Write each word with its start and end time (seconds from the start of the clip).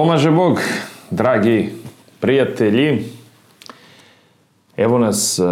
Pomaže 0.00 0.30
Bog, 0.30 0.60
dragi 1.10 1.72
prijatelji. 2.20 3.04
Evo 4.76 4.98
nas, 4.98 5.38
e, 5.38 5.42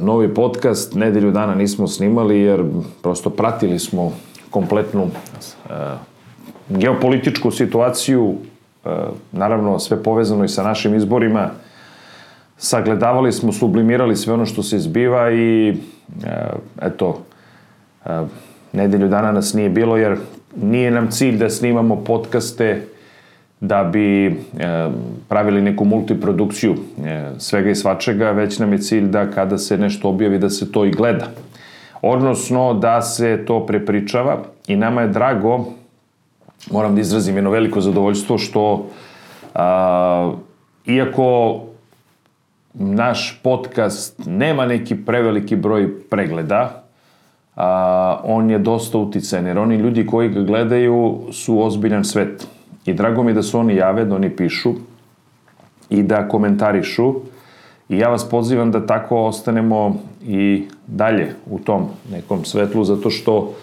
novi 0.00 0.34
podcast, 0.34 0.94
nedelju 0.94 1.30
dana 1.30 1.54
nismo 1.54 1.88
snimali 1.88 2.40
jer 2.40 2.64
prosto 3.02 3.30
pratili 3.30 3.78
smo 3.78 4.12
kompletnu 4.50 5.02
e, 5.02 5.74
geopolitičku 6.68 7.50
situaciju, 7.50 8.34
e, 8.84 8.88
naravno 9.32 9.78
sve 9.78 10.02
povezano 10.02 10.44
i 10.44 10.48
sa 10.48 10.62
našim 10.62 10.94
izborima. 10.94 11.50
Sagledavali 12.56 13.32
smo, 13.32 13.52
sublimirali 13.52 14.16
sve 14.16 14.34
ono 14.34 14.46
što 14.46 14.62
se 14.62 14.78
zbiva 14.78 15.32
i 15.32 15.76
eto, 16.80 17.22
nedelju 18.72 19.08
dana 19.08 19.32
nas 19.32 19.54
nije 19.54 19.70
bilo 19.70 19.96
jer 19.96 20.16
nije 20.56 20.90
nam 20.90 21.10
cilj 21.10 21.36
da 21.38 21.50
snimamo 21.50 21.96
podcaste 21.96 22.91
da 23.62 23.84
bi 23.84 24.26
e, 24.26 24.32
pravili 25.28 25.62
neku 25.62 25.84
multiprodukciju 25.84 26.74
e, 27.04 27.30
svega 27.38 27.70
i 27.70 27.74
svačega, 27.74 28.30
već 28.30 28.58
nam 28.58 28.72
je 28.72 28.78
cilj 28.78 29.06
da 29.06 29.30
kada 29.30 29.58
se 29.58 29.78
nešto 29.78 30.08
objavi 30.08 30.38
da 30.38 30.50
se 30.50 30.72
to 30.72 30.84
i 30.84 30.90
gleda. 30.90 31.26
Odnosno 32.02 32.74
da 32.74 33.02
se 33.02 33.44
to 33.46 33.66
prepričava 33.66 34.38
i 34.66 34.76
nama 34.76 35.02
je 35.02 35.08
drago, 35.08 35.64
moram 36.70 36.94
da 36.94 37.00
izrazim 37.00 37.36
jedno 37.36 37.50
veliko 37.50 37.80
zadovoljstvo 37.80 38.38
što 38.38 38.86
a, 39.54 40.32
iako 40.86 41.60
naš 42.74 43.40
podcast 43.42 44.26
nema 44.26 44.66
neki 44.66 44.96
preveliki 44.96 45.56
broj 45.56 46.00
pregleda, 46.10 46.82
a, 47.56 48.20
on 48.24 48.50
je 48.50 48.58
dosta 48.58 48.98
uticajan, 48.98 49.46
jer 49.46 49.58
oni 49.58 49.76
ljudi 49.76 50.06
koji 50.06 50.28
ga 50.28 50.40
gledaju 50.40 51.20
su 51.32 51.62
ozbiljan 51.64 52.04
svet. 52.04 52.46
I 52.86 52.94
drago 52.94 53.22
mi 53.22 53.34
da 53.34 53.42
su 53.42 53.58
oni 53.58 53.76
jave, 53.76 54.04
da 54.04 54.14
oni 54.14 54.30
pišu 54.36 54.72
i 55.90 56.02
da 56.02 56.28
komentarišu. 56.28 57.14
I 57.88 57.98
ja 57.98 58.08
vas 58.08 58.28
pozivam 58.30 58.70
da 58.70 58.86
tako 58.86 59.16
ostanemo 59.16 59.96
i 60.26 60.64
dalje 60.86 61.34
u 61.50 61.58
tom 61.58 61.86
nekom 62.10 62.44
svetlu, 62.44 62.84
zato 62.84 63.10
što 63.10 63.54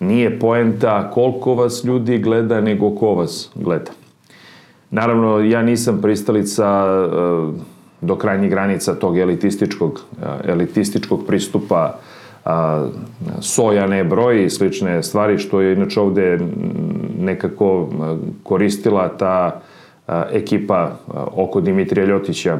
nije 0.00 0.38
poenta 0.38 1.10
koliko 1.10 1.54
vas 1.54 1.84
ljudi 1.84 2.18
gleda, 2.18 2.60
nego 2.60 2.90
ko 2.94 3.14
vas 3.14 3.50
gleda. 3.54 3.90
Naravno, 4.90 5.38
ja 5.40 5.62
nisam 5.62 5.98
pristalica 6.02 6.84
uh, 6.84 7.54
do 8.00 8.16
krajnjih 8.16 8.50
granica 8.50 8.94
tog 8.94 9.18
elitističkog, 9.18 9.92
uh, 9.92 10.28
elitističkog 10.44 11.26
pristupa 11.26 11.98
a, 12.44 12.88
soja 13.40 13.86
ne 13.86 14.04
broj 14.04 14.44
i 14.44 14.50
slične 14.50 15.02
stvari, 15.02 15.38
što 15.38 15.60
je 15.60 15.72
inače 15.72 16.00
ovde 16.00 16.38
nekako 17.18 17.88
koristila 18.42 19.08
ta 19.08 19.60
a, 20.06 20.24
ekipa 20.32 20.74
a, 20.74 20.90
oko 21.36 21.60
Dimitrija 21.60 22.06
Ljotića 22.06 22.58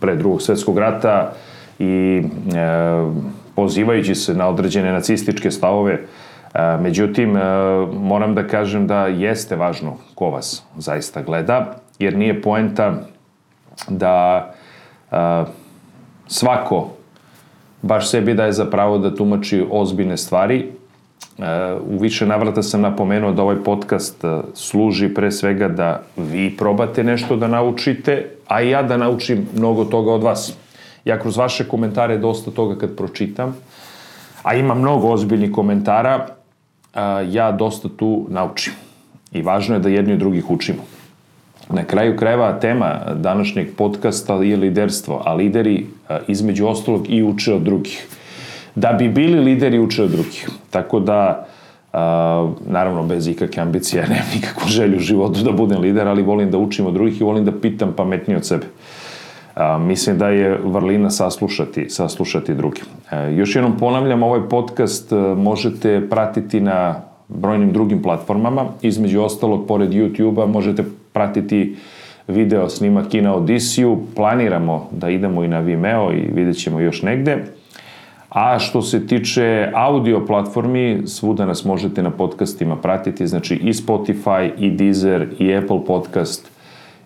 pre 0.00 0.16
drugog 0.16 0.42
svetskog 0.42 0.78
rata 0.78 1.32
i 1.78 2.22
pozivajući 3.54 4.14
se 4.14 4.34
na 4.34 4.48
određene 4.48 4.92
nacističke 4.92 5.50
stavove, 5.50 5.98
međutim, 6.80 7.38
moram 7.92 8.34
da 8.34 8.46
kažem 8.46 8.86
da 8.86 9.06
jeste 9.06 9.56
važno 9.56 9.96
ko 10.14 10.30
vas 10.30 10.62
zaista 10.76 11.22
gleda, 11.22 11.76
jer 11.98 12.16
nije 12.16 12.42
poenta 12.42 12.94
da 13.88 14.54
svako 16.26 16.88
baš 17.82 18.10
sebi 18.10 18.34
daje 18.34 18.52
za 18.52 18.64
pravo 18.64 18.98
da 18.98 19.14
tumači 19.14 19.64
ozbiljne 19.70 20.16
stvari. 20.16 20.72
E, 21.38 21.74
u 21.74 21.98
više 21.98 22.26
navrata 22.26 22.62
sam 22.62 22.80
napomenuo 22.80 23.32
da 23.32 23.42
ovaj 23.42 23.56
podcast 23.64 24.24
e, 24.24 24.40
služi 24.54 25.08
pre 25.08 25.32
svega 25.32 25.68
da 25.68 26.02
vi 26.16 26.56
probate 26.56 27.04
nešto 27.04 27.36
da 27.36 27.48
naučite, 27.48 28.30
a 28.48 28.62
i 28.62 28.70
ja 28.70 28.82
da 28.82 28.96
naučim 28.96 29.46
mnogo 29.56 29.84
toga 29.84 30.12
od 30.12 30.22
vas. 30.22 30.52
Ja 31.04 31.18
kroz 31.18 31.36
vaše 31.36 31.68
komentare 31.68 32.18
dosta 32.18 32.50
toga 32.50 32.78
kad 32.78 32.96
pročitam, 32.96 33.56
a 34.42 34.54
ima 34.54 34.74
mnogo 34.74 35.08
ozbiljnih 35.08 35.52
komentara, 35.52 36.26
ja 37.28 37.52
dosta 37.52 37.88
tu 37.96 38.26
naučim. 38.28 38.72
I 39.32 39.42
važno 39.42 39.74
je 39.74 39.80
da 39.80 39.88
jedni 39.88 40.12
od 40.12 40.18
drugih 40.18 40.50
učimo. 40.50 40.82
Na 41.70 41.84
kraju 41.84 42.16
krajeva 42.16 42.60
tema 42.60 43.00
današnjeg 43.14 43.76
podcasta 43.76 44.34
je 44.34 44.56
liderstvo, 44.56 45.22
a 45.24 45.34
lideri 45.34 45.86
između 46.28 46.66
ostalog 46.66 47.06
i 47.10 47.22
uče 47.22 47.54
od 47.54 47.62
drugih. 47.62 48.06
Da 48.76 48.92
bi 48.92 49.08
bili 49.08 49.40
lideri 49.40 49.78
uče 49.78 50.02
od 50.02 50.10
drugih. 50.10 50.48
Tako 50.70 51.00
da, 51.00 51.46
naravno 52.66 53.02
bez 53.02 53.28
ikakve 53.28 53.62
ambicije, 53.62 54.00
ja 54.00 54.08
nemam 54.14 54.26
nikakvu 54.34 54.68
želju 54.68 54.96
u 54.96 55.00
životu 55.00 55.42
da 55.42 55.52
budem 55.52 55.80
lider, 55.80 56.08
ali 56.08 56.22
volim 56.22 56.50
da 56.50 56.58
učim 56.58 56.86
od 56.86 56.94
drugih 56.94 57.20
i 57.20 57.24
volim 57.24 57.44
da 57.44 57.60
pitam 57.60 57.92
pametnije 57.96 58.36
od 58.36 58.46
sebe. 58.46 58.66
A, 59.54 59.78
mislim 59.78 60.18
da 60.18 60.28
je 60.28 60.58
vrlina 60.64 61.10
saslušati, 61.10 61.90
saslušati 61.90 62.54
drugi. 62.54 62.80
E, 63.10 63.32
još 63.32 63.56
jednom 63.56 63.76
ponavljam, 63.78 64.22
ovaj 64.22 64.40
podcast 64.48 65.12
možete 65.36 66.08
pratiti 66.10 66.60
na 66.60 66.94
brojnim 67.28 67.72
drugim 67.72 68.02
platformama. 68.02 68.64
Između 68.82 69.22
ostalog, 69.22 69.66
pored 69.66 69.90
YouTube-a 69.90 70.46
možete 70.46 70.84
pratiti 71.12 71.76
video 72.28 72.68
snimak 72.68 73.14
i 73.14 73.20
na 73.20 73.34
Odisiju. 73.34 73.98
Planiramo 74.16 74.88
da 74.90 75.10
idemo 75.10 75.44
i 75.44 75.48
na 75.48 75.60
Vimeo 75.60 76.12
i 76.12 76.20
vidjet 76.34 76.56
ćemo 76.56 76.80
još 76.80 77.02
negde. 77.02 77.44
A 78.28 78.58
što 78.58 78.82
se 78.82 79.06
tiče 79.06 79.70
audio 79.74 80.26
platformi, 80.26 81.02
svuda 81.06 81.46
nas 81.46 81.64
možete 81.64 82.02
na 82.02 82.10
podcastima 82.10 82.76
pratiti, 82.76 83.26
znači 83.26 83.54
i 83.54 83.72
Spotify, 83.72 84.50
i 84.58 84.70
Deezer, 84.70 85.28
i 85.38 85.54
Apple 85.54 85.84
podcast 85.86 86.50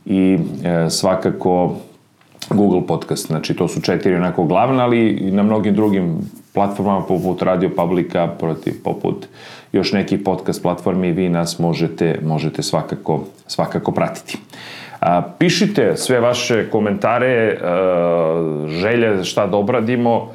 i 0.07 0.39
e, 0.65 0.91
svakako 0.91 1.75
Google 2.51 2.87
podcast. 2.87 3.27
Znači 3.27 3.55
to 3.55 3.69
su 3.69 3.81
četiri 3.81 4.15
onako 4.15 4.45
glavne, 4.45 4.83
ali 4.83 5.09
i 5.09 5.31
na 5.31 5.43
mnogim 5.43 5.75
drugim 5.75 6.19
platformama 6.55 7.03
poput 7.07 7.43
Radio 7.43 7.71
Publika, 7.77 8.27
protiv, 8.39 8.75
poput 8.85 9.27
još 9.73 9.93
nekih 9.93 10.21
podcast 10.25 10.63
platformi, 10.63 11.13
vi 11.13 11.29
nas 11.29 11.59
možete, 11.59 12.19
možete 12.23 12.63
svakako, 12.63 13.25
svakako 13.47 13.93
pratiti. 13.93 14.39
A, 15.01 15.23
pišite 15.39 15.97
sve 15.97 16.21
vaše 16.21 16.71
komentare, 16.71 17.59
a, 17.63 18.67
želje 18.69 19.25
šta 19.25 19.47
da 19.47 19.57
obradimo 19.57 20.33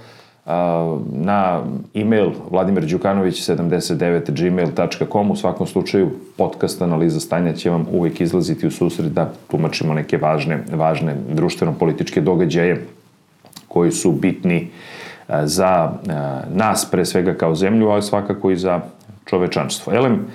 na 1.12 1.64
e-mail 1.94 2.32
vladimirđukanović79 2.52 4.50
gmail.com 4.50 5.32
u 5.32 5.36
svakom 5.36 5.68
slučaju 5.68 6.12
podcast 6.38 6.82
analiza 6.82 7.20
stanja 7.20 7.54
će 7.54 7.70
vam 7.70 7.86
uvek 7.92 8.22
izlaziti 8.22 8.68
u 8.68 8.72
susret 8.72 9.12
da 9.12 9.32
tumačimo 9.52 9.94
neke 9.94 10.18
važne, 10.18 10.64
važne 10.72 11.16
društveno-političke 11.30 12.22
događaje 12.22 12.86
koji 13.68 13.92
su 13.92 14.12
bitni 14.12 14.68
za 15.44 15.92
nas 16.50 16.88
pre 16.92 17.06
svega 17.06 17.34
kao 17.34 17.56
zemlju, 17.56 17.90
ali 17.90 18.02
svakako 18.02 18.52
i 18.52 18.58
za 18.58 18.82
čovečanstvo. 19.26 19.94
Elem, 19.94 20.26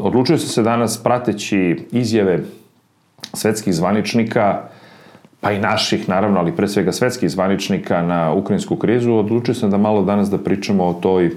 odlučio 0.00 0.38
sam 0.38 0.48
se 0.48 0.62
danas 0.62 1.02
prateći 1.02 1.86
izjave 1.92 2.40
svetskih 3.34 3.74
zvaničnika, 3.74 4.62
pa 5.40 5.52
i 5.52 5.58
naših, 5.58 6.08
naravno, 6.08 6.40
ali 6.40 6.56
pre 6.56 6.68
svega 6.68 6.92
svetskih 6.92 7.30
zvaničnika 7.30 8.02
na 8.02 8.32
ukrajinsku 8.32 8.76
krizu, 8.76 9.14
odlučio 9.14 9.54
sam 9.54 9.70
da 9.70 9.76
malo 9.76 10.02
danas 10.02 10.30
da 10.30 10.38
pričamo 10.38 10.84
o 10.84 10.94
toj 10.94 11.30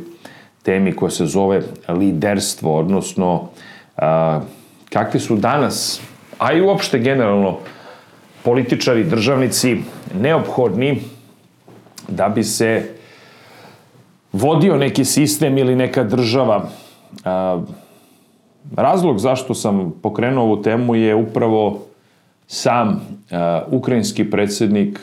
temi 0.63 0.95
koja 0.95 1.09
se 1.09 1.25
zove 1.25 1.61
liderstvo, 1.87 2.77
odnosno 2.79 3.49
a, 3.97 4.41
kakvi 4.89 5.19
su 5.19 5.35
danas, 5.35 6.01
a 6.37 6.53
i 6.53 6.61
uopšte 6.61 6.99
generalno, 6.99 7.57
političari, 8.43 9.03
državnici 9.03 9.77
neophodni 10.19 11.01
da 12.07 12.29
bi 12.29 12.43
se 12.43 12.89
vodio 14.33 14.77
neki 14.77 15.05
sistem 15.05 15.57
ili 15.57 15.75
neka 15.75 16.03
država. 16.03 16.69
Razlog 18.75 19.19
zašto 19.19 19.53
sam 19.53 19.93
pokrenuo 20.01 20.43
ovu 20.43 20.61
temu 20.61 20.95
je 20.95 21.15
upravo 21.15 21.85
sam 22.51 23.01
ukrajinski 23.71 24.29
predsednik 24.29 24.99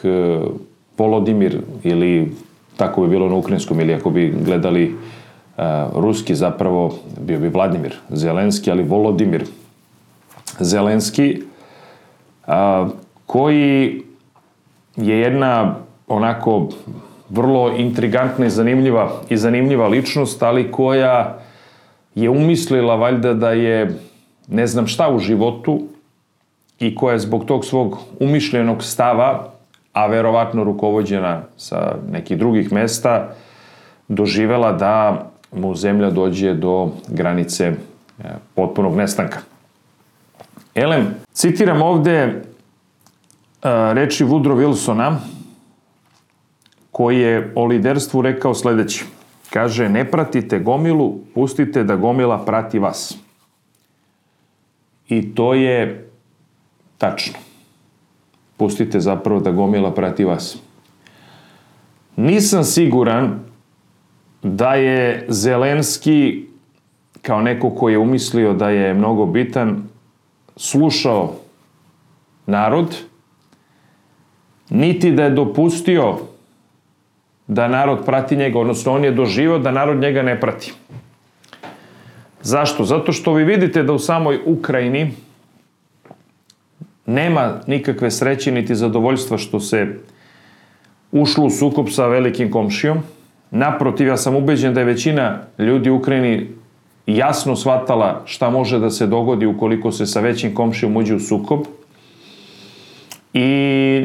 Volodimir 0.99 1.61
ili 1.85 2.33
tako 2.77 3.03
bi 3.03 3.09
bilo 3.09 3.29
na 3.29 3.35
ukrajinskom 3.35 3.81
ili 3.81 3.95
ako 3.95 4.11
bi 4.11 4.35
gledali 4.45 4.95
ruski 5.95 6.35
zapravo 6.35 6.95
bio 7.21 7.39
bi 7.39 7.49
Vladimir 7.49 7.95
Zelenski, 8.09 8.71
ali 8.71 8.83
Volodimir 8.83 9.45
Zelenski 10.61 11.43
koji 13.27 14.03
je 14.97 15.21
jedna 15.21 15.75
onako 16.09 16.69
vrlo 17.31 17.73
intrigantna 17.77 18.47
i 18.47 18.51
zanimljiva 18.51 19.13
i 19.29 19.37
zanimljiva 19.37 19.89
ličnost, 19.89 20.43
ali 20.43 20.73
koja 20.73 21.39
je 22.15 22.31
umislila 22.31 22.95
valjda 22.95 23.35
da 23.35 23.51
je 23.51 23.99
ne 24.49 24.67
znam 24.67 24.87
šta 24.87 25.09
u 25.09 25.19
životu 25.19 25.83
i 26.79 26.95
koja 26.95 27.13
je 27.13 27.19
zbog 27.19 27.45
tog 27.45 27.65
svog 27.65 27.99
umišljenog 28.21 28.83
stava, 28.83 29.49
a 29.93 30.07
verovatno 30.07 30.65
rukovođena 30.65 31.43
sa 31.57 31.95
nekih 32.11 32.39
drugih 32.39 32.73
mesta, 32.73 33.35
doživela 34.09 34.73
da 34.73 35.31
mu 35.53 35.75
zemlja 35.75 36.11
dođe 36.11 36.55
do 36.55 36.91
granice 37.09 37.65
e, 37.65 37.75
potpunog 38.55 38.97
nestanka. 38.97 39.39
Elem, 40.75 41.15
citiram 41.33 41.83
ovde 41.83 42.27
uh, 42.27 43.71
reči 43.93 44.25
Woodrow 44.25 44.55
Wilsona, 44.55 45.17
koji 46.93 47.19
je 47.19 47.53
o 47.55 47.65
liderstvu 47.65 48.23
rekao 48.23 48.55
sledeće. 48.55 49.05
Kaže, 49.51 49.89
ne 49.89 50.11
pratite 50.11 50.59
gomilu, 50.59 51.19
pustite 51.35 51.85
da 51.85 51.97
gomila 51.97 52.45
prati 52.45 52.79
vas. 52.79 53.17
I 55.09 55.35
to 55.35 55.55
je 55.55 56.08
tačno. 56.99 57.39
Pustite 58.57 59.01
zapravo 59.01 59.41
da 59.41 59.51
gomila 59.51 59.95
prati 59.95 60.25
vas. 60.25 60.57
Nisam 62.17 62.65
siguran 62.65 63.41
da 64.43 64.75
je 64.75 65.27
Zelenski 65.29 66.47
kao 67.23 67.41
neko 67.41 67.71
koji 67.71 67.93
je 67.93 67.99
umislio 67.99 68.53
da 68.53 68.71
je 68.71 68.95
mnogo 68.95 69.27
bitan 69.27 69.83
slušao 70.57 71.35
narod, 72.47 72.97
niti 74.71 75.13
da 75.13 75.25
je 75.25 75.31
dopustio 75.31 76.17
da 77.47 77.69
narod 77.69 78.05
prati 78.07 78.37
njega, 78.37 78.59
odnosno 78.59 78.93
on 78.93 79.05
je 79.05 79.11
doživao 79.11 79.59
da 79.59 79.71
narod 79.71 80.01
njega 80.01 80.23
ne 80.23 80.41
prati. 80.41 80.73
Zašto? 82.43 82.85
Zato 82.85 83.13
što 83.13 83.33
vi 83.35 83.45
vidite 83.45 83.83
da 83.83 83.93
u 83.93 83.99
samoj 83.99 84.41
Ukrajini 84.47 85.13
nema 87.09 87.61
nikakve 87.67 88.11
sreće 88.11 88.53
niti 88.53 88.75
zadovoljstva 88.75 89.39
što 89.39 89.61
se 89.61 89.87
ušlo 91.13 91.45
u 91.45 91.51
sukob 91.51 91.89
sa 91.91 92.07
velikim 92.07 92.51
komšijom. 92.51 92.99
Naprotiv, 93.51 94.07
ja 94.07 94.17
sam 94.17 94.37
ubeđen 94.37 94.75
da 94.75 94.81
je 94.81 94.87
većina 94.87 95.39
ljudi 95.59 95.91
u 95.91 95.97
Ukrajini 95.97 96.47
jasno 97.07 97.57
shvatala 97.57 98.23
šta 98.25 98.51
može 98.51 98.79
da 98.79 98.91
se 98.91 99.07
dogodi 99.07 99.47
ukoliko 99.47 99.93
se 99.93 100.07
sa 100.07 100.21
većim 100.21 100.55
komšijom 100.55 100.97
uđe 100.97 101.15
u 101.15 101.21
sukob 101.21 101.61
i 103.33 103.41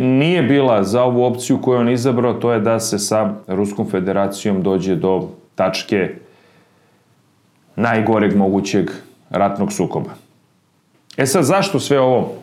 nije 0.01 0.43
bila 0.43 0.83
za 0.83 1.03
ovu 1.03 1.23
opciju 1.23 1.61
koju 1.61 1.79
on 1.79 1.89
izabrao, 1.89 2.33
to 2.33 2.53
je 2.53 2.59
da 2.59 2.79
se 2.79 2.99
sa 2.99 3.33
Ruskom 3.47 3.89
federacijom 3.89 4.63
dođe 4.63 4.95
do 4.95 5.29
tačke 5.55 6.15
najgoreg 7.75 8.35
mogućeg 8.35 8.91
ratnog 9.29 9.73
sukoba. 9.73 10.09
E 11.17 11.25
sad, 11.25 11.43
zašto 11.43 11.79
sve 11.79 11.99
ovo 11.99 12.42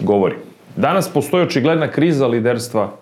govori? 0.00 0.34
Danas 0.76 1.12
postoji 1.12 1.44
očigledna 1.44 1.90
kriza 1.90 2.26
liderstva 2.26 2.96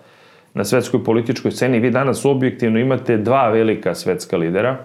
na 0.53 0.63
svetskoj 0.65 1.03
političkoj 1.03 1.51
sceni. 1.51 1.79
Vi 1.79 1.91
danas 1.91 2.25
objektivno 2.25 2.79
imate 2.79 3.17
dva 3.17 3.49
velika 3.49 3.95
svetska 3.95 4.37
lidera 4.37 4.77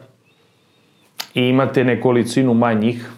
i 1.34 1.42
imate 1.42 1.84
nekolicinu 1.84 2.54
manjih, 2.54 3.10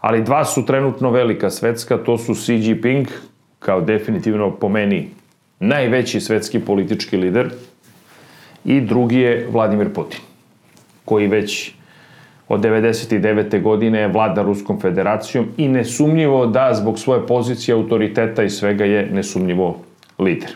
ali 0.00 0.22
dva 0.22 0.44
su 0.44 0.66
trenutno 0.66 1.10
velika 1.10 1.50
svetska, 1.50 1.96
to 1.96 2.18
su 2.18 2.34
Xi 2.34 2.54
Jinping, 2.54 3.06
kao 3.58 3.80
definitivno 3.80 4.50
po 4.50 4.68
meni 4.68 5.08
najveći 5.60 6.20
svetski 6.20 6.60
politički 6.60 7.16
lider, 7.16 7.50
i 8.64 8.80
drugi 8.80 9.18
je 9.18 9.46
Vladimir 9.50 9.92
Putin, 9.94 10.20
koji 11.04 11.26
već 11.26 11.72
od 12.48 12.60
99. 12.60 13.62
godine 13.62 14.08
vlada 14.08 14.42
Ruskom 14.42 14.80
federacijom 14.80 15.46
i 15.56 15.68
nesumnjivo 15.68 16.46
da 16.46 16.70
zbog 16.74 16.98
svoje 16.98 17.26
pozicije, 17.26 17.74
autoriteta 17.74 18.42
i 18.42 18.50
svega 18.50 18.84
je 18.84 19.08
nesumnjivo 19.12 19.76
lider. 20.18 20.50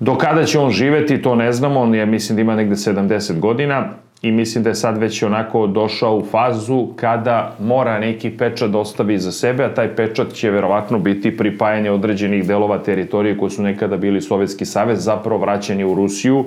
Do 0.00 0.14
kada 0.18 0.44
će 0.44 0.58
on 0.58 0.70
živeti, 0.70 1.22
to 1.22 1.34
ne 1.34 1.52
znamo, 1.52 1.80
on 1.80 1.94
je, 1.94 2.06
mislim 2.06 2.36
da 2.36 2.42
ima 2.42 2.56
negde 2.56 2.74
70 2.74 3.38
godina 3.38 3.88
i 4.22 4.32
mislim 4.32 4.64
da 4.64 4.70
je 4.70 4.74
sad 4.74 4.98
već 4.98 5.22
onako 5.22 5.66
došao 5.66 6.16
u 6.16 6.24
fazu 6.24 6.88
kada 6.96 7.56
mora 7.60 7.98
neki 7.98 8.30
pečat 8.30 8.70
da 8.70 8.78
ostavi 8.78 9.18
za 9.18 9.32
sebe, 9.32 9.64
a 9.64 9.74
taj 9.74 9.96
pečat 9.96 10.32
će 10.32 10.50
verovatno 10.50 10.98
biti 10.98 11.36
pripajanje 11.36 11.90
određenih 11.90 12.46
delova 12.46 12.78
teritorije 12.78 13.38
koje 13.38 13.50
su 13.50 13.62
nekada 13.62 13.96
bili 13.96 14.20
Sovjetski 14.20 14.64
savez, 14.64 15.04
zapravo 15.04 15.40
vraćanje 15.40 15.84
u 15.84 15.94
Rusiju, 15.94 16.44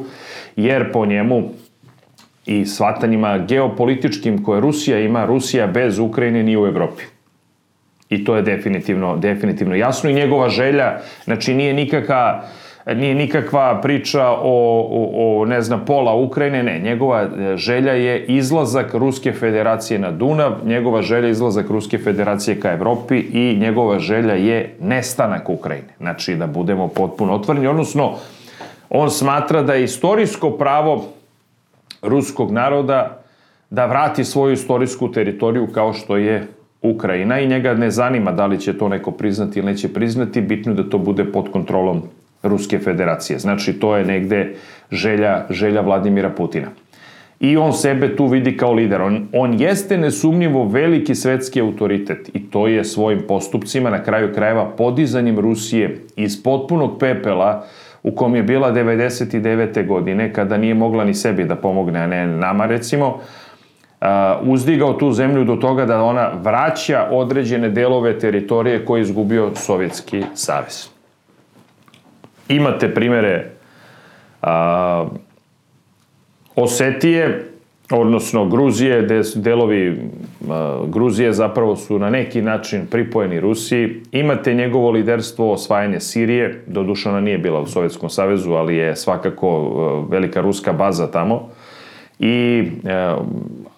jer 0.56 0.92
po 0.92 1.06
njemu 1.06 1.44
i 2.48 2.66
shvatanjima 2.66 3.38
geopolitičkim 3.38 4.44
koje 4.44 4.62
Rusija 4.62 5.00
ima, 5.00 5.26
Rusija 5.26 5.68
bez 5.68 6.00
Ukrajine 6.00 6.44
nije 6.44 6.60
u 6.60 6.68
Evropi. 6.68 7.04
I 8.10 8.24
to 8.26 8.36
je 8.36 8.42
definitivno, 8.42 9.18
definitivno 9.18 9.76
jasno 9.76 10.10
i 10.10 10.14
njegova 10.14 10.50
želja, 10.50 11.00
znači 11.26 11.54
nije 11.54 11.74
nikakva 11.74 12.44
nije 12.96 13.16
nikakva 13.16 13.82
priča 13.82 14.30
o, 14.30 14.38
o, 14.44 15.42
o, 15.42 15.46
ne 15.46 15.62
znam, 15.62 15.86
pola 15.86 16.16
Ukrajine, 16.16 16.64
ne, 16.64 16.80
njegova 16.80 17.22
e, 17.22 17.58
želja 17.58 17.94
je 17.94 18.26
izlazak 18.26 18.94
Ruske 18.94 19.32
federacije 19.32 20.00
na 20.00 20.12
Dunav, 20.12 20.52
njegova 20.66 21.02
želja 21.02 21.26
je 21.26 21.32
izlazak 21.32 21.70
Ruske 21.70 21.98
federacije 21.98 22.60
ka 22.60 22.72
Evropi 22.72 23.18
i 23.18 23.58
njegova 23.60 24.00
želja 24.00 24.34
je 24.34 24.76
nestanak 24.82 25.50
Ukrajine. 25.50 25.94
Znači, 25.98 26.36
da 26.36 26.48
budemo 26.48 26.88
potpuno 26.88 27.34
otvoreni, 27.34 27.68
odnosno, 27.68 28.14
on 28.90 29.12
smatra 29.12 29.62
da 29.62 29.74
je 29.74 29.84
istorijsko 29.84 30.52
pravo 30.52 31.06
ruskog 32.08 32.52
naroda 32.52 33.22
da 33.70 33.86
vrati 33.86 34.24
svoju 34.24 34.54
istorijsku 34.54 35.12
teritoriju 35.12 35.68
kao 35.68 35.94
što 35.94 36.18
je 36.18 36.48
Ukrajina 36.82 37.40
i 37.40 37.48
njega 37.48 37.74
ne 37.74 37.92
zanima 37.92 38.32
da 38.32 38.46
li 38.46 38.60
će 38.60 38.78
to 38.78 38.90
neko 38.90 39.12
priznati 39.12 39.60
ili 39.60 39.66
neće 39.72 39.94
priznati, 39.94 40.42
bitno 40.42 40.72
je 40.72 40.76
da 40.76 40.90
to 40.90 40.98
bude 40.98 41.26
pod 41.32 41.52
kontrolom 41.52 42.02
Ruske 42.44 42.80
federacije. 42.80 43.40
Znači, 43.40 43.74
to 43.74 43.96
je 43.98 44.06
negde 44.06 44.56
želja, 44.92 45.46
želja 45.50 45.82
Vladimira 45.82 46.30
Putina. 46.30 46.68
I 47.40 47.58
on 47.58 47.74
sebe 47.74 48.16
tu 48.16 48.26
vidi 48.26 48.58
kao 48.58 48.74
lider. 48.74 49.02
On, 49.02 49.28
on 49.34 49.62
jeste 49.62 49.98
nesumnjivo 49.98 50.66
veliki 50.68 51.16
svetski 51.16 51.62
autoritet 51.62 52.30
i 52.34 52.50
to 52.50 52.68
je 52.68 52.84
svojim 52.84 53.22
postupcima, 53.28 53.90
na 53.90 54.04
kraju 54.04 54.34
krajeva, 54.34 54.70
podizanjem 54.78 55.40
Rusije 55.40 56.00
iz 56.16 56.44
potpunog 56.44 57.00
pepela 57.00 57.66
u 58.08 58.12
kom 58.16 58.36
je 58.36 58.44
bila 58.44 58.72
99. 58.72 59.88
godine, 59.88 60.34
kada 60.34 60.58
nije 60.58 60.74
mogla 60.74 61.04
ni 61.04 61.14
sebi 61.14 61.44
da 61.44 61.56
pomogne, 61.56 62.00
a 62.00 62.08
ne 62.08 62.28
nama 62.28 62.66
recimo, 62.66 63.20
uzdigao 64.42 64.94
tu 64.94 65.12
zemlju 65.12 65.44
do 65.44 65.56
toga 65.56 65.86
da 65.86 66.02
ona 66.04 66.32
vraća 66.44 67.08
određene 67.12 67.70
delove 67.70 68.20
teritorije 68.20 68.86
koje 68.86 69.00
je 69.00 69.02
izgubio 69.02 69.52
Sovjetski 69.56 70.24
savez. 70.34 70.88
Imate 72.50 72.94
primere 72.94 73.50
a, 74.42 75.08
Osetije, 76.56 77.46
odnosno 77.92 78.46
Gruzije, 78.46 79.08
delovi 79.36 80.02
Gruzije 80.88 81.34
zapravo 81.34 81.76
su 81.76 82.00
na 82.00 82.10
neki 82.10 82.42
način 82.42 82.88
pripojeni 82.92 83.40
Rusiji. 83.40 84.02
Imate 84.12 84.54
njegovo 84.54 84.92
liderstvo 84.92 85.52
osvajanje 85.52 86.00
Sirije, 86.00 86.64
doduše 86.68 87.10
ona 87.10 87.22
nije 87.22 87.38
bila 87.38 87.60
u 87.62 87.66
Sovjetskom 87.66 88.10
savezu, 88.10 88.52
ali 88.52 88.76
je 88.76 88.96
svakako 88.96 89.48
a, 89.50 90.12
velika 90.12 90.42
ruska 90.42 90.74
baza 90.74 91.12
tamo. 91.12 91.50
I 92.20 92.64
e, 92.84 93.16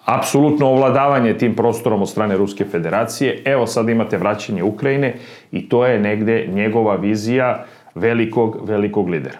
apsolutno 0.04 0.66
ovladavanje 0.66 1.38
tim 1.38 1.54
prostorom 1.54 2.02
od 2.02 2.08
strane 2.08 2.36
Ruske 2.36 2.64
federacije. 2.64 3.42
Evo 3.44 3.66
sad 3.66 3.88
imate 3.88 4.18
vraćanje 4.18 4.62
Ukrajine 4.62 5.14
i 5.52 5.68
to 5.68 5.86
je 5.86 6.00
negde 6.00 6.46
njegova 6.46 6.96
vizija 6.96 7.64
velikog, 7.94 8.58
velikog 8.68 9.08
lidera. 9.08 9.38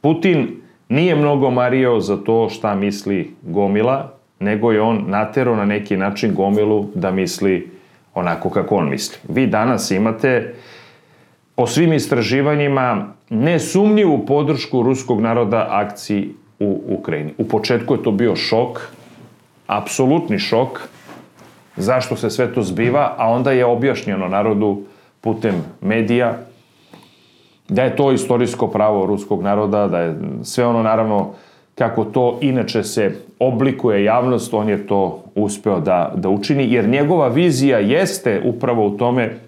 Putin 0.00 0.63
nije 0.88 1.16
mnogo 1.16 1.50
mario 1.50 2.00
za 2.00 2.16
to 2.16 2.48
šta 2.48 2.74
misli 2.74 3.34
Gomila, 3.42 4.12
nego 4.40 4.72
je 4.72 4.80
on 4.80 5.04
natero 5.06 5.56
na 5.56 5.64
neki 5.64 5.96
način 5.96 6.34
Gomilu 6.34 6.86
da 6.94 7.10
misli 7.10 7.70
onako 8.14 8.50
kako 8.50 8.76
on 8.76 8.90
misli. 8.90 9.18
Vi 9.28 9.46
danas 9.46 9.90
imate 9.90 10.54
po 11.54 11.66
svim 11.66 11.92
istraživanjima 11.92 13.14
nesumnjivu 13.30 14.26
podršku 14.26 14.82
ruskog 14.82 15.20
naroda 15.20 15.66
akciji 15.70 16.30
u 16.60 16.82
Ukrajini. 16.88 17.32
U 17.38 17.48
početku 17.48 17.94
je 17.94 18.02
to 18.02 18.10
bio 18.10 18.36
šok, 18.36 18.80
apsolutni 19.66 20.38
šok, 20.38 20.80
zašto 21.76 22.16
se 22.16 22.30
sve 22.30 22.54
to 22.54 22.62
zbiva, 22.62 23.14
a 23.18 23.28
onda 23.28 23.52
je 23.52 23.64
objašnjeno 23.64 24.28
narodu 24.28 24.82
putem 25.20 25.54
medija 25.80 26.38
da 27.68 27.82
je 27.82 27.96
to 27.96 28.12
istorijsko 28.12 28.68
pravo 28.68 29.06
ruskog 29.06 29.42
naroda, 29.42 29.88
da 29.88 29.98
je 29.98 30.16
sve 30.42 30.66
ono 30.66 30.82
naravno 30.82 31.30
kako 31.74 32.04
to 32.04 32.38
inače 32.40 32.82
se 32.82 33.16
oblikuje 33.38 34.04
javnost, 34.04 34.54
on 34.54 34.68
je 34.68 34.86
to 34.86 35.22
uspeo 35.34 35.80
da, 35.80 36.12
da 36.16 36.28
učini, 36.28 36.72
jer 36.72 36.88
njegova 36.88 37.28
vizija 37.28 37.78
jeste 37.78 38.42
upravo 38.44 38.86
u 38.86 38.96
tome 38.96 39.38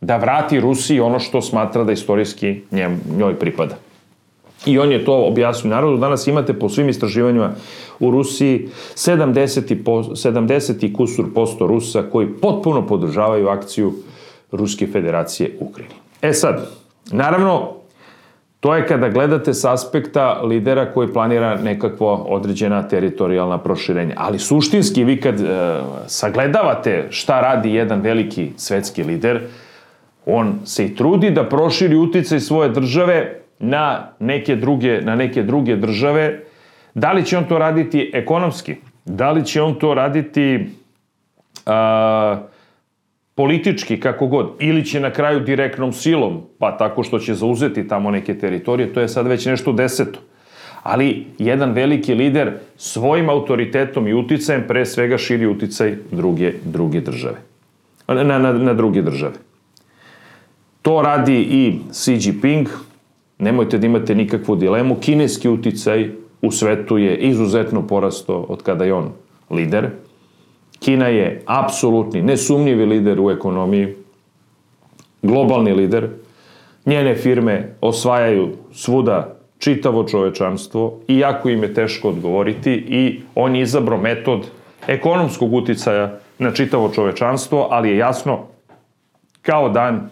da 0.00 0.16
vrati 0.16 0.60
Rusiji 0.60 1.00
ono 1.00 1.18
što 1.18 1.42
smatra 1.42 1.84
da 1.84 1.92
istorijski 1.92 2.60
njem, 2.70 3.00
njoj 3.18 3.34
pripada. 3.34 3.76
I 4.66 4.78
on 4.78 4.92
je 4.92 5.04
to 5.04 5.24
objasnio 5.24 5.74
narodu. 5.74 5.96
Danas 5.96 6.26
imate 6.26 6.52
po 6.52 6.68
svim 6.68 6.88
istraživanjima 6.88 7.52
u 8.00 8.10
Rusiji 8.10 8.68
70 8.94 9.72
i, 9.72 9.84
po, 9.84 10.02
70 10.02 10.86
i 10.86 10.92
kusur 10.92 11.24
posto 11.34 11.66
Rusa 11.66 12.02
koji 12.12 12.26
potpuno 12.26 12.86
podržavaju 12.86 13.48
akciju 13.48 13.92
Ruske 14.52 14.86
federacije 14.86 15.56
Ukrajini. 15.60 15.94
E 16.22 16.32
sad, 16.32 16.70
Naravno, 17.10 17.80
To 18.60 18.74
je 18.74 18.86
kada 18.86 19.08
gledate 19.08 19.54
s 19.54 19.64
aspekta 19.64 20.40
lidera 20.44 20.92
koji 20.92 21.12
planira 21.12 21.56
nekakvo 21.56 22.14
određena 22.14 22.88
teritorijalna 22.88 23.58
proširenja. 23.58 24.14
Ali 24.16 24.38
suštinski 24.38 25.04
vi 25.04 25.20
kad 25.20 25.40
e, 25.40 25.44
sagledavate 26.06 27.06
šta 27.10 27.40
radi 27.40 27.74
jedan 27.74 28.00
veliki 28.00 28.50
svetski 28.56 29.02
lider, 29.02 29.40
on 30.26 30.60
se 30.64 30.84
i 30.84 30.96
trudi 30.96 31.30
da 31.30 31.48
proširi 31.48 31.96
uticaj 31.96 32.40
svoje 32.40 32.68
države 32.68 33.40
na 33.58 34.08
neke 34.18 34.56
druge, 34.56 35.00
na 35.00 35.14
neke 35.14 35.42
druge 35.42 35.76
države. 35.76 36.40
Da 36.94 37.12
li 37.12 37.24
će 37.24 37.38
on 37.38 37.44
to 37.44 37.58
raditi 37.58 38.10
ekonomski? 38.14 38.76
Da 39.04 39.30
li 39.30 39.44
će 39.44 39.62
on 39.62 39.74
to 39.74 39.94
raditi 39.94 40.66
a, 41.66 42.36
politički, 43.40 43.96
kako 44.00 44.26
god, 44.26 44.50
ili 44.58 44.84
će 44.84 45.00
na 45.00 45.10
kraju 45.10 45.40
direktnom 45.40 45.92
silom, 45.92 46.42
pa 46.58 46.76
tako 46.76 47.02
što 47.02 47.18
će 47.18 47.34
zauzeti 47.34 47.88
tamo 47.88 48.10
neke 48.10 48.34
teritorije, 48.38 48.92
to 48.92 49.00
je 49.00 49.08
sad 49.08 49.26
već 49.26 49.46
nešto 49.46 49.72
deseto. 49.72 50.18
Ali 50.82 51.26
jedan 51.38 51.72
veliki 51.72 52.14
lider 52.14 52.52
svojim 52.76 53.30
autoritetom 53.30 54.08
i 54.08 54.14
uticajem 54.14 54.64
pre 54.68 54.84
svega 54.86 55.18
širi 55.18 55.46
uticaj 55.46 55.96
druge, 56.10 56.52
druge 56.64 57.00
države. 57.00 57.40
Na, 58.08 58.24
na, 58.24 58.52
na 58.52 58.74
druge 58.74 59.02
države. 59.02 59.40
To 60.82 61.00
radi 61.02 61.40
i 61.40 61.78
Xi 61.92 62.18
Jinping, 62.20 62.68
nemojte 63.38 63.78
da 63.78 63.86
imate 63.86 64.14
nikakvu 64.14 64.56
dilemu, 64.56 65.00
kineski 65.00 65.48
uticaj 65.48 66.10
u 66.42 66.52
svetu 66.52 66.98
je 66.98 67.16
izuzetno 67.16 67.86
porasto 67.86 68.36
od 68.48 68.62
kada 68.62 68.84
je 68.84 68.94
on 68.94 69.12
lider. 69.50 69.90
Kina 70.80 71.06
je 71.06 71.42
apsolutni, 71.46 72.22
nesumnjivi 72.22 72.86
lider 72.86 73.20
u 73.20 73.30
ekonomiji, 73.30 73.94
globalni 75.22 75.72
lider. 75.72 76.08
Njene 76.86 77.14
firme 77.14 77.74
osvajaju 77.80 78.48
svuda 78.72 79.36
čitavo 79.58 80.04
čovečanstvo 80.04 81.00
i 81.08 81.18
jako 81.18 81.48
im 81.48 81.62
je 81.62 81.74
teško 81.74 82.08
odgovoriti 82.08 82.72
i 82.72 83.20
on 83.34 83.56
je 83.56 83.62
izabro 83.62 83.98
metod 83.98 84.46
ekonomskog 84.86 85.54
uticaja 85.54 86.18
na 86.38 86.52
čitavo 86.52 86.90
čovečanstvo, 86.94 87.68
ali 87.70 87.90
je 87.90 87.96
jasno 87.96 88.46
kao 89.42 89.68
dan 89.68 90.08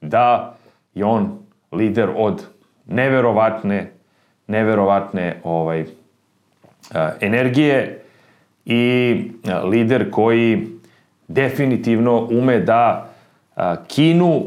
da 0.00 0.56
je 0.94 1.04
on 1.04 1.38
lider 1.72 2.08
od 2.16 2.46
neverovatne, 2.86 3.92
neverovatne 4.46 5.40
ovaj, 5.44 5.84
energije 7.20 8.01
i 8.66 9.22
lider 9.64 10.10
koji 10.10 10.66
definitivno 11.28 12.28
ume 12.30 12.60
da 12.60 13.08
Kinu 13.88 14.42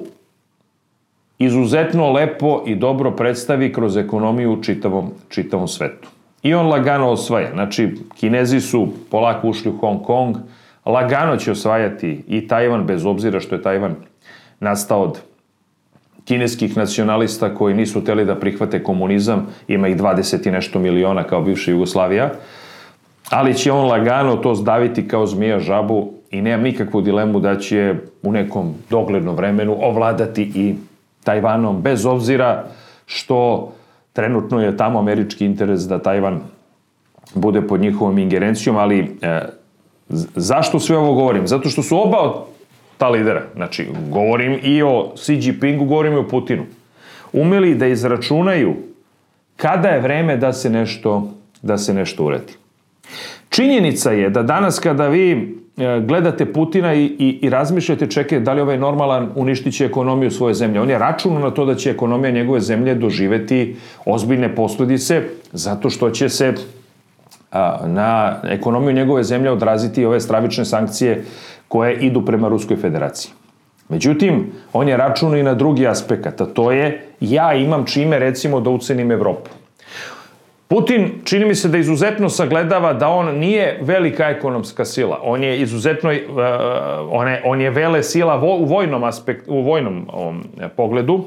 izuzetno 1.39 2.11
lepo 2.11 2.63
i 2.65 2.75
dobro 2.75 3.11
predstavi 3.11 3.73
kroz 3.73 3.97
ekonomiju 3.97 4.53
u 4.53 4.63
čitavom, 4.63 5.11
čitavom 5.29 5.67
svetu. 5.67 6.09
I 6.43 6.53
on 6.53 6.67
lagano 6.67 7.09
osvaja. 7.09 7.51
Znači, 7.53 7.95
Kinezi 8.19 8.61
su 8.61 8.87
polako 9.11 9.47
ušli 9.47 9.71
u 9.71 9.77
Hong 9.77 10.03
Kong, 10.03 10.37
lagano 10.85 11.37
će 11.37 11.51
osvajati 11.51 12.23
i 12.27 12.47
Tajvan, 12.47 12.85
bez 12.85 13.05
obzira 13.05 13.39
što 13.39 13.55
je 13.55 13.61
Tajvan 13.61 13.95
nastao 14.59 15.01
od 15.01 15.19
kineskih 16.25 16.77
nacionalista 16.77 17.55
koji 17.55 17.75
nisu 17.75 18.03
teli 18.03 18.25
da 18.25 18.35
prihvate 18.35 18.83
komunizam, 18.83 19.47
ima 19.67 19.87
ih 19.87 19.97
20 19.97 20.47
i 20.47 20.51
nešto 20.51 20.79
miliona 20.79 21.23
kao 21.23 21.41
bivša 21.41 21.71
Jugoslavija, 21.71 22.31
ali 23.29 23.53
će 23.53 23.71
on 23.71 23.87
lagano 23.87 24.35
to 24.35 24.55
zdaviti 24.55 25.07
kao 25.07 25.25
zmija 25.25 25.59
žabu 25.59 26.13
i 26.31 26.41
nemam 26.41 26.63
nikakvu 26.63 27.01
dilemu 27.01 27.39
da 27.39 27.59
će 27.59 27.95
u 28.23 28.31
nekom 28.31 28.73
doglednom 28.89 29.35
vremenu 29.35 29.77
ovladati 29.81 30.51
i 30.55 30.75
Tajvanom, 31.23 31.81
bez 31.81 32.05
obzira 32.05 32.63
što 33.05 33.71
trenutno 34.13 34.61
je 34.61 34.77
tamo 34.77 34.99
američki 34.99 35.45
interes 35.45 35.81
da 35.81 35.99
Tajvan 35.99 36.41
bude 37.33 37.61
pod 37.61 37.81
njihovom 37.81 38.17
ingerencijom, 38.17 38.77
ali 38.77 39.17
e, 39.21 39.41
zašto 40.35 40.79
sve 40.79 40.97
ovo 40.97 41.13
govorim? 41.13 41.47
Zato 41.47 41.69
što 41.69 41.83
su 41.83 42.01
oba 42.01 42.45
ta 42.97 43.09
lidera, 43.09 43.43
znači 43.55 43.87
govorim 44.09 44.59
i 44.63 44.83
o 44.83 45.11
Xi 45.15 45.33
Jinpingu, 45.41 45.85
govorim 45.85 46.13
i 46.13 46.17
o 46.17 46.27
Putinu, 46.27 46.63
umeli 47.33 47.75
da 47.75 47.87
izračunaju 47.87 48.75
kada 49.55 49.89
je 49.89 50.01
vreme 50.01 50.37
da 50.37 50.53
se 50.53 50.69
nešto, 50.69 51.31
da 51.61 51.77
se 51.77 51.93
nešto 51.93 52.23
uredi. 52.25 52.53
Činjenica 53.49 54.11
je 54.11 54.29
da 54.29 54.43
danas 54.43 54.79
kada 54.79 55.07
vi 55.07 55.31
e, 55.31 56.01
gledate 56.07 56.45
Putina 56.45 56.93
i, 56.93 57.05
i, 57.05 57.39
i 57.41 57.49
razmišljate, 57.49 58.07
čekaj, 58.07 58.39
da 58.39 58.53
li 58.53 58.61
ovaj 58.61 58.77
normalan 58.77 59.29
uništit 59.35 59.73
će 59.73 59.85
ekonomiju 59.85 60.31
svoje 60.31 60.53
zemlje. 60.53 60.81
On 60.81 60.89
je 60.89 60.99
računao 60.99 61.39
na 61.39 61.51
to 61.51 61.65
da 61.65 61.75
će 61.75 61.91
ekonomija 61.91 62.31
njegove 62.31 62.59
zemlje 62.59 62.95
doživeti 62.95 63.75
ozbiljne 64.05 64.55
posledice, 64.55 65.21
zato 65.51 65.89
što 65.89 66.09
će 66.09 66.29
se 66.29 66.53
a, 67.51 67.77
na 67.87 68.39
ekonomiju 68.43 68.93
njegove 68.93 69.23
zemlje 69.23 69.51
odraziti 69.51 70.05
ove 70.05 70.19
stravične 70.19 70.65
sankcije 70.65 71.23
koje 71.67 71.95
idu 71.95 72.25
prema 72.25 72.47
Ruskoj 72.47 72.77
federaciji. 72.77 73.31
Međutim, 73.89 74.51
on 74.73 74.87
je 74.87 74.97
računao 74.97 75.37
i 75.37 75.43
na 75.43 75.53
drugi 75.53 75.87
aspekt, 75.87 76.41
a 76.41 76.45
to 76.45 76.71
je 76.71 77.07
ja 77.19 77.53
imam 77.53 77.85
čime 77.85 78.19
recimo 78.19 78.59
da 78.59 78.69
ucenim 78.69 79.11
Evropu. 79.11 79.64
Putin 80.67 81.11
čini 81.23 81.45
mi 81.45 81.55
se 81.55 81.69
da 81.69 81.77
izuzetno 81.77 82.29
sagledava 82.29 82.93
da 82.93 83.09
on 83.09 83.37
nije 83.39 83.79
velika 83.81 84.29
ekonomska 84.29 84.85
sila. 84.85 85.19
On 85.23 85.43
je 85.43 85.61
izuzetno 85.61 86.09
uh, 86.09 86.17
on 87.11 87.27
je, 87.27 87.41
on 87.45 87.61
je 87.61 87.69
vele 87.69 88.03
sila 88.03 88.35
vo, 88.35 88.55
u 88.55 88.65
vojnom 88.65 89.03
aspektu 89.03 89.51
u 89.51 89.61
vojnom 89.61 90.07
um, 90.13 90.43
pogledu. 90.77 91.23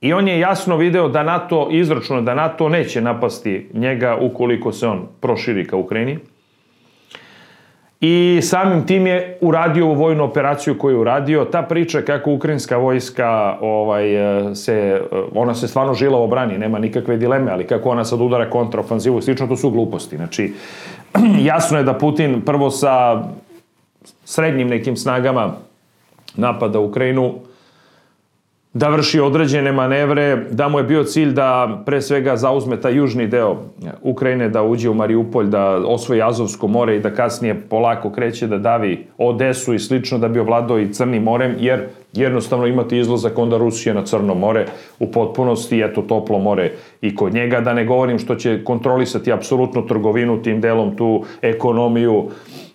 I 0.00 0.12
on 0.12 0.28
je 0.28 0.40
jasno 0.40 0.76
video 0.76 1.08
da 1.08 1.22
NATO 1.22 1.68
izračuna 1.70 2.20
da 2.20 2.34
NATO 2.34 2.68
neće 2.68 3.00
napasti 3.00 3.68
njega 3.72 4.16
ukoliko 4.20 4.72
se 4.72 4.86
on 4.86 5.06
proširi 5.20 5.66
ka 5.66 5.76
Ukrajini 5.76 6.18
i 8.00 8.40
samim 8.42 8.86
tim 8.86 9.06
je 9.06 9.38
uradio 9.40 9.86
ovu 9.86 9.94
vojnu 9.94 10.24
operaciju 10.24 10.78
koju 10.78 10.94
je 10.94 11.00
uradio. 11.00 11.44
Ta 11.44 11.62
priča 11.62 12.02
kako 12.02 12.32
ukrajinska 12.32 12.76
vojska 12.76 13.56
ovaj, 13.60 14.06
se, 14.54 15.02
ona 15.34 15.54
se 15.54 15.68
stvarno 15.68 15.94
žila 15.94 16.18
obrani, 16.18 16.58
nema 16.58 16.78
nikakve 16.78 17.16
dileme, 17.16 17.52
ali 17.52 17.66
kako 17.66 17.90
ona 17.90 18.04
sad 18.04 18.20
udara 18.20 18.50
kontraofanzivu 18.50 19.18
i 19.18 19.22
slično, 19.22 19.46
to 19.46 19.56
su 19.56 19.70
gluposti. 19.70 20.16
Znači, 20.16 20.52
jasno 21.50 21.78
je 21.78 21.84
da 21.84 21.94
Putin 21.94 22.40
prvo 22.40 22.70
sa 22.70 23.22
srednjim 24.24 24.68
nekim 24.68 24.96
snagama 24.96 25.54
napada 26.36 26.78
Ukrajinu, 26.78 27.34
da 28.76 28.88
vrši 28.88 29.20
određene 29.20 29.72
manevre, 29.72 30.36
da 30.50 30.68
mu 30.68 30.78
je 30.78 30.84
bio 30.84 31.04
cilj 31.04 31.32
da 31.32 31.82
pre 31.86 32.02
svega 32.02 32.36
zauzme 32.36 32.80
taj 32.80 32.96
južni 32.96 33.26
deo 33.26 33.56
Ukrajine, 34.02 34.48
da 34.48 34.62
uđe 34.62 34.90
u 34.90 34.94
Mariupolj, 34.94 35.46
da 35.46 35.64
osvoji 35.76 36.22
Azovsko 36.22 36.68
more 36.68 36.96
i 36.96 37.00
da 37.00 37.10
kasnije 37.10 37.60
polako 37.70 38.10
kreće 38.10 38.46
da 38.46 38.58
davi 38.58 39.06
Odesu 39.18 39.74
i 39.74 39.78
slično 39.78 40.18
da 40.18 40.28
bi 40.28 40.40
ovladao 40.40 40.78
i 40.78 40.92
Crnim 40.92 41.22
morem, 41.22 41.56
jer 41.58 41.86
jednostavno 42.16 42.66
imate 42.66 42.98
izlazak 42.98 43.38
onda 43.38 43.56
Rusije 43.56 43.94
na 43.94 44.04
Crno 44.04 44.34
more 44.34 44.66
u 44.98 45.12
potpunosti, 45.12 45.80
eto 45.80 46.02
toplo 46.02 46.38
more 46.38 46.72
i 47.00 47.14
kod 47.14 47.34
njega, 47.34 47.60
da 47.60 47.74
ne 47.74 47.84
govorim 47.84 48.18
što 48.18 48.34
će 48.34 48.64
kontrolisati 48.64 49.32
apsolutno 49.32 49.82
trgovinu 49.82 50.42
tim 50.42 50.60
delom, 50.60 50.96
tu 50.96 51.24
ekonomiju, 51.42 52.28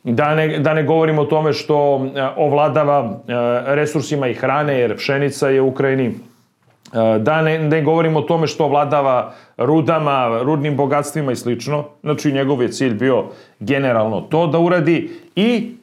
Da 0.04 0.36
ne, 0.36 0.60
da 0.60 0.74
ne 0.74 0.84
govorimo 0.84 1.22
o 1.22 1.26
tome 1.26 1.54
što 1.54 1.76
e, 2.16 2.24
ovladava 2.38 2.98
e, 3.06 3.34
resursima 3.76 4.28
i 4.28 4.34
hrane, 4.34 4.80
jer 4.80 4.96
pšenica 4.98 5.50
je 5.50 5.62
u 5.62 5.68
Ukrajini. 5.68 6.06
E, 6.06 7.20
da 7.20 7.42
ne, 7.42 7.60
ne 7.60 7.82
govorimo 7.82 8.20
o 8.20 8.26
tome 8.26 8.48
što 8.48 8.66
ovladava 8.66 9.34
rudama, 9.58 10.42
rudnim 10.42 10.76
bogatstvima 10.78 11.32
i 11.32 11.36
slično. 11.36 11.84
Znači, 12.02 12.32
njegov 12.32 12.62
je 12.62 12.72
cilj 12.72 12.94
bio 12.94 13.24
generalno 13.60 14.22
to 14.22 14.48
da 14.48 14.60
uradi 14.60 15.10
i 15.36 15.76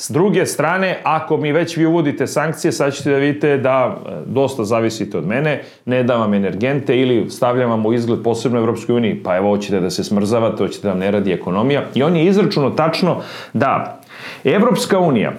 S 0.00 0.10
druge 0.10 0.46
strane, 0.46 1.00
ako 1.02 1.36
mi 1.36 1.52
već 1.52 1.76
vi 1.76 1.86
uvodite 1.86 2.26
sankcije, 2.26 2.72
sad 2.72 2.94
ćete 2.94 3.10
da 3.10 3.16
vidite 3.16 3.56
da 3.56 3.96
e, 3.96 4.10
dosta 4.26 4.64
zavisite 4.64 5.18
od 5.18 5.26
mene, 5.26 5.62
ne 5.84 6.02
dam 6.02 6.20
vam 6.20 6.34
energente 6.34 7.00
ili 7.00 7.30
stavljam 7.30 7.70
vam 7.70 7.86
u 7.86 7.92
izgled 7.92 8.22
posebno 8.22 8.58
Evropskoj 8.58 8.96
uniji, 8.96 9.22
pa 9.22 9.36
evo 9.36 9.48
hoćete 9.48 9.80
da 9.80 9.90
se 9.90 10.04
smrzavate, 10.04 10.62
hoćete 10.62 10.86
da 10.86 10.92
vam 10.92 10.98
ne 10.98 11.10
radi 11.10 11.32
ekonomija. 11.32 11.82
I 11.94 12.02
on 12.02 12.16
je 12.16 12.26
izračuno 12.26 12.70
tačno 12.70 13.22
da 13.52 14.00
Evropska 14.44 14.98
unija 14.98 15.32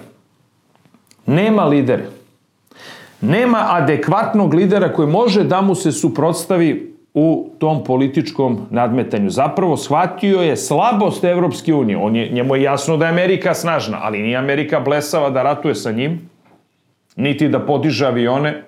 nema 1.26 1.64
lidere, 1.64 2.04
nema 3.20 3.66
adekvatnog 3.70 4.54
lidera 4.54 4.92
koji 4.92 5.08
može 5.08 5.44
da 5.44 5.60
mu 5.60 5.74
se 5.74 5.92
suprotstavi 5.92 6.89
u 7.14 7.50
tom 7.58 7.84
političkom 7.84 8.66
nadmetanju. 8.70 9.30
Zapravo 9.30 9.76
shvatio 9.76 10.40
je 10.40 10.56
slabost 10.56 11.24
Evropske 11.24 11.74
unije. 11.74 11.96
On 11.96 12.16
je, 12.16 12.28
njemu 12.28 12.56
je 12.56 12.62
jasno 12.62 12.96
da 12.96 13.04
je 13.04 13.10
Amerika 13.10 13.54
snažna, 13.54 13.98
ali 14.02 14.22
nije 14.22 14.36
Amerika 14.36 14.80
blesava 14.80 15.30
da 15.30 15.42
ratuje 15.42 15.74
sa 15.74 15.92
njim, 15.92 16.30
niti 17.16 17.48
da 17.48 17.66
podiže 17.66 18.06
avione 18.06 18.62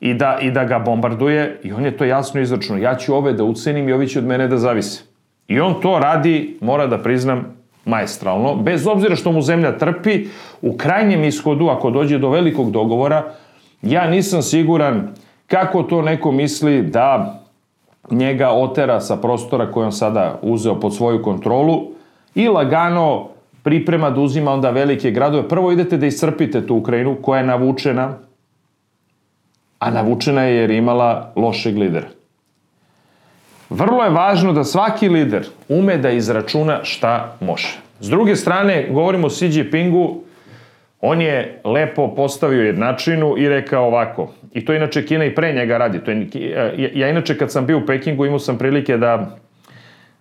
i 0.00 0.14
da, 0.14 0.38
i 0.42 0.50
da 0.50 0.64
ga 0.64 0.78
bombarduje. 0.78 1.60
I 1.62 1.72
on 1.72 1.84
je 1.84 1.96
to 1.96 2.04
jasno 2.04 2.40
izračuno. 2.40 2.78
Ja 2.78 2.94
ću 2.94 3.14
ove 3.14 3.32
da 3.32 3.44
ucenim 3.44 3.88
i 3.88 3.92
ovi 3.92 4.08
će 4.08 4.18
od 4.18 4.24
mene 4.24 4.48
da 4.48 4.58
zavise. 4.58 5.02
I 5.48 5.60
on 5.60 5.80
to 5.80 5.98
radi, 5.98 6.58
mora 6.60 6.86
da 6.86 6.98
priznam, 6.98 7.56
maestralno, 7.84 8.54
bez 8.56 8.86
obzira 8.86 9.16
što 9.16 9.32
mu 9.32 9.42
zemlja 9.42 9.78
trpi, 9.78 10.26
u 10.62 10.76
krajnjem 10.76 11.24
ishodu, 11.24 11.68
ako 11.68 11.90
dođe 11.90 12.18
do 12.18 12.30
velikog 12.30 12.70
dogovora, 12.70 13.24
ja 13.82 14.10
nisam 14.10 14.42
siguran 14.42 15.14
kako 15.46 15.82
to 15.82 16.02
neko 16.02 16.32
misli 16.32 16.82
da 16.82 17.42
njega 18.10 18.50
otera 18.50 19.00
sa 19.00 19.16
prostora 19.16 19.72
koji 19.72 19.84
on 19.84 19.92
sada 19.92 20.38
uzeo 20.42 20.80
pod 20.80 20.96
svoju 20.96 21.22
kontrolu 21.22 21.82
i 22.34 22.48
lagano 22.48 23.28
priprema 23.62 24.10
da 24.10 24.20
uzima 24.20 24.52
onda 24.52 24.70
velike 24.70 25.10
gradove. 25.10 25.48
Prvo 25.48 25.72
idete 25.72 25.96
da 25.96 26.06
iscrpite 26.06 26.66
tu 26.66 26.76
Ukrajinu 26.76 27.16
koja 27.22 27.38
je 27.38 27.46
navučena, 27.46 28.18
a 29.78 29.90
navučena 29.90 30.42
je 30.42 30.56
jer 30.56 30.70
imala 30.70 31.32
lošeg 31.36 31.78
lidera. 31.78 32.06
Vrlo 33.70 34.04
je 34.04 34.10
važno 34.10 34.52
da 34.52 34.64
svaki 34.64 35.08
lider 35.08 35.48
ume 35.68 35.96
da 35.98 36.10
izračuna 36.10 36.84
šta 36.84 37.36
može. 37.40 37.78
S 38.00 38.08
druge 38.08 38.36
strane, 38.36 38.88
govorimo 38.90 39.26
o 39.26 39.30
Xi 39.30 39.46
Jinpingu, 39.46 40.20
on 41.00 41.20
je 41.20 41.60
lepo 41.64 42.14
postavio 42.14 42.62
jednačinu 42.62 43.34
i 43.38 43.48
rekao 43.48 43.86
ovako, 43.86 44.30
i 44.56 44.64
to 44.64 44.74
inače 44.74 45.06
Kina 45.06 45.24
i 45.24 45.34
pre 45.34 45.52
njega 45.52 45.78
radi, 45.78 45.98
to 46.04 46.10
je, 46.10 46.28
ja 46.94 47.08
inače 47.08 47.38
kad 47.38 47.52
sam 47.52 47.66
bio 47.66 47.78
u 47.78 47.86
Pekingu 47.86 48.26
imao 48.26 48.38
sam 48.38 48.58
prilike 48.58 48.96
da 48.96 49.36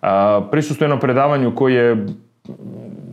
a, 0.01 0.41
prisustujem 0.51 0.91
na 0.91 0.99
predavanju 0.99 1.55
koji 1.55 1.73
je 1.73 2.05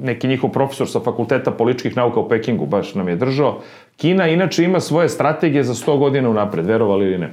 neki 0.01 0.29
njihov 0.29 0.51
profesor 0.51 0.89
sa 0.91 1.01
fakulteta 1.01 1.51
političkih 1.51 1.97
nauka 1.97 2.21
u 2.21 2.29
Pekingu 2.29 2.67
baš 2.67 2.95
nam 2.95 3.09
je 3.09 3.17
držao. 3.17 3.61
Kina 3.97 4.29
inače 4.29 4.65
ima 4.65 4.81
svoje 4.81 5.09
strategije 5.09 5.65
za 5.65 5.75
100 5.75 5.99
godina 5.99 6.31
unapred, 6.31 6.67
verovali 6.67 7.07
ili 7.07 7.19
ne. 7.19 7.31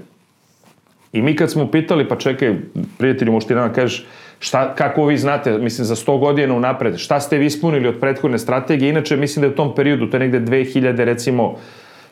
I 1.14 1.22
mi 1.22 1.36
kad 1.36 1.52
smo 1.52 1.72
pitali, 1.72 2.08
pa 2.08 2.16
čekaj, 2.16 2.56
prijatelji, 2.98 3.32
možete 3.32 3.56
nama 3.56 3.74
kažeš, 3.74 4.06
šta, 4.40 4.76
kako 4.76 5.06
vi 5.06 5.18
znate, 5.18 5.58
mislim, 5.58 5.86
za 5.86 5.96
100 5.96 6.20
godina 6.20 6.54
unapred, 6.54 6.98
šta 6.98 7.20
ste 7.20 7.38
vi 7.38 7.46
ispunili 7.46 7.88
od 7.88 8.00
prethodne 8.00 8.38
strategije? 8.38 8.90
Inače, 8.90 9.18
mislim 9.18 9.42
da 9.42 9.48
je 9.48 9.54
u 9.54 9.56
tom 9.56 9.76
periodu, 9.76 10.10
to 10.10 10.18
je 10.18 10.20
negde 10.20 10.40
2000, 10.40 11.04
recimo, 11.04 11.56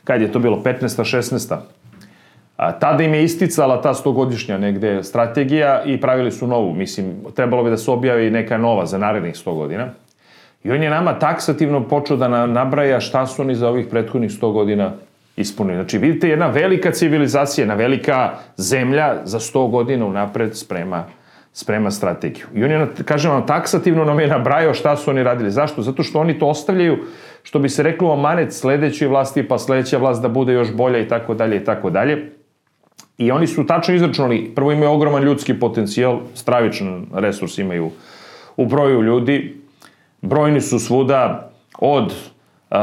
kad 0.08 0.22
je 0.22 0.32
to 0.32 0.40
bilo, 0.40 0.62
15. 0.64 1.04
16. 1.04 1.56
A, 2.58 2.72
tada 2.80 3.04
im 3.04 3.14
je 3.14 3.24
isticala 3.24 3.82
ta 3.82 3.94
stogodišnja 3.94 4.58
negde 4.58 5.04
strategija 5.04 5.84
i 5.86 6.02
pravili 6.02 6.32
su 6.32 6.48
novu. 6.48 6.74
Mislim, 6.74 7.16
trebalo 7.36 7.64
bi 7.64 7.70
da 7.70 7.78
se 7.78 7.92
objavi 7.92 8.32
neka 8.32 8.58
nova 8.58 8.86
za 8.86 8.98
narednih 8.98 9.36
100 9.36 9.56
godina. 9.56 9.90
I 10.64 10.72
on 10.72 10.84
je 10.84 10.90
nama 10.90 11.20
taksativno 11.20 11.84
počeo 11.88 12.18
da 12.18 12.48
nabraja 12.48 13.00
šta 13.00 13.26
su 13.28 13.42
oni 13.42 13.56
za 13.56 13.70
ovih 13.70 13.88
prethodnih 13.92 14.32
100 14.32 14.52
godina 14.54 14.92
ispunili. 15.38 15.78
Znači, 15.78 15.98
vidite, 15.98 16.30
jedna 16.30 16.48
velika 16.48 16.92
civilizacija, 16.92 17.64
jedna 17.64 17.76
velika 17.76 18.32
zemlja 18.58 19.16
za 19.24 19.40
100 19.40 19.70
godina 19.72 20.06
unapred 20.06 20.58
sprema 20.58 21.06
sprema 21.58 21.92
strategiju. 21.92 22.46
I 22.54 22.64
on 22.64 22.72
je, 22.72 22.88
kažem 23.06 23.32
vam, 23.32 23.46
taksativno 23.48 24.04
nam 24.06 24.20
je 24.20 24.28
nabrajao 24.28 24.74
šta 24.74 24.96
su 24.96 25.10
oni 25.10 25.24
radili. 25.24 25.52
Zašto? 25.52 25.82
Zato 25.82 26.04
što 26.04 26.20
oni 26.20 26.40
to 26.40 26.48
ostavljaju, 26.48 26.98
što 27.44 27.60
bi 27.60 27.70
se 27.70 27.84
reklo, 27.84 28.16
manet 28.16 28.54
sledećoj 28.54 29.08
vlasti, 29.08 29.48
pa 29.48 29.58
sledeća 29.58 29.98
vlast 29.98 30.22
da 30.22 30.30
bude 30.30 30.54
još 30.54 30.74
bolja 30.74 31.00
i 31.00 31.08
tako 31.08 31.34
dalje 31.34 31.58
i 31.58 31.64
tako 31.66 31.90
dalje. 31.90 32.32
I 33.18 33.32
oni 33.32 33.48
su 33.48 33.66
tačno 33.66 33.96
izračunali, 33.96 34.52
prvo 34.56 34.72
imaju 34.72 34.92
ogroman 34.92 35.24
ljudski 35.24 35.60
potencijal, 35.60 36.20
stravičan 36.34 37.06
resurs 37.14 37.58
imaju 37.58 37.90
u 38.58 38.66
broju 38.66 39.02
ljudi, 39.02 39.58
brojni 40.22 40.62
su 40.62 40.80
svuda 40.80 41.52
od 41.80 42.06
uh, 42.06 42.78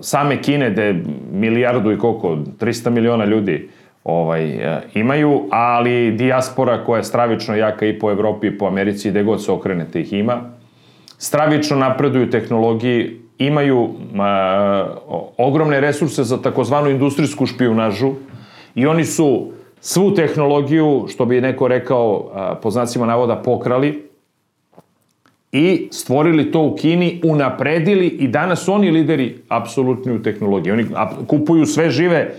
same 0.00 0.42
Kine, 0.42 0.70
gde 0.70 1.02
milijardu 1.32 1.92
i 1.92 1.98
koliko, 1.98 2.36
300 2.60 2.90
miliona 2.90 3.24
ljudi 3.24 3.68
ovaj, 4.06 4.54
uh, 4.54 4.82
imaju, 4.94 5.42
ali 5.50 6.10
dijaspora 6.10 6.84
koja 6.84 6.98
je 6.98 7.04
stravično 7.04 7.56
jaka 7.56 7.86
i 7.86 7.98
po 7.98 8.10
Evropi 8.10 8.46
i 8.46 8.58
po 8.58 8.66
Americi, 8.66 9.10
gde 9.10 9.22
god 9.22 9.44
se 9.44 9.52
okrenete 9.52 10.00
ih 10.00 10.12
ima, 10.12 10.40
stravično 11.18 11.76
napreduju 11.76 12.30
tehnologiji, 12.30 13.20
imaju 13.38 13.80
uh, 13.82 13.90
ogromne 15.36 15.80
resurse 15.80 16.24
za 16.24 16.42
takozvanu 16.42 16.90
industrijsku 16.90 17.46
špionažu 17.46 18.12
i 18.74 18.86
oni 18.86 19.04
su 19.04 19.50
svu 19.80 20.14
tehnologiju, 20.14 21.06
što 21.08 21.24
bi 21.26 21.40
neko 21.40 21.68
rekao, 21.68 22.14
uh, 22.14 22.62
po 22.62 22.70
znacima 22.70 23.06
navoda, 23.06 23.36
pokrali, 23.36 24.06
i 25.52 25.88
stvorili 25.92 26.52
to 26.52 26.62
u 26.62 26.76
Kini, 26.76 27.20
unapredili 27.24 28.06
i 28.06 28.28
danas 28.28 28.68
oni 28.68 28.90
lideri 28.90 29.36
apsolutni 29.48 30.12
u 30.12 30.22
tehnologiji. 30.22 30.72
Oni 30.72 30.86
kupuju 31.26 31.66
sve 31.66 31.90
žive 31.90 32.34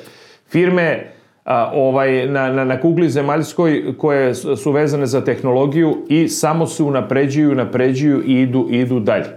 firme 0.50 1.17
a, 1.48 1.72
ovaj, 1.74 2.28
na, 2.28 2.50
na, 2.52 2.64
na 2.66 2.80
kugli 2.80 3.10
zemaljskoj 3.10 3.94
koje 3.98 4.36
su 4.36 4.72
vezane 4.72 5.06
za 5.06 5.24
tehnologiju 5.24 5.98
i 6.10 6.28
samo 6.28 6.68
se 6.68 6.84
unapređuju, 6.84 7.52
unapređuju 7.52 8.24
i 8.26 8.42
idu, 8.42 8.68
idu 8.70 9.00
dalje. 9.00 9.30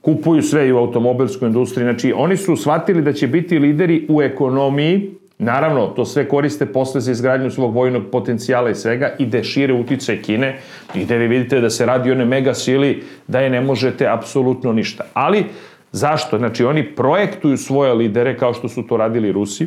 Kupuju 0.00 0.42
sve 0.42 0.68
i 0.68 0.72
u 0.72 0.78
automobilskoj 0.78 1.48
industriji. 1.48 1.84
Znači, 1.84 2.12
oni 2.16 2.36
su 2.36 2.56
shvatili 2.56 3.02
da 3.02 3.12
će 3.12 3.26
biti 3.26 3.58
lideri 3.58 4.06
u 4.08 4.22
ekonomiji, 4.22 5.10
Naravno, 5.38 5.86
to 5.86 6.04
sve 6.04 6.28
koriste 6.28 6.66
posle 6.66 7.00
za 7.00 7.10
izgradnju 7.12 7.50
svog 7.50 7.74
vojnog 7.74 8.02
potencijala 8.12 8.70
i 8.70 8.74
svega 8.74 9.16
i 9.18 9.26
da 9.26 9.42
šire 9.42 9.74
utice 9.74 10.22
Kine 10.22 10.58
i 10.94 11.04
da 11.04 11.16
vi 11.16 11.26
vidite 11.28 11.60
da 11.60 11.70
se 11.70 11.86
radi 11.86 12.12
one 12.12 12.24
mega 12.24 12.54
sili 12.54 13.02
da 13.26 13.40
je 13.40 13.50
ne 13.50 13.60
možete 13.60 14.06
apsolutno 14.08 14.72
ništa. 14.72 15.04
Ali, 15.14 15.44
zašto? 15.92 16.38
Znači, 16.38 16.64
oni 16.64 16.94
projektuju 16.94 17.56
svoje 17.56 17.94
lidere 17.94 18.36
kao 18.38 18.54
što 18.54 18.68
su 18.68 18.82
to 18.82 18.96
radili 18.96 19.32
Rusi, 19.32 19.66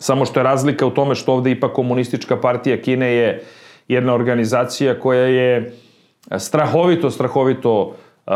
samo 0.00 0.24
što 0.24 0.40
je 0.40 0.44
razlika 0.44 0.86
u 0.86 0.90
tome 0.90 1.14
što 1.14 1.32
ovde 1.32 1.50
ipak 1.50 1.72
komunistička 1.72 2.36
partija 2.36 2.76
Kine 2.76 3.14
je 3.14 3.42
jedna 3.88 4.14
organizacija 4.14 5.00
koja 5.00 5.26
je 5.26 5.72
strahovito, 6.38 7.10
strahovito 7.10 7.82
uh, 7.82 7.94
uh, 8.26 8.34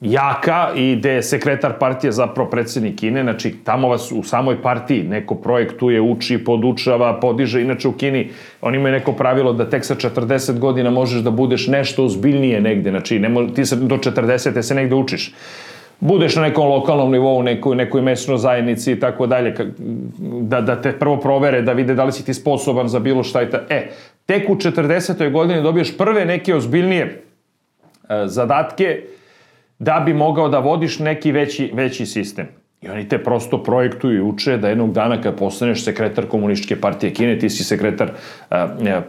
jaka 0.00 0.70
i 0.76 0.96
gde 0.96 1.10
je 1.10 1.22
sekretar 1.22 1.78
partije 1.78 2.12
zapravo 2.12 2.50
predsednik 2.50 2.98
Kine, 2.98 3.22
znači 3.22 3.54
tamo 3.64 3.88
vas 3.88 4.12
u 4.12 4.22
samoj 4.22 4.62
partiji 4.62 5.02
neko 5.02 5.34
projektuje, 5.34 6.00
uči, 6.00 6.44
podučava, 6.44 7.20
podiže, 7.20 7.62
inače 7.62 7.88
u 7.88 7.92
Kini 7.92 8.30
oni 8.60 8.78
imaju 8.78 8.92
neko 8.92 9.12
pravilo 9.12 9.52
da 9.52 9.70
tek 9.70 9.84
sa 9.84 9.94
40 9.94 10.58
godina 10.58 10.90
možeš 10.90 11.20
da 11.20 11.30
budeš 11.30 11.66
nešto 11.66 12.04
ozbiljnije 12.04 12.60
negde, 12.60 12.90
znači 12.90 13.18
ne 13.18 13.28
mo, 13.28 13.46
ti 13.46 13.64
se 13.64 13.76
do 13.76 13.96
40. 13.96 14.62
se 14.62 14.74
negde 14.74 14.94
učiš 14.94 15.34
budeš 16.02 16.36
na 16.36 16.42
nekom 16.42 16.66
lokalnom 16.68 17.12
nivou, 17.12 17.42
nekoj, 17.42 17.76
nekoj 17.76 18.02
mesnoj 18.02 18.38
zajednici 18.38 18.92
i 18.92 19.00
tako 19.00 19.26
dalje, 19.26 19.54
da, 20.18 20.60
da 20.60 20.80
te 20.82 20.92
prvo 20.98 21.16
provere, 21.20 21.62
da 21.62 21.72
vide 21.72 21.94
da 21.94 22.04
li 22.04 22.12
si 22.12 22.24
ti 22.24 22.34
sposoban 22.34 22.88
za 22.88 22.98
bilo 22.98 23.22
šta 23.22 23.42
i 23.42 23.50
ta... 23.50 23.60
E, 23.68 23.90
tek 24.26 24.50
u 24.50 24.54
40. 24.54 25.30
godini 25.32 25.62
dobiješ 25.62 25.96
prve 25.96 26.24
neke 26.24 26.54
ozbiljnije 26.54 27.04
e, 28.08 28.22
zadatke, 28.26 29.02
da 29.78 30.02
bi 30.06 30.14
mogao 30.14 30.48
da 30.48 30.58
vodiš 30.58 30.98
neki 30.98 31.32
veći, 31.32 31.70
veći 31.74 32.06
sistem. 32.06 32.61
I 32.82 32.88
oni 32.88 33.08
te 33.08 33.18
prosto 33.18 33.62
projektuju 33.62 34.16
i 34.16 34.20
uče 34.20 34.56
da 34.56 34.68
jednog 34.68 34.92
dana 34.92 35.20
kad 35.20 35.36
postaneš 35.38 35.84
sekretar 35.84 36.26
komunističke 36.26 36.80
partije 36.80 37.12
Kine, 37.14 37.38
ti 37.38 37.50
si 37.50 37.64
sekretar 37.64 38.10
uh, 38.10 38.56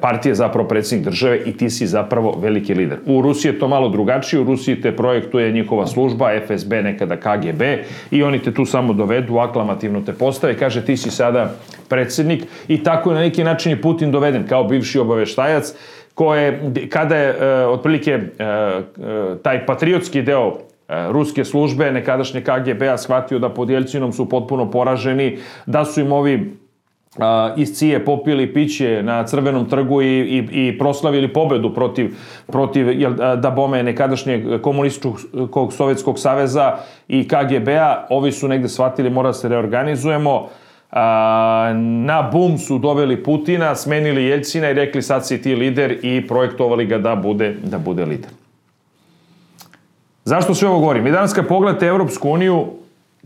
partije 0.01 0.35
zapravo 0.35 0.67
predsednik 0.67 1.05
države 1.05 1.39
i 1.45 1.57
ti 1.57 1.69
si 1.69 1.87
zapravo 1.87 2.35
veliki 2.41 2.73
lider. 2.73 2.97
U 3.05 3.21
Rusiji 3.21 3.51
je 3.51 3.59
to 3.59 3.67
malo 3.67 3.89
drugačije, 3.89 4.39
u 4.39 4.43
Rusiji 4.43 4.81
te 4.81 4.95
projektuje 4.95 5.51
njihova 5.51 5.87
služba, 5.87 6.31
FSB, 6.47 6.73
nekada 6.73 7.15
KGB 7.15 7.61
i 8.11 8.23
oni 8.23 8.39
te 8.39 8.53
tu 8.53 8.65
samo 8.65 8.93
dovedu, 8.93 9.37
aklamativno 9.37 10.01
te 10.01 10.13
postave, 10.13 10.57
kaže 10.57 10.85
ti 10.85 10.97
si 10.97 11.11
sada 11.11 11.55
predsednik 11.89 12.43
i 12.67 12.83
tako 12.83 13.09
je 13.09 13.15
na 13.15 13.21
neki 13.21 13.43
način 13.43 13.71
i 13.71 13.81
Putin 13.81 14.11
doveden 14.11 14.47
kao 14.47 14.63
bivši 14.63 14.99
obaveštajac 14.99 15.73
koje, 16.13 16.71
kada 16.89 17.15
je 17.15 17.29
e, 17.29 17.65
otprilike 17.65 18.11
e, 18.11 18.43
e, 18.43 18.81
taj 19.43 19.65
patriotski 19.65 20.21
deo 20.21 20.47
e, 20.47 20.72
ruske 21.11 21.45
službe, 21.45 21.91
nekadašnje 21.91 22.41
KGB-a 22.41 22.97
shvatio 22.97 23.39
da 23.39 23.49
pod 23.49 23.69
Jelcinom 23.69 24.13
su 24.13 24.29
potpuno 24.29 24.71
poraženi, 24.71 25.37
da 25.65 25.85
su 25.85 26.01
im 26.01 26.11
ovi 26.11 26.63
iz 27.57 27.73
Cije 27.73 28.05
popili 28.05 28.53
piće 28.53 29.03
na 29.03 29.23
Crvenom 29.23 29.69
trgu 29.69 30.01
i, 30.01 30.07
i, 30.07 30.67
i 30.67 30.77
proslavili 30.77 31.33
pobedu 31.33 31.73
protiv, 31.73 32.15
protiv 32.47 33.01
jel, 33.01 33.13
da 33.13 33.51
bome 33.51 33.83
nekadašnjeg 33.83 34.61
komunističkog 34.61 35.73
Sovjetskog 35.73 36.19
saveza 36.19 36.73
i 37.07 37.27
KGB-a. 37.27 38.07
Ovi 38.09 38.31
su 38.31 38.47
negde 38.47 38.69
shvatili 38.69 39.09
mora 39.09 39.29
da 39.29 39.33
se 39.33 39.49
reorganizujemo 39.49 40.47
a, 40.91 41.73
na 42.05 42.29
bum 42.31 42.57
su 42.57 42.79
doveli 42.79 43.23
Putina, 43.23 43.75
smenili 43.75 44.23
Jeljcina 44.23 44.69
i 44.69 44.73
rekli 44.73 45.01
sad 45.01 45.27
si 45.27 45.41
ti 45.41 45.55
lider 45.55 45.99
i 46.01 46.27
projektovali 46.27 46.85
ga 46.85 46.97
da 46.97 47.15
bude, 47.15 47.55
da 47.63 47.77
bude 47.77 48.05
lider. 48.05 48.42
Zašto 50.25 50.55
sve 50.55 50.67
ovo 50.67 50.79
govorim? 50.79 51.07
I 51.07 51.11
danas 51.11 51.33
kad 51.33 51.47
pogledate 51.47 51.85
Evropsku 51.85 52.29
uniju 52.29 52.65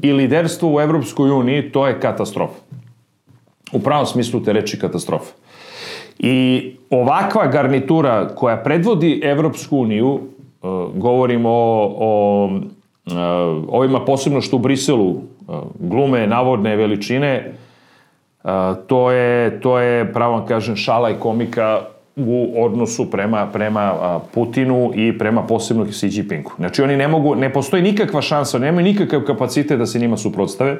i 0.01 0.11
liderstvo 0.11 0.75
u 0.75 0.81
Evropskoj 0.81 1.31
uniji, 1.31 1.71
to 1.71 1.87
je 1.87 1.99
katastrofa. 1.99 2.59
U 3.71 3.79
pravom 3.79 4.05
smislu 4.05 4.43
te 4.43 4.53
reči 4.53 4.79
katastrofa. 4.79 5.33
I 6.19 6.75
ovakva 6.89 7.47
garnitura 7.47 8.27
koja 8.35 8.57
predvodi 8.57 9.21
Evropsku 9.23 9.77
uniju, 9.77 10.07
uh, 10.07 10.19
govorimo 10.95 11.49
o, 11.49 11.95
o 11.99 12.45
uh, 12.45 13.13
ovima 13.67 14.05
posebno 14.05 14.41
što 14.41 14.55
u 14.55 14.59
Briselu 14.59 15.15
glume 15.79 16.27
navodne 16.27 16.75
veličine, 16.75 17.53
to 18.87 19.11
je, 19.11 19.59
to 19.61 19.79
je, 19.79 20.13
pravo 20.13 20.45
kažem, 20.47 20.75
šala 20.75 21.09
i 21.09 21.19
komika 21.19 21.81
u 22.17 22.63
odnosu 22.65 23.11
prema, 23.11 23.47
prema 23.53 24.19
Putinu 24.33 24.91
i 24.95 25.17
prema 25.17 25.43
posebno 25.43 25.85
Xi 25.85 26.09
Jinpingu. 26.11 26.51
Znači 26.57 26.81
oni 26.81 26.97
ne 26.97 27.07
mogu, 27.07 27.35
ne 27.35 27.53
postoji 27.53 27.83
nikakva 27.83 28.21
šansa, 28.21 28.59
nemaju 28.59 28.83
nikakav 28.85 29.21
kapacitet 29.21 29.79
da 29.79 29.85
se 29.85 29.99
njima 29.99 30.17
suprotstave. 30.17 30.77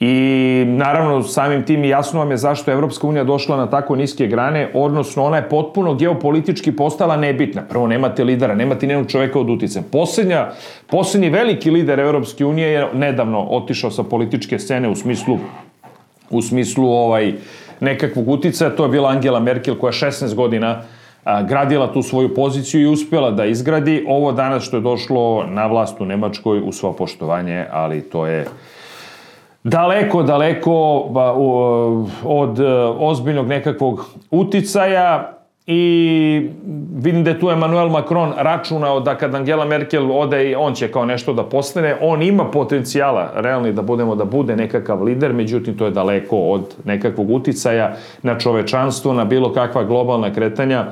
I 0.00 0.64
naravno 0.66 1.22
samim 1.22 1.62
tim 1.62 1.84
jasno 1.84 2.18
vam 2.18 2.30
je 2.30 2.36
zašto 2.36 2.70
je 2.70 2.72
Evropska 2.74 3.06
unija 3.06 3.24
došla 3.24 3.56
na 3.56 3.70
tako 3.70 3.96
niske 3.96 4.26
grane, 4.26 4.70
odnosno 4.74 5.24
ona 5.24 5.36
je 5.36 5.48
potpuno 5.48 5.94
geopolitički 5.94 6.72
postala 6.72 7.16
nebitna. 7.16 7.62
Prvo 7.62 7.86
nemate 7.86 8.24
lidera, 8.24 8.54
nemate 8.54 8.86
nijednog 8.86 9.10
čoveka 9.10 9.40
od 9.40 9.50
uticaja. 9.50 9.82
Poslednja, 9.92 10.48
poslednji 10.86 11.30
veliki 11.30 11.70
lider 11.70 12.00
Evropske 12.00 12.44
unije 12.44 12.68
je 12.68 12.86
nedavno 12.94 13.40
otišao 13.40 13.90
sa 13.90 14.02
političke 14.02 14.58
scene 14.58 14.88
u 14.88 14.94
smislu 14.94 15.38
u 16.30 16.42
smislu 16.42 16.88
ovaj 16.88 17.32
nekakvog 17.80 18.28
uticaja, 18.28 18.76
to 18.76 18.84
je 18.84 18.88
bila 18.88 19.08
Angela 19.08 19.40
Merkel 19.40 19.74
koja 19.74 19.92
16 19.92 20.34
godina 20.34 20.82
a, 21.24 21.42
gradila 21.42 21.92
tu 21.92 22.02
svoju 22.02 22.34
poziciju 22.34 22.80
i 22.80 22.86
uspjela 22.86 23.30
da 23.30 23.44
izgradi. 23.44 24.04
Ovo 24.08 24.32
danas 24.32 24.64
što 24.64 24.76
je 24.76 24.80
došlo 24.80 25.46
na 25.46 25.66
vlast 25.66 26.00
u 26.00 26.04
Nemačkoj 26.04 26.60
u 26.64 26.72
svo 26.72 26.92
poštovanje, 26.92 27.66
ali 27.72 28.00
to 28.00 28.26
je 28.26 28.46
daleko, 29.64 30.22
daleko 30.22 30.74
od 32.24 32.60
e, 32.60 32.64
ozbiljnog 32.98 33.46
nekakvog 33.46 34.06
uticaja 34.30 35.39
i 35.66 36.50
vidim 36.94 37.24
da 37.24 37.30
je 37.30 37.40
tu 37.40 37.50
Emmanuel 37.50 37.88
Macron 37.88 38.32
računao 38.36 39.00
da 39.00 39.14
kad 39.14 39.34
Angela 39.34 39.64
Merkel 39.64 40.12
ode, 40.12 40.56
on 40.56 40.74
će 40.74 40.92
kao 40.92 41.04
nešto 41.04 41.32
da 41.32 41.44
postane, 41.44 41.96
on 42.00 42.22
ima 42.22 42.44
potencijala 42.44 43.30
realni 43.34 43.72
da 43.72 43.82
budemo 43.82 44.14
da 44.14 44.24
bude 44.24 44.56
nekakav 44.56 45.02
lider, 45.02 45.32
međutim 45.32 45.78
to 45.78 45.84
je 45.84 45.90
daleko 45.90 46.36
od 46.36 46.74
nekakvog 46.84 47.30
uticaja 47.30 47.96
na 48.22 48.38
čovečanstvo, 48.38 49.12
na 49.12 49.24
bilo 49.24 49.52
kakva 49.52 49.84
globalna 49.84 50.32
kretanja 50.32 50.86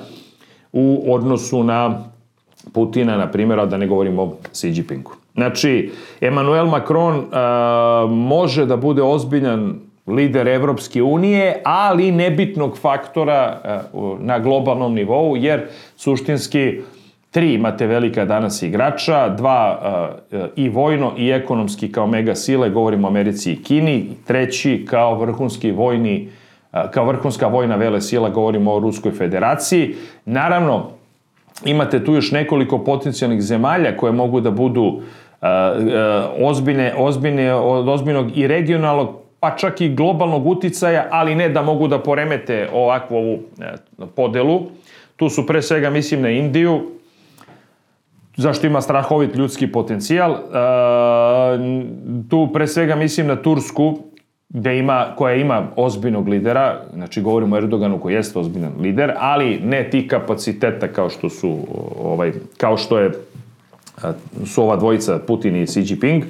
u 0.72 1.14
odnosu 1.14 1.64
na 1.64 2.04
Putina, 2.72 3.16
na 3.16 3.30
primjer, 3.30 3.60
a 3.60 3.66
da 3.66 3.76
ne 3.76 3.86
govorimo 3.86 4.22
o 4.22 4.36
Xi 4.52 4.68
Jinpingu. 4.68 5.12
Znači, 5.34 5.90
Emmanuel 6.20 6.66
Macron 6.66 7.24
a, 7.32 8.06
može 8.10 8.66
da 8.66 8.76
bude 8.76 9.02
ozbiljan 9.02 9.87
lider 10.08 10.48
Evropske 10.48 11.02
unije, 11.02 11.60
ali 11.64 12.12
nebitnog 12.12 12.78
faktora 12.78 13.60
a, 13.64 13.80
na 14.20 14.38
globalnom 14.38 14.94
nivou, 14.94 15.36
jer 15.36 15.66
suštinski 15.96 16.80
tri 17.30 17.54
imate 17.54 17.86
velika 17.86 18.24
danas 18.24 18.62
igrača, 18.62 19.28
dva 19.28 19.78
a, 19.82 20.10
i 20.56 20.68
vojno 20.68 21.12
i 21.16 21.30
ekonomski 21.30 21.92
kao 21.92 22.06
mega 22.06 22.34
sile, 22.34 22.70
govorimo 22.70 23.08
o 23.08 23.10
Americi 23.10 23.52
i 23.52 23.62
Kini, 23.62 24.06
treći 24.26 24.86
kao 24.90 25.18
vrhunski 25.18 25.70
vojni 25.70 26.28
kao 26.90 27.04
vrhunska 27.04 27.46
vojna 27.46 27.76
vele 27.76 28.00
sila, 28.00 28.28
govorimo 28.28 28.72
o 28.72 28.80
Ruskoj 28.80 29.12
federaciji. 29.12 29.94
Naravno, 30.24 30.90
imate 31.64 32.04
tu 32.04 32.14
još 32.14 32.32
nekoliko 32.32 32.78
potencijalnih 32.84 33.42
zemalja 33.42 33.96
koje 33.96 34.12
mogu 34.12 34.40
da 34.40 34.50
budu 34.50 35.00
ozbiljne, 36.40 36.94
ozbiljne, 36.96 37.54
od 37.54 37.88
ozbiljnog 37.88 38.38
i 38.38 38.46
regionalnog, 38.46 39.08
pa 39.40 39.56
čak 39.56 39.80
i 39.80 39.88
globalnog 39.88 40.46
uticaja, 40.46 41.06
ali 41.10 41.34
ne 41.34 41.48
da 41.48 41.62
mogu 41.62 41.88
da 41.88 42.02
poremete 42.02 42.68
ovakvu 42.72 43.16
ovu 43.16 43.38
e, 43.60 43.72
podelu. 44.16 44.60
Tu 45.16 45.28
su 45.28 45.46
pre 45.46 45.62
svega, 45.62 45.90
mislim, 45.90 46.22
na 46.22 46.30
Indiju, 46.30 46.80
zašto 48.36 48.66
ima 48.66 48.80
strahovit 48.80 49.34
ljudski 49.36 49.72
potencijal. 49.72 50.36
Tu 52.30 52.48
pre 52.52 52.66
svega 52.66 52.94
mislim 52.94 53.26
na 53.26 53.36
Tursku, 53.36 53.98
gde 54.48 54.78
ima, 54.78 55.06
koja 55.16 55.34
ima 55.34 55.66
ozbiljnog 55.76 56.28
lidera, 56.28 56.80
znači 56.94 57.22
govorimo 57.22 57.56
o 57.56 57.58
Erdoganu 57.58 58.00
koji 58.00 58.14
jeste 58.14 58.38
ozbiljan 58.38 58.72
lider, 58.80 59.12
ali 59.18 59.60
ne 59.64 59.90
ti 59.90 60.08
kapaciteta 60.08 60.88
kao 60.88 61.10
što 61.10 61.28
su 61.28 61.58
ovaj 62.02 62.32
kao 62.56 62.76
što 62.76 62.98
je 62.98 63.10
su 64.46 64.62
ova 64.62 64.76
dvojica 64.76 65.18
Putin 65.26 65.56
i 65.56 65.66
Xi 65.66 65.90
Jinping. 65.90 66.24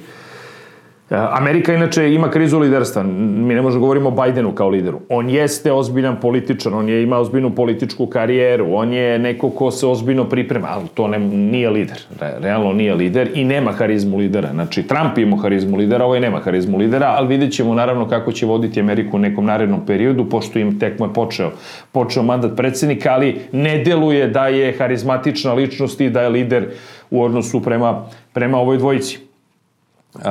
Amerika 1.09 1.73
inače 1.73 2.13
ima 2.13 2.29
krizu 2.29 2.59
liderstva. 2.59 3.03
Mi 3.03 3.55
ne 3.55 3.61
možemo 3.61 3.81
govorimo 3.81 4.09
o 4.09 4.11
Bajdenu 4.11 4.51
kao 4.51 4.69
lideru. 4.69 4.99
On 5.09 5.29
jeste 5.29 5.71
ozbiljan 5.71 6.19
političar, 6.19 6.73
on 6.73 6.89
je 6.89 7.03
ima 7.03 7.17
ozbiljnu 7.17 7.55
političku 7.55 8.07
karijeru, 8.07 8.67
on 8.73 8.93
je 8.93 9.19
neko 9.19 9.49
ko 9.49 9.71
se 9.71 9.87
ozbiljno 9.87 10.29
priprema, 10.29 10.67
ali 10.71 10.87
to 10.93 11.07
ne, 11.07 11.19
nije 11.19 11.69
lider. 11.69 11.97
Realno 12.19 12.73
nije 12.73 12.95
lider 12.95 13.29
i 13.33 13.43
nema 13.43 13.71
harizmu 13.71 14.17
lidera. 14.17 14.49
Znači, 14.51 14.83
Trump 14.83 15.17
ima 15.17 15.37
harizmu 15.37 15.77
lidera, 15.77 16.05
ovaj 16.05 16.19
nema 16.19 16.39
harizmu 16.39 16.77
lidera, 16.77 17.13
ali 17.17 17.27
vidjet 17.27 17.53
ćemo 17.53 17.73
naravno 17.73 18.07
kako 18.07 18.31
će 18.31 18.45
voditi 18.45 18.79
Ameriku 18.79 19.17
u 19.17 19.19
nekom 19.19 19.45
narednom 19.45 19.85
periodu, 19.85 20.29
pošto 20.29 20.59
im 20.59 20.79
tek 20.79 20.99
mu 20.99 21.05
je 21.05 21.13
počeo, 21.13 21.51
počeo 21.91 22.23
mandat 22.23 22.55
predsednika, 22.55 23.13
ali 23.13 23.41
ne 23.51 23.83
deluje 23.83 24.27
da 24.27 24.47
je 24.47 24.77
harizmatična 24.77 25.53
ličnost 25.53 26.01
i 26.01 26.09
da 26.09 26.21
je 26.21 26.29
lider 26.29 26.69
u 27.11 27.23
odnosu 27.23 27.61
prema, 27.61 28.05
prema 28.33 28.57
ovoj 28.57 28.77
dvojici. 28.77 29.19
Uh, 30.15 30.21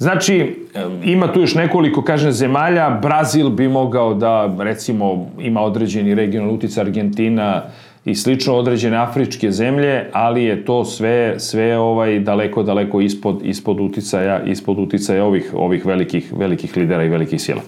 Znači, 0.00 0.56
ima 1.04 1.32
tu 1.32 1.40
još 1.40 1.54
nekoliko, 1.54 2.02
kažem, 2.02 2.32
zemalja. 2.32 2.90
Brazil 3.02 3.50
bi 3.50 3.68
mogao 3.68 4.14
da, 4.14 4.56
recimo, 4.58 5.26
ima 5.38 5.60
određeni 5.60 6.14
regionalni 6.14 6.54
utica 6.54 6.80
Argentina 6.80 7.62
i 8.04 8.14
slično 8.14 8.54
određene 8.54 8.96
afričke 8.96 9.50
zemlje, 9.50 10.06
ali 10.12 10.44
je 10.44 10.64
to 10.64 10.84
sve 10.84 11.34
sve 11.38 11.78
ovaj 11.78 12.18
daleko 12.18 12.62
daleko 12.62 13.00
ispod 13.00 13.40
ispod 13.42 13.80
uticaja 13.80 14.42
ispod 14.42 14.78
uticaja 14.78 15.24
ovih 15.24 15.50
ovih 15.54 15.86
velikih 15.86 16.32
velikih 16.36 16.76
lidera 16.76 17.04
i 17.04 17.08
velikih 17.08 17.40
sila. 17.40 17.60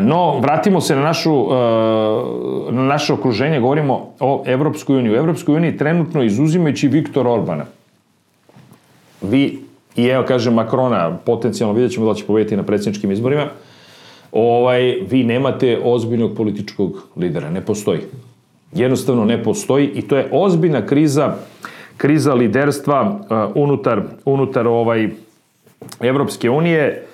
No, 0.00 0.38
vratimo 0.38 0.80
se 0.80 0.96
na 0.96 1.02
našu 1.02 1.46
na 2.70 2.82
naše 2.82 3.12
okruženje, 3.12 3.60
govorimo 3.60 4.14
o 4.20 4.44
Evropskoj 4.46 4.96
uniji. 4.96 5.12
U 5.12 5.16
Evropskoj 5.16 5.56
uniji 5.56 5.76
trenutno 5.76 6.22
izuzimajući 6.22 6.88
Viktor 6.88 7.26
Orbana. 7.26 7.64
Vi 9.22 9.69
i 9.96 10.06
evo, 10.06 10.24
kaže 10.28 10.50
Makrona, 10.50 11.18
potencijalno 11.24 11.74
vidjet 11.74 11.92
ćemo 11.92 12.06
da 12.06 12.14
će 12.14 12.26
pobediti 12.26 12.56
na 12.56 12.62
predsjedničkim 12.62 13.10
izborima, 13.12 13.46
ovaj, 14.32 14.82
vi 15.10 15.24
nemate 15.24 15.78
ozbiljnog 15.84 16.36
političkog 16.36 17.02
lidera. 17.16 17.50
Ne 17.50 17.60
postoji. 17.60 18.00
Jednostavno 18.72 19.24
ne 19.24 19.42
postoji 19.42 19.86
i 19.94 20.02
to 20.02 20.16
je 20.16 20.28
ozbiljna 20.32 20.86
kriza 20.86 21.36
kriza 22.00 22.34
liderstva 22.34 23.02
uh, 23.02 23.52
unutar, 23.54 24.02
unutar 24.24 24.66
ovaj 24.66 25.08
Evropske 26.00 26.50
unije. 26.50 27.06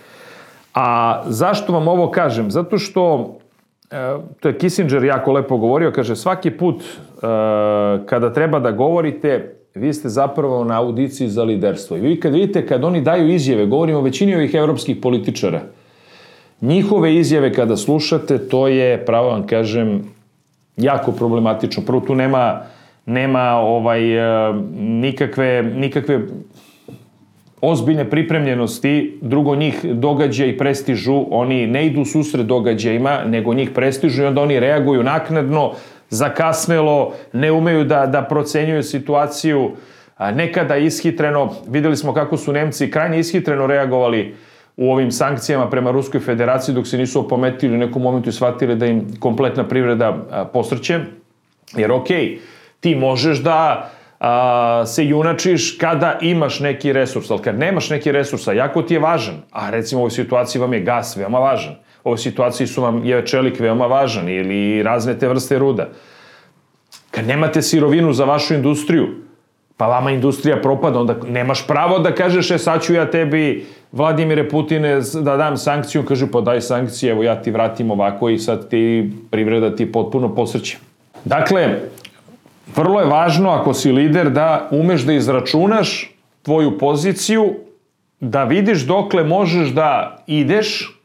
A 0.74 1.22
zašto 1.26 1.72
vam 1.72 1.88
ovo 1.88 2.10
kažem? 2.10 2.50
Zato 2.50 2.78
što 2.78 3.14
uh, 3.14 4.22
to 4.40 4.48
je 4.48 4.58
Kissinger 4.58 5.04
jako 5.04 5.32
lepo 5.32 5.56
govorio, 5.56 5.92
kaže 5.92 6.16
svaki 6.16 6.50
put 6.50 6.76
uh, 6.76 7.22
kada 8.06 8.32
treba 8.32 8.60
da 8.60 8.70
govorite 8.70 9.55
vi 9.76 9.92
ste 9.94 10.08
zapravo 10.08 10.64
na 10.64 10.78
audiciji 10.78 11.28
za 11.28 11.44
liderstvo. 11.44 11.96
I 11.96 12.00
vi 12.00 12.20
kad 12.20 12.32
vidite, 12.32 12.66
kad 12.66 12.84
oni 12.84 13.00
daju 13.00 13.28
izjave, 13.28 13.66
govorimo 13.66 13.98
o 13.98 14.02
većini 14.02 14.34
ovih 14.34 14.54
evropskih 14.54 14.96
političara, 14.96 15.62
njihove 16.60 17.14
izjave 17.16 17.52
kada 17.52 17.76
slušate, 17.76 18.38
to 18.38 18.68
je, 18.68 19.04
pravo 19.06 19.28
vam 19.28 19.46
kažem, 19.46 20.02
jako 20.76 21.12
problematično. 21.12 21.82
Prvo, 21.86 22.00
tu 22.00 22.14
nema, 22.14 22.60
nema 23.06 23.50
ovaj, 23.50 24.16
e, 24.16 24.52
nikakve, 24.76 25.62
nikakve 25.62 26.20
ozbiljne 27.60 28.10
pripremljenosti, 28.10 29.18
drugo 29.22 29.56
njih 29.56 29.84
događaj 29.84 30.58
prestižu, 30.58 31.24
oni 31.30 31.66
ne 31.66 31.86
idu 31.86 32.04
susred 32.04 32.46
događajima, 32.46 33.24
nego 33.26 33.54
njih 33.54 33.70
prestižu 33.70 34.22
i 34.22 34.26
onda 34.26 34.42
oni 34.42 34.60
reaguju 34.60 35.02
naknadno, 35.02 35.72
zakasnelo, 36.10 37.14
ne 37.32 37.52
umeju 37.52 37.84
da, 37.84 38.06
da 38.06 38.22
procenjuju 38.22 38.82
situaciju, 38.82 39.70
nekada 40.18 40.76
ishitreno, 40.76 41.54
videli 41.68 41.96
smo 41.96 42.14
kako 42.14 42.36
su 42.36 42.52
Nemci 42.52 42.90
krajnje 42.90 43.18
ishitreno 43.18 43.66
reagovali 43.66 44.34
u 44.76 44.92
ovim 44.92 45.12
sankcijama 45.12 45.70
prema 45.70 45.90
Ruskoj 45.90 46.20
federaciji 46.20 46.74
dok 46.74 46.86
se 46.86 46.98
nisu 46.98 47.20
opometili 47.20 47.74
u 47.74 47.78
nekom 47.78 48.02
momentu 48.02 48.28
i 48.28 48.32
shvatili 48.32 48.76
da 48.76 48.86
im 48.86 49.16
kompletna 49.20 49.68
privreda 49.68 50.16
posrće. 50.52 51.00
Jer 51.76 51.92
okej, 51.92 52.16
okay, 52.16 52.38
ti 52.80 52.94
možeš 52.94 53.38
da 53.38 53.90
a, 54.20 54.82
se 54.86 55.06
junačiš 55.06 55.78
kada 55.80 56.18
imaš 56.20 56.60
neki 56.60 56.92
resurs, 56.92 57.30
ali 57.30 57.42
kad 57.42 57.58
nemaš 57.58 57.90
neki 57.90 58.12
resurs, 58.12 58.48
a 58.48 58.52
jako 58.52 58.82
ti 58.82 58.94
je 58.94 59.00
važan, 59.00 59.34
a 59.50 59.70
recimo 59.70 60.00
u 60.00 60.02
ovoj 60.02 60.10
situaciji 60.10 60.60
vam 60.60 60.72
je 60.72 60.80
gas 60.80 61.16
veoma 61.16 61.38
važan, 61.38 61.74
ovoj 62.06 62.18
situaciji 62.18 62.66
su 62.66 62.82
vam 62.82 63.04
je 63.04 63.26
čelik 63.26 63.60
veoma 63.60 63.86
važan 63.86 64.28
ili 64.28 64.82
razne 64.82 65.18
te 65.18 65.28
vrste 65.28 65.58
ruda. 65.58 65.88
Kad 67.10 67.26
nemate 67.26 67.62
sirovinu 67.62 68.12
za 68.12 68.24
vašu 68.24 68.54
industriju, 68.54 69.08
pa 69.76 69.86
vama 69.86 70.10
industrija 70.10 70.60
propada, 70.62 71.00
onda 71.00 71.16
nemaš 71.28 71.66
pravo 71.66 71.98
da 71.98 72.14
kažeš, 72.14 72.50
e 72.50 72.58
sad 72.58 72.82
ću 72.82 72.94
ja 72.94 73.10
tebi, 73.10 73.66
Vladimire 73.92 74.48
Putine, 74.48 75.00
da 75.14 75.36
dam 75.36 75.56
sankciju, 75.56 76.04
kaže, 76.04 76.30
pa 76.30 76.40
daj 76.40 76.60
sankcije, 76.60 77.10
evo 77.10 77.22
ja 77.22 77.42
ti 77.42 77.50
vratim 77.50 77.90
ovako 77.90 78.28
i 78.28 78.38
sad 78.38 78.68
ti 78.70 79.10
privreda 79.30 79.76
ti 79.76 79.92
potpuno 79.92 80.34
posrće. 80.34 80.78
Dakle, 81.24 81.80
vrlo 82.76 83.00
je 83.00 83.06
važno 83.06 83.50
ako 83.50 83.74
si 83.74 83.92
lider 83.92 84.30
da 84.30 84.68
umeš 84.70 85.02
da 85.02 85.12
izračunaš 85.12 86.12
tvoju 86.42 86.78
poziciju, 86.78 87.54
da 88.20 88.44
vidiš 88.44 88.86
dokle 88.86 89.24
možeš 89.24 89.68
da 89.68 90.22
ideš, 90.26 90.95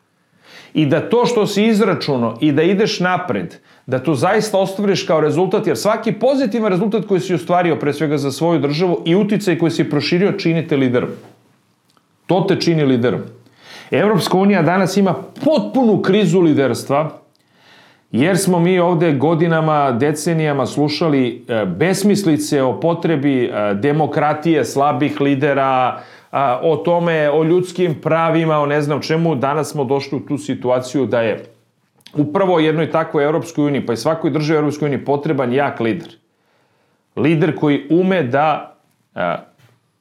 i 0.74 0.86
da 0.86 1.10
to 1.10 1.26
što 1.26 1.48
si 1.48 1.66
izračuno 1.66 2.38
i 2.40 2.52
da 2.52 2.64
ideš 2.64 3.00
napred, 3.00 3.56
da 3.86 4.00
to 4.00 4.16
zaista 4.16 4.58
ostvariš 4.58 5.04
kao 5.04 5.22
rezultat, 5.22 5.68
jer 5.68 5.78
svaki 5.78 6.12
pozitivan 6.12 6.72
rezultat 6.72 7.06
koji 7.06 7.20
si 7.20 7.34
ostvario 7.34 7.76
pre 7.76 7.94
svega 7.94 8.18
za 8.18 8.32
svoju 8.32 8.60
državu 8.60 9.02
i 9.06 9.16
uticaj 9.16 9.58
koji 9.58 9.72
si 9.72 9.90
proširio 9.90 10.32
čini 10.32 10.68
te 10.68 10.78
liderom. 10.78 11.10
To 12.28 12.46
te 12.48 12.56
čini 12.56 12.84
liderom. 12.84 13.22
Evropska 13.92 14.38
unija 14.38 14.62
danas 14.62 14.98
ima 14.98 15.16
potpunu 15.46 16.02
krizu 16.02 16.40
liderstva, 16.40 17.22
jer 18.12 18.38
smo 18.38 18.60
mi 18.60 18.80
ovde 18.80 19.14
godinama, 19.14 19.92
decenijama 19.92 20.66
slušali 20.66 21.46
e, 21.48 21.66
besmislice 21.66 22.64
o 22.64 22.80
potrebi 22.80 23.44
e, 23.44 23.74
demokratije, 23.74 24.66
slabih 24.66 25.22
lidera, 25.22 26.02
o 26.62 26.78
tome, 26.78 27.30
o 27.30 27.44
ljudskim 27.44 27.96
pravima, 28.02 28.60
o 28.60 28.66
ne 28.66 28.82
znam 28.82 29.02
čemu. 29.02 29.36
Danas 29.36 29.72
smo 29.72 29.84
došli 29.84 30.18
u 30.18 30.26
tu 30.26 30.38
situaciju 30.38 31.06
da 31.06 31.22
je 31.22 31.46
upravo 32.14 32.60
jednoj 32.60 32.92
takvoj 32.92 33.26
Evropskoj 33.26 33.66
uniji, 33.66 33.86
pa 33.86 33.94
i 33.94 33.98
svakoj 33.98 34.32
državi 34.32 34.58
Evropskoj 34.58 34.86
uniji 34.86 35.06
potreban 35.06 35.54
jak 35.54 35.80
lider. 35.80 36.16
Lider 37.16 37.56
koji 37.60 37.88
ume 37.90 38.24
da 38.24 38.76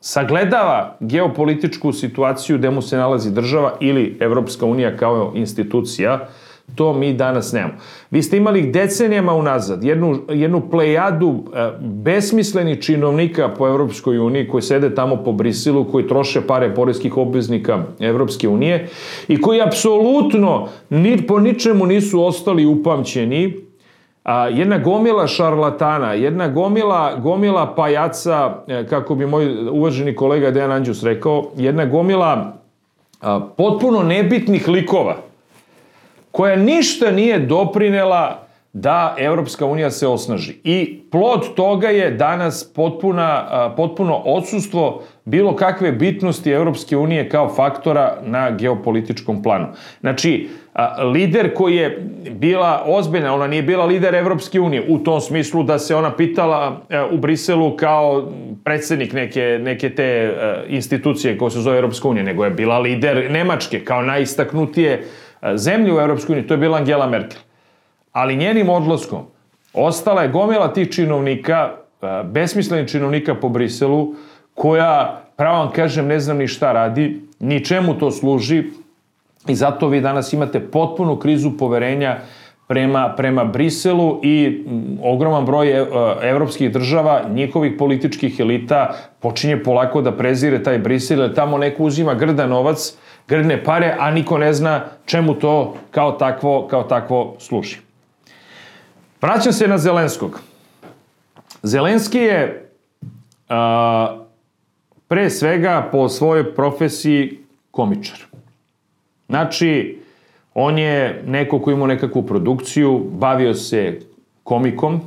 sagledava 0.00 0.96
geopolitičku 1.00 1.92
situaciju 1.92 2.58
gde 2.58 2.70
mu 2.70 2.82
se 2.82 2.96
nalazi 2.96 3.30
država 3.34 3.72
ili 3.80 4.16
Evropska 4.20 4.66
unija 4.66 4.96
kao 4.96 5.32
institucija, 5.34 6.28
to 6.74 6.92
mi 6.92 7.12
danas 7.12 7.52
nemamo. 7.52 7.74
Vi 8.11 8.22
ste 8.22 8.37
imali 8.37 8.62
decenijama 8.62 9.35
unazad 9.35 9.85
jednu, 9.85 10.18
jednu 10.28 10.70
plejadu 10.70 11.44
e, 11.54 11.70
besmislenih 11.80 12.78
činovnika 12.80 13.48
po 13.48 13.68
Evropskoj 13.68 14.18
uniji 14.18 14.48
koji 14.48 14.62
sede 14.62 14.94
tamo 14.94 15.16
po 15.16 15.33
Brisilu, 15.33 15.85
koji 15.85 16.09
troše 16.09 16.40
pare 16.40 16.74
poreskih 16.74 17.16
obveznika 17.16 17.83
Evropske 18.00 18.48
unije 18.48 18.88
i 19.28 19.40
koji 19.40 19.61
apsolutno 19.61 20.68
ni, 20.90 21.26
po 21.26 21.40
ničemu 21.40 21.87
nisu 21.87 22.24
ostali 22.24 22.66
upamćeni 22.66 23.70
a, 24.24 24.48
jedna 24.48 24.78
gomila 24.78 25.26
šarlatana, 25.26 26.12
jedna 26.12 26.48
gomila, 26.48 27.14
gomila 27.14 27.74
pajaca, 27.74 28.62
e, 28.66 28.87
kako 28.87 29.14
bi 29.14 29.26
moj 29.26 29.68
uvaženi 29.70 30.16
kolega 30.16 30.50
Dejan 30.50 30.72
Anđus 30.72 31.02
rekao, 31.02 31.50
jedna 31.56 31.85
gomila 31.85 32.56
a, 33.20 33.40
potpuno 33.56 34.02
nebitnih 34.02 34.68
likova, 34.68 35.16
koja 36.32 36.56
ništa 36.56 37.10
nije 37.10 37.38
doprinela 37.38 38.46
da 38.72 39.14
Evropska 39.18 39.66
unija 39.66 39.90
se 39.90 40.06
osnaži. 40.06 40.52
I 40.64 41.00
plod 41.10 41.54
toga 41.54 41.88
je 41.88 42.10
danas 42.10 42.72
potpuna, 42.74 43.72
potpuno 43.76 44.16
odsustvo 44.16 45.02
bilo 45.24 45.56
kakve 45.56 45.92
bitnosti 45.92 46.50
Evropske 46.50 46.96
unije 46.96 47.28
kao 47.28 47.48
faktora 47.48 48.16
na 48.22 48.50
geopolitičkom 48.50 49.42
planu. 49.42 49.66
Znači, 50.00 50.48
lider 51.12 51.54
koji 51.54 51.76
je 51.76 52.06
bila 52.30 52.82
ozbiljna, 52.86 53.34
ona 53.34 53.46
nije 53.46 53.62
bila 53.62 53.84
lider 53.84 54.14
Evropske 54.14 54.60
unije 54.60 54.84
u 54.88 54.98
tom 54.98 55.20
smislu 55.20 55.62
da 55.62 55.78
se 55.78 55.96
ona 55.96 56.16
pitala 56.16 56.80
e, 56.88 57.02
u 57.02 57.18
Briselu 57.18 57.76
kao 57.76 58.32
predsednik 58.64 59.12
neke, 59.12 59.58
neke 59.62 59.90
te 59.90 60.04
e, 60.04 60.32
institucije 60.68 61.38
koja 61.38 61.50
se 61.50 61.60
zove 61.60 61.78
Evropska 61.78 62.08
unija, 62.08 62.24
nego 62.24 62.44
je 62.44 62.50
bila 62.50 62.78
lider 62.78 63.30
Nemačke 63.30 63.84
kao 63.84 64.02
najistaknutije 64.02 65.04
zemlje 65.55 65.94
u 65.94 66.00
Evropskoj 66.00 66.33
uniji, 66.33 66.46
to 66.46 66.55
je 66.55 66.59
bila 66.59 66.79
Angela 66.79 67.07
Merkel. 67.07 67.40
Ali 68.12 68.37
njenim 68.37 68.68
odlaskom 68.68 69.26
ostala 69.72 70.22
je 70.22 70.29
gomila 70.29 70.72
tih 70.72 70.90
činovnika, 70.90 71.70
besmislenih 72.24 72.88
činovnika 72.88 73.35
po 73.35 73.48
Briselu, 73.48 74.14
koja, 74.55 75.22
pravo 75.37 75.59
vam 75.59 75.72
kažem, 75.72 76.07
ne 76.07 76.20
znam 76.20 76.38
ni 76.38 76.48
šta 76.48 76.72
radi, 76.72 77.20
ni 77.38 77.64
čemu 77.64 77.98
to 77.98 78.11
služi, 78.11 78.64
I 79.48 79.55
zato 79.55 79.88
vi 79.88 80.00
danas 80.00 80.33
imate 80.33 80.61
potpunu 80.61 81.16
krizu 81.16 81.50
poverenja 81.59 82.18
prema, 82.70 83.14
prema 83.16 83.44
Briselu 83.44 84.20
i 84.22 84.64
ogroman 85.02 85.44
broj 85.46 85.70
e, 85.70 85.87
evropskih 86.22 86.72
država, 86.72 87.22
njihovih 87.30 87.72
političkih 87.78 88.40
elita 88.40 88.94
počinje 89.20 89.62
polako 89.62 90.02
da 90.02 90.12
prezire 90.16 90.62
taj 90.62 90.78
Brisel, 90.78 91.20
jer 91.20 91.35
tamo 91.35 91.59
neko 91.59 91.83
uzima 91.83 92.14
grda 92.14 92.46
novac, 92.46 92.92
grdne 93.28 93.64
pare, 93.64 93.96
a 93.98 94.11
niko 94.11 94.38
ne 94.38 94.52
zna 94.52 94.85
čemu 95.06 95.35
to 95.35 95.74
kao 95.90 96.12
takvo, 96.12 96.68
kao 96.70 96.83
takvo 96.83 97.35
služi. 97.38 97.76
Vraćam 99.22 99.52
se 99.52 99.68
na 99.68 99.78
Zelenskog. 99.78 100.40
Zelenski 101.62 102.18
je 102.18 102.70
a, 103.48 104.18
pre 105.09 105.30
svega 105.30 105.88
po 105.92 106.09
svojoj 106.09 106.54
profesiji 106.54 107.38
komičar. 107.70 108.18
Znači, 109.28 109.99
on 110.54 110.78
je 110.78 111.22
neko 111.26 111.58
ko 111.60 111.70
imao 111.70 111.86
nekakvu 111.86 112.22
produkciju, 112.22 113.06
bavio 113.12 113.54
se 113.54 114.00
komikom, 114.44 115.00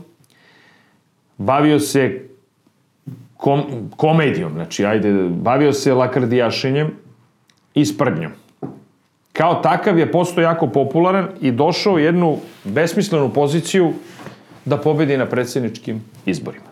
bavio 1.37 1.79
se 1.79 2.29
kom, 3.37 3.89
komedijom, 3.97 4.53
znači, 4.53 4.85
ajde, 4.85 5.13
bavio 5.29 5.73
se 5.73 5.93
lakardijašenjem 5.93 6.91
i 7.73 7.85
sprdnjom. 7.85 8.31
Kao 9.33 9.55
takav 9.55 9.99
je 9.99 10.11
postao 10.11 10.41
jako 10.41 10.67
popularan 10.67 11.27
i 11.41 11.51
došao 11.51 11.97
jednu 11.97 12.37
besmislenu 12.63 13.33
poziciju 13.33 13.93
da 14.65 14.77
pobedi 14.77 15.17
na 15.17 15.25
predsjedničkim 15.25 16.03
izborima. 16.25 16.65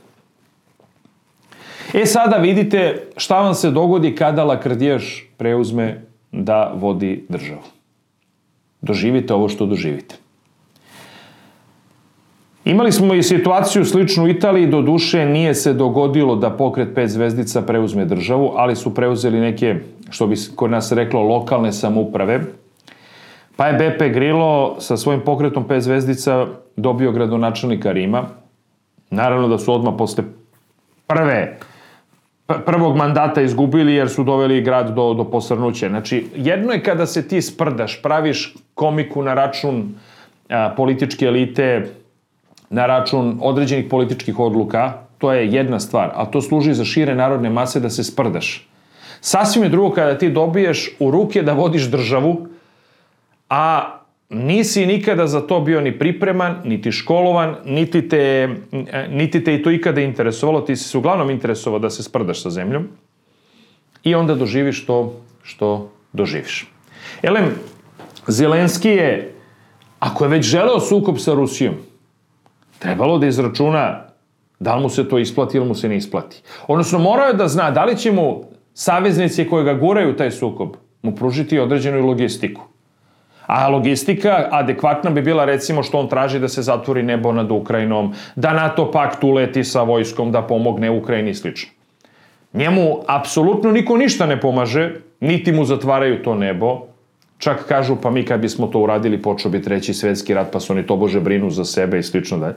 E 1.94 2.06
sada 2.06 2.38
vidite 2.38 3.08
šta 3.18 3.42
vam 3.42 3.54
se 3.56 3.72
dogodi 3.72 4.16
kada 4.16 4.44
lakardijaš 4.44 5.28
preuzme 5.38 6.02
da 6.32 6.72
vodi 6.76 7.26
državu. 7.30 7.62
Doživite 8.82 9.34
ovo 9.34 9.50
što 9.50 9.66
doživite. 9.66 10.16
Imali 12.66 12.92
smo 12.92 13.14
i 13.14 13.24
situaciju 13.24 13.86
sličnu 13.86 14.24
u 14.24 14.28
Italiji, 14.28 14.68
do 14.68 14.82
duše 14.82 15.26
nije 15.26 15.56
se 15.56 15.74
dogodilo 15.74 16.36
da 16.36 16.50
pokret 16.50 16.96
pet 16.96 17.10
zvezdica 17.10 17.62
preuzme 17.62 18.06
državu, 18.06 18.52
ali 18.56 18.76
su 18.76 18.94
preuzeli 18.94 19.40
neke, 19.40 19.76
što 20.10 20.28
bi 20.28 20.36
kod 20.56 20.72
nas 20.72 20.92
reklo, 20.92 21.22
lokalne 21.22 21.72
samuprave. 21.72 22.42
Pa 23.56 23.68
je 23.68 23.74
Beppe 23.74 24.10
Grillo 24.10 24.76
sa 24.80 24.98
svojim 24.98 25.22
pokretom 25.22 25.68
pet 25.68 25.84
zvezdica 25.84 26.48
dobio 26.76 27.12
gradonačelnika 27.12 27.92
Rima. 27.92 28.24
Naravno 29.10 29.48
da 29.48 29.58
su 29.58 29.74
odmah 29.74 29.94
posle 29.98 30.24
prve 31.08 31.58
prvog 32.66 32.96
mandata 32.96 33.42
izgubili 33.42 33.94
jer 33.94 34.10
su 34.10 34.24
doveli 34.24 34.62
grad 34.62 34.96
do, 34.96 35.14
do 35.14 35.24
posrnuća. 35.24 35.90
Znači, 35.90 36.26
jedno 36.36 36.74
je 36.74 36.84
kada 36.84 37.06
se 37.06 37.28
ti 37.28 37.42
sprdaš, 37.42 38.02
praviš 38.02 38.56
komiku 38.74 39.24
na 39.24 39.34
račun 39.34 39.94
a, 40.50 40.74
političke 40.78 41.26
elite, 41.26 41.90
na 42.70 42.86
račun 42.86 43.38
određenih 43.42 43.86
političkih 43.90 44.40
odluka, 44.40 44.94
to 45.18 45.34
je 45.34 45.48
jedna 45.54 45.80
stvar, 45.80 46.12
a 46.16 46.26
to 46.26 46.42
služi 46.42 46.74
za 46.74 46.86
šire 46.86 47.16
narodne 47.16 47.50
mase 47.50 47.80
da 47.80 47.90
se 47.90 48.04
sprdaš. 48.04 48.68
Sasvim 49.22 49.64
je 49.64 49.70
drugo 49.70 49.92
kada 49.92 50.18
ti 50.18 50.30
dobiješ 50.30 50.90
u 51.00 51.12
ruke 51.12 51.42
da 51.42 51.54
vodiš 51.54 51.84
državu, 51.84 52.48
a 53.50 53.98
nisi 54.32 54.86
nikada 54.86 55.28
za 55.28 55.42
to 55.42 55.60
bio 55.60 55.82
ni 55.82 56.00
pripreman, 56.00 56.56
niti 56.64 56.92
školovan, 56.92 57.56
niti 57.66 58.10
te, 58.10 58.50
niti 59.10 59.44
te 59.44 59.56
i 59.56 59.64
to 59.64 59.72
ikada 59.72 60.02
interesovalo, 60.02 60.62
ti 60.62 60.76
si 60.76 60.84
se 60.84 60.98
uglavnom 60.98 61.30
interesovao 61.30 61.80
da 61.80 61.90
se 61.90 62.04
sprdaš 62.04 62.42
sa 62.42 62.50
zemljom 62.50 62.88
i 64.04 64.16
onda 64.16 64.36
doživiš 64.36 64.86
to 64.86 65.14
što 65.44 65.92
doživiš. 66.14 66.72
Elem, 67.22 67.56
Zelenski 68.28 68.90
je, 68.90 69.34
ako 70.00 70.26
je 70.26 70.30
već 70.30 70.46
želeo 70.46 70.80
sukob 70.80 71.18
sa 71.20 71.34
Rusijom, 71.34 71.76
trebalo 72.80 73.18
da 73.18 73.28
izračuna 73.28 74.06
da 74.60 74.76
li 74.76 74.82
mu 74.82 74.90
se 74.90 75.10
to 75.10 75.18
isplati 75.18 75.58
ili 75.58 75.66
mu 75.66 75.76
se 75.76 75.90
ne 75.90 75.98
isplati. 75.98 76.42
Odnosno, 76.68 77.00
morao 77.00 77.28
je 77.28 77.34
da 77.34 77.48
zna 77.48 77.72
da 77.72 77.86
li 77.86 77.98
će 77.98 78.12
mu 78.12 78.44
saveznici 78.74 79.48
koji 79.50 79.66
ga 79.66 79.74
guraju 79.74 80.16
taj 80.16 80.32
sukob 80.32 80.76
mu 81.02 81.16
pružiti 81.16 81.60
određenu 81.60 82.06
logistiku. 82.08 82.71
A 83.52 83.68
logistika 83.68 84.48
adekvatna 84.52 85.10
bi 85.10 85.22
bila 85.22 85.46
recimo 85.46 85.84
što 85.84 86.00
on 86.00 86.08
traži 86.08 86.40
da 86.40 86.48
se 86.48 86.62
zatvori 86.62 87.04
nebo 87.04 87.32
nad 87.32 87.52
Ukrajinom, 87.52 88.14
da 88.36 88.54
NATO 88.54 88.92
pakt 88.92 89.24
uleti 89.24 89.64
sa 89.64 89.84
vojskom 89.84 90.32
da 90.32 90.42
pomogne 90.42 90.90
Ukrajini 90.90 91.30
i 91.30 91.36
slično. 91.36 91.72
Njemu 92.54 93.04
apsolutno 93.08 93.72
niko 93.72 93.98
ništa 93.98 94.26
ne 94.26 94.40
pomaže, 94.40 94.94
niti 95.20 95.52
mu 95.52 95.66
zatvaraju 95.66 96.24
to 96.24 96.36
nebo, 96.36 96.80
čak 97.38 97.66
kažu 97.68 97.96
pa 97.96 98.10
mi 98.10 98.24
kad 98.26 98.40
bismo 98.40 98.68
to 98.68 98.80
uradili 98.80 99.22
počeo 99.22 99.52
bi 99.52 99.62
treći 99.62 99.94
svetski 99.94 100.34
rat 100.34 100.52
pa 100.52 100.60
su 100.60 100.74
oni 100.74 100.88
to 100.88 100.96
bože 100.96 101.20
brinu 101.20 101.50
za 101.50 101.66
sebe 101.66 102.00
i 102.00 102.04
slično 102.04 102.38
da. 102.38 102.54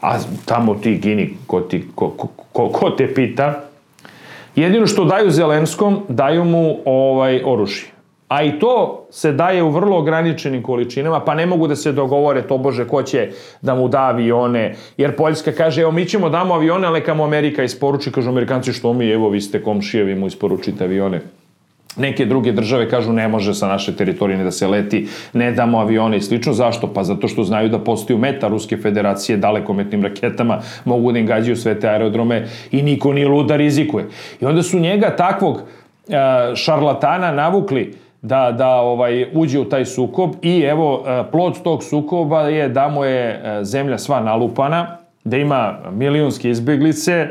A 0.00 0.18
tamo 0.44 0.74
ti 0.74 0.94
gini 0.94 1.34
ko, 1.46 1.60
ti, 1.60 1.82
ko, 1.94 2.10
ko, 2.52 2.68
ko, 2.68 2.90
te 2.90 3.14
pita? 3.14 3.64
Jedino 4.56 4.86
što 4.86 5.04
daju 5.04 5.30
Zelenskom 5.30 6.00
daju 6.08 6.44
mu 6.44 6.76
ovaj 6.84 7.42
oružje 7.44 7.95
a 8.28 8.42
i 8.42 8.58
to 8.58 9.06
se 9.10 9.32
daje 9.32 9.62
u 9.62 9.70
vrlo 9.70 9.98
ograničenim 9.98 10.62
količinama, 10.62 11.20
pa 11.20 11.34
ne 11.34 11.46
mogu 11.46 11.66
da 11.66 11.76
se 11.76 11.92
dogovore 11.92 12.42
to 12.42 12.58
bože 12.58 12.88
ko 12.88 13.02
će 13.02 13.28
da 13.62 13.74
mu 13.74 13.88
da 13.88 14.00
avione, 14.00 14.74
jer 14.96 15.16
Poljska 15.16 15.52
kaže 15.52 15.82
evo 15.82 15.92
mi 15.92 16.04
ćemo 16.04 16.28
damo 16.28 16.54
avione, 16.54 16.86
ali 16.86 17.00
kamo 17.00 17.24
Amerika 17.24 17.62
isporuči, 17.62 18.12
kažu 18.12 18.30
Amerikanci 18.30 18.72
što 18.72 18.92
mi, 18.92 19.10
evo 19.10 19.28
vi 19.28 19.40
ste 19.40 19.62
komšijevi 19.62 20.14
mu 20.14 20.26
isporučite 20.26 20.84
avione. 20.84 21.20
Neke 21.96 22.26
druge 22.26 22.52
države 22.52 22.90
kažu 22.90 23.12
ne 23.12 23.28
može 23.28 23.54
sa 23.54 23.68
naše 23.68 23.96
teritorije 23.96 24.44
da 24.44 24.50
se 24.50 24.66
leti, 24.68 25.06
ne 25.32 25.52
damo 25.52 25.78
avione 25.78 26.16
i 26.16 26.20
slično. 26.20 26.52
Zašto? 26.52 26.92
Pa 26.92 27.04
zato 27.04 27.28
što 27.28 27.44
znaju 27.44 27.68
da 27.68 27.78
postaju 27.78 28.18
meta 28.18 28.48
Ruske 28.48 28.76
federacije 28.76 29.38
dalekometnim 29.38 30.02
raketama, 30.02 30.58
mogu 30.84 31.12
da 31.12 31.18
ingađaju 31.18 31.56
sve 31.56 31.80
te 31.80 31.88
aerodrome 31.88 32.46
i 32.70 32.82
niko 32.82 33.12
nije 33.12 33.28
luda 33.28 33.56
rizikuje. 33.56 34.08
I 34.40 34.44
onda 34.44 34.62
su 34.62 34.78
njega 34.78 35.16
takvog 35.16 35.62
šarlatana 36.54 37.32
navukli 37.32 37.94
da, 38.22 38.52
da 38.52 38.68
ovaj, 38.68 39.26
uđe 39.34 39.60
u 39.60 39.64
taj 39.64 39.84
sukob 39.84 40.30
i 40.42 40.60
evo, 40.60 41.04
e, 41.06 41.22
plod 41.30 41.62
tog 41.62 41.84
sukoba 41.84 42.40
je 42.40 42.68
da 42.68 42.88
mu 42.88 43.04
je 43.04 43.28
e, 43.30 43.64
zemlja 43.64 43.98
sva 43.98 44.20
nalupana, 44.20 44.96
da 45.24 45.36
ima 45.36 45.78
milionske 45.92 46.50
izbjeglice, 46.50 47.28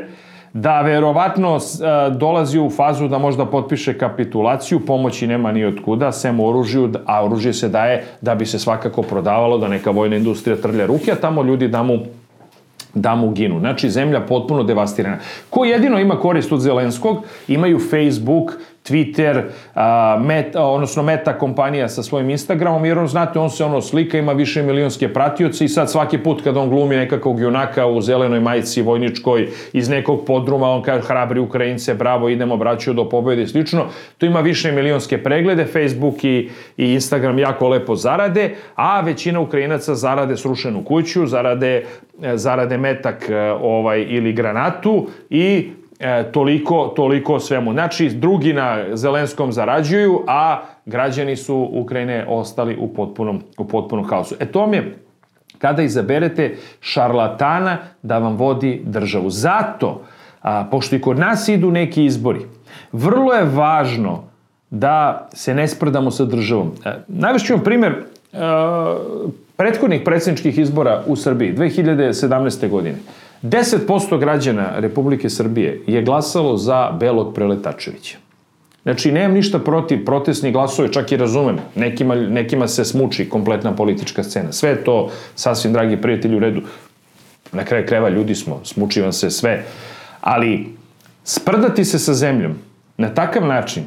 da 0.52 0.80
verovatno 0.80 1.56
e, 1.56 2.10
dolazi 2.10 2.58
u 2.58 2.70
fazu 2.70 3.08
da 3.08 3.18
možda 3.18 3.46
potpiše 3.46 3.98
kapitulaciju, 3.98 4.86
pomoći 4.86 5.26
nema 5.26 5.52
ni 5.52 5.64
od 5.64 5.82
kuda, 5.84 6.12
sem 6.12 6.40
oružju, 6.40 6.92
a 7.06 7.24
oružje 7.24 7.52
se 7.52 7.68
daje 7.68 8.04
da 8.20 8.34
bi 8.34 8.46
se 8.46 8.58
svakako 8.58 9.02
prodavalo, 9.02 9.58
da 9.58 9.68
neka 9.68 9.90
vojna 9.90 10.16
industrija 10.16 10.56
trlja 10.56 10.86
ruke, 10.86 11.12
a 11.12 11.20
tamo 11.20 11.42
ljudi 11.42 11.68
da 11.68 11.82
mu 11.82 11.98
da 12.96 13.14
mu 13.14 13.30
ginu. 13.30 13.58
Znači, 13.60 13.90
zemlja 13.90 14.20
potpuno 14.20 14.62
devastirana. 14.62 15.18
Ko 15.50 15.64
jedino 15.64 16.00
ima 16.00 16.16
korist 16.20 16.52
od 16.52 16.60
Zelenskog? 16.60 17.16
Imaju 17.48 17.78
Facebook, 17.78 18.52
Twitter, 18.88 19.42
a, 19.74 20.18
Meta, 20.24 20.62
odnosno 20.62 21.02
Meta 21.02 21.38
kompanija 21.38 21.88
sa 21.88 22.02
svojim 22.02 22.30
Instagramom, 22.30 22.84
jer 22.84 22.98
on, 22.98 23.08
znate, 23.08 23.38
on 23.38 23.50
se 23.50 23.64
ono 23.64 23.80
slika, 23.80 24.18
ima 24.18 24.32
više 24.32 24.62
milionske 24.62 25.12
pratioce 25.12 25.64
i 25.64 25.68
sad 25.68 25.90
svaki 25.90 26.18
put 26.18 26.42
kad 26.42 26.56
on 26.56 26.68
glumi 26.68 26.96
nekakvog 26.96 27.40
junaka 27.40 27.86
u 27.86 28.00
zelenoj 28.00 28.40
majici 28.40 28.82
vojničkoj 28.82 29.48
iz 29.72 29.88
nekog 29.88 30.24
podruma, 30.26 30.70
on 30.70 30.82
kaže 30.82 31.06
hrabri 31.06 31.40
Ukrajince, 31.40 31.94
bravo, 31.94 32.28
idemo, 32.28 32.56
braću 32.56 32.92
do 32.92 33.08
pobede 33.08 33.42
i 33.42 33.46
slično. 33.46 33.86
To 34.18 34.26
ima 34.26 34.40
više 34.40 34.72
milionske 34.72 35.22
preglede, 35.22 35.64
Facebook 35.64 36.24
i, 36.24 36.50
i 36.76 36.92
Instagram 36.92 37.38
jako 37.38 37.68
lepo 37.68 37.96
zarade, 37.96 38.54
a 38.74 39.00
većina 39.00 39.40
Ukrajinaca 39.40 39.94
zarade 39.94 40.36
srušenu 40.36 40.84
kuću, 40.84 41.26
zarade, 41.26 41.84
zarade 42.34 42.78
metak 42.78 43.30
ovaj, 43.60 44.06
ili 44.08 44.32
granatu 44.32 45.06
i 45.30 45.70
E, 46.00 46.32
toliko, 46.32 46.92
toliko 46.96 47.40
svemu. 47.40 47.72
Znači, 47.72 48.08
drugi 48.08 48.52
na 48.52 48.84
Zelenskom 48.92 49.52
zarađuju, 49.52 50.22
a 50.26 50.62
građani 50.86 51.36
su 51.36 51.68
Ukrajine 51.72 52.24
ostali 52.28 52.76
u 52.80 52.94
potpunom, 52.94 53.42
u 53.58 53.68
potpunom 53.68 54.08
haosu. 54.08 54.34
E 54.40 54.46
to 54.46 54.72
je 54.72 54.98
kada 55.58 55.82
izaberete 55.82 56.56
šarlatana 56.80 57.78
da 58.02 58.18
vam 58.18 58.36
vodi 58.36 58.82
državu. 58.84 59.30
Zato, 59.30 60.02
a, 60.42 60.64
pošto 60.70 60.96
i 60.96 61.00
kod 61.00 61.18
nas 61.18 61.48
idu 61.48 61.70
neki 61.70 62.04
izbori, 62.04 62.40
vrlo 62.92 63.32
je 63.32 63.44
važno 63.44 64.24
da 64.70 65.28
se 65.32 65.54
ne 65.54 65.68
sprdamo 65.68 66.10
sa 66.10 66.24
državom. 66.24 66.72
E, 66.84 66.92
najveći 67.08 67.52
vam 67.52 67.64
primjer 67.64 67.92
e, 67.92 68.38
prethodnih 69.56 70.02
predsjedničkih 70.04 70.58
izbora 70.58 71.02
u 71.06 71.16
Srbiji 71.16 71.54
2017. 71.54 72.68
godine. 72.68 72.96
10% 73.42 74.18
građana 74.18 74.72
Republike 74.76 75.30
Srbije 75.30 75.82
je 75.86 76.02
glasalo 76.02 76.56
za 76.56 76.90
Belog 77.00 77.34
Preletačevića. 77.34 78.16
Znači, 78.86 79.12
nemam 79.12 79.32
ništa 79.32 79.58
protiv 79.58 80.04
protestni 80.04 80.52
glasove, 80.52 80.92
čak 80.92 81.12
i 81.12 81.16
razumem. 81.16 81.58
Nekima, 81.74 82.14
nekima 82.14 82.68
se 82.68 82.84
smuči 82.84 83.28
kompletna 83.28 83.72
politička 83.76 84.22
scena. 84.22 84.52
Sve 84.52 84.84
to, 84.84 85.10
sasvim 85.34 85.72
dragi 85.72 85.96
prijatelji, 85.96 86.36
u 86.36 86.38
redu. 86.38 86.62
Na 87.52 87.64
kraju 87.64 87.86
kreva 87.86 88.08
ljudi 88.08 88.34
smo, 88.34 88.60
smuči 88.64 89.02
vam 89.02 89.12
se 89.12 89.30
sve. 89.30 89.64
Ali, 90.20 90.66
sprdati 91.24 91.84
se 91.84 91.98
sa 91.98 92.14
zemljom 92.14 92.54
na 92.96 93.14
takav 93.14 93.46
način, 93.46 93.84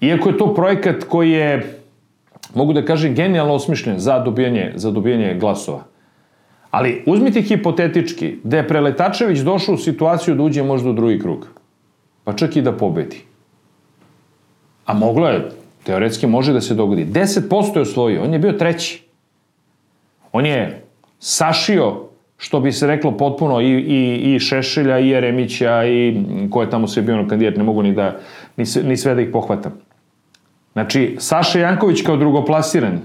iako 0.00 0.28
je 0.28 0.38
to 0.38 0.54
projekat 0.54 1.04
koji 1.08 1.30
je, 1.30 1.78
mogu 2.54 2.72
da 2.72 2.84
kažem, 2.84 3.14
genijalno 3.14 3.54
osmišljen 3.54 3.98
za 3.98 4.18
dobijanje, 4.18 4.72
za 4.76 4.90
dobijanje 4.90 5.34
glasova, 5.34 5.84
Ali 6.72 7.02
uzmite 7.06 7.42
hipotetički 7.42 8.36
da 8.44 8.56
je 8.56 8.68
Preletačević 8.68 9.38
došao 9.38 9.74
u 9.74 9.78
situaciju 9.78 10.34
da 10.34 10.42
uđe 10.42 10.62
možda 10.62 10.90
u 10.90 10.92
drugi 10.92 11.18
krug. 11.20 11.46
Pa 12.24 12.32
čak 12.32 12.56
i 12.56 12.62
da 12.62 12.72
pobedi. 12.72 13.20
A 14.86 14.94
moglo 14.94 15.28
je, 15.28 15.50
teoretski 15.84 16.26
može 16.26 16.52
da 16.52 16.60
se 16.60 16.74
dogodi. 16.74 17.04
10% 17.04 17.76
je 17.76 17.82
osvojio, 17.82 18.22
on 18.22 18.32
je 18.32 18.38
bio 18.38 18.52
treći. 18.52 19.02
On 20.32 20.46
je 20.46 20.84
sašio, 21.18 22.08
što 22.36 22.60
bi 22.60 22.72
se 22.72 22.86
reklo 22.86 23.16
potpuno, 23.16 23.60
i, 23.60 23.68
i, 23.68 24.34
i 24.34 24.38
Šešelja, 24.40 24.98
i 24.98 25.08
Jeremića, 25.08 25.84
i 25.84 26.16
ko 26.50 26.62
je 26.62 26.70
tamo 26.70 26.88
sve 26.88 27.02
bio 27.02 27.16
na 27.16 27.28
kandidat, 27.28 27.56
ne 27.56 27.64
mogu 27.64 27.82
ni, 27.82 27.92
da, 27.92 28.16
ni, 28.56 28.64
ni 28.84 28.96
sve 28.96 29.14
da 29.14 29.20
ih 29.20 29.28
pohvatam. 29.32 29.72
Znači, 30.72 31.16
Saša 31.18 31.58
Janković 31.58 32.02
kao 32.02 32.16
drugoplasirani, 32.16 32.98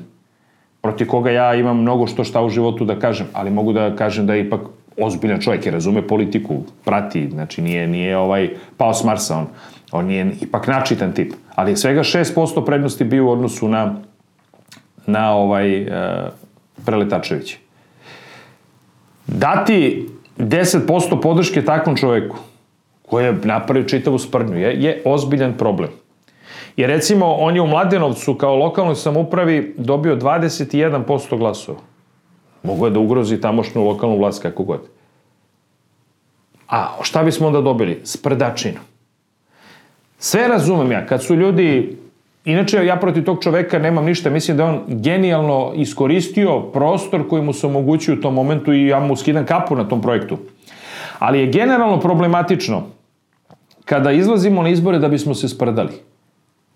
protiv 0.87 1.07
koga 1.07 1.31
ja 1.31 1.53
imam 1.55 1.81
mnogo 1.81 2.07
što 2.07 2.23
šta 2.23 2.41
u 2.41 2.49
životu 2.49 2.85
da 2.85 2.95
kažem, 2.99 3.27
ali 3.33 3.51
mogu 3.51 3.73
da 3.73 3.95
kažem 3.95 4.27
da 4.27 4.33
je 4.33 4.45
ipak 4.45 4.61
ozbiljan 4.97 5.41
čovjek 5.41 5.65
i 5.65 5.71
razume 5.71 6.01
politiku, 6.07 6.61
prati, 6.85 7.29
znači 7.29 7.61
nije, 7.61 7.87
nije 7.87 8.17
ovaj 8.17 8.49
pao 8.77 8.93
s 8.93 9.03
Marsa, 9.03 9.37
on, 9.37 9.47
on 9.91 10.05
nije 10.05 10.31
ipak 10.41 10.67
načitan 10.67 11.11
tip, 11.11 11.33
ali 11.55 11.71
je 11.71 11.77
svega 11.77 12.03
6% 12.03 12.65
prednosti 12.65 13.03
bio 13.03 13.25
u 13.25 13.31
odnosu 13.31 13.67
na 13.67 13.95
na 15.07 15.35
ovaj 15.35 15.81
uh, 15.81 15.89
Preletačević. 16.85 17.55
Dati 19.27 20.07
10% 20.37 21.21
podrške 21.21 21.65
takvom 21.65 21.95
čoveku 21.97 22.37
koji 23.01 23.25
je 23.25 23.37
napravio 23.43 23.83
čitavu 23.83 24.19
sprnju 24.19 24.57
je, 24.57 24.73
je 24.83 25.01
ozbiljan 25.05 25.53
problem. 25.57 25.89
Jer 26.77 26.89
recimo, 26.89 27.25
on 27.25 27.55
je 27.55 27.61
u 27.61 27.67
Mladenovcu 27.67 28.35
kao 28.35 28.55
lokalnoj 28.55 28.95
samupravi 28.95 29.75
dobio 29.77 30.15
21% 30.15 31.37
glasova. 31.37 31.79
Mogu 32.63 32.85
je 32.85 32.91
da 32.91 32.99
ugrozi 32.99 33.41
tamošnju 33.41 33.83
lokalnu 33.83 34.17
vlast 34.17 34.41
kako 34.41 34.63
god. 34.63 34.81
A 36.69 36.97
šta 37.01 37.23
bismo 37.23 37.47
onda 37.47 37.61
dobili? 37.61 38.01
Sprdačinu. 38.03 38.79
Sve 40.19 40.47
razumem 40.47 40.91
ja. 40.91 41.05
Kad 41.05 41.23
su 41.23 41.35
ljudi 41.35 41.97
Inače, 42.47 42.85
ja 42.85 42.95
protiv 42.95 43.23
tog 43.23 43.43
čoveka 43.43 43.79
nemam 43.79 44.05
ništa. 44.05 44.29
Mislim 44.29 44.57
da 44.57 44.65
on 44.65 44.81
genijalno 44.87 45.73
iskoristio 45.75 46.61
prostor 46.61 47.27
koji 47.29 47.41
mu 47.41 47.53
se 47.53 47.67
omogućuje 47.67 48.17
u 48.17 48.21
tom 48.21 48.33
momentu 48.33 48.73
i 48.73 48.85
ja 48.87 48.99
mu 48.99 49.15
skidam 49.15 49.45
kapu 49.45 49.75
na 49.75 49.87
tom 49.87 50.01
projektu. 50.01 50.37
Ali 51.19 51.39
je 51.39 51.51
generalno 51.51 51.99
problematično 51.99 52.83
kada 53.85 54.11
izlazimo 54.11 54.63
na 54.63 54.69
izbore 54.69 54.99
da 54.99 55.07
bismo 55.07 55.35
se 55.35 55.47
sprdali. 55.47 55.91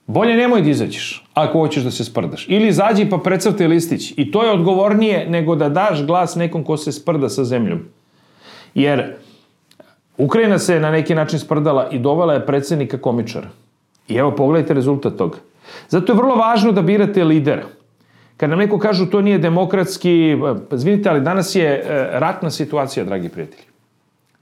Bolje 0.08 0.36
nemoj 0.36 0.62
da 0.62 0.70
izađeš 0.70 1.26
ako 1.34 1.60
hoćeš 1.60 1.84
da 1.84 1.92
se 1.92 2.04
sprdaš. 2.04 2.46
Ili 2.50 2.68
izađi 2.68 3.10
pa 3.10 3.18
precrtaj 3.18 3.68
listić. 3.68 4.14
I 4.18 4.32
to 4.32 4.44
je 4.44 4.52
odgovornije 4.52 5.30
nego 5.30 5.56
da 5.56 5.70
daš 5.70 6.06
glas 6.06 6.36
nekom 6.36 6.64
ko 6.64 6.78
se 6.78 6.92
sprda 6.92 7.30
sa 7.30 7.44
zemljom. 7.44 7.80
Jer 8.74 9.16
Ukrajina 10.18 10.60
se 10.60 10.80
na 10.80 10.92
neki 10.92 11.16
način 11.16 11.40
sprdala 11.40 11.90
i 11.92 12.00
dovela 12.00 12.34
je 12.34 12.46
predsednika 12.46 12.98
komičara. 12.98 13.50
I 14.08 14.16
evo 14.16 14.36
pogledajte 14.36 14.74
rezultat 14.74 15.16
toga. 15.16 15.38
Zato 15.90 16.12
je 16.12 16.18
vrlo 16.18 16.36
važno 16.36 16.72
da 16.72 16.82
birate 16.82 17.24
lidera. 17.24 17.64
Kad 18.38 18.50
nam 18.50 18.60
neko 18.60 18.80
kažu 18.80 19.06
to 19.06 19.22
nije 19.22 19.38
demokratski, 19.38 20.38
vidite, 20.72 21.10
ali 21.10 21.22
danas 21.22 21.56
je 21.56 21.66
e, 21.66 21.84
ratna 22.20 22.50
situacija, 22.50 23.06
dragi 23.06 23.30
prijatelji. 23.30 23.64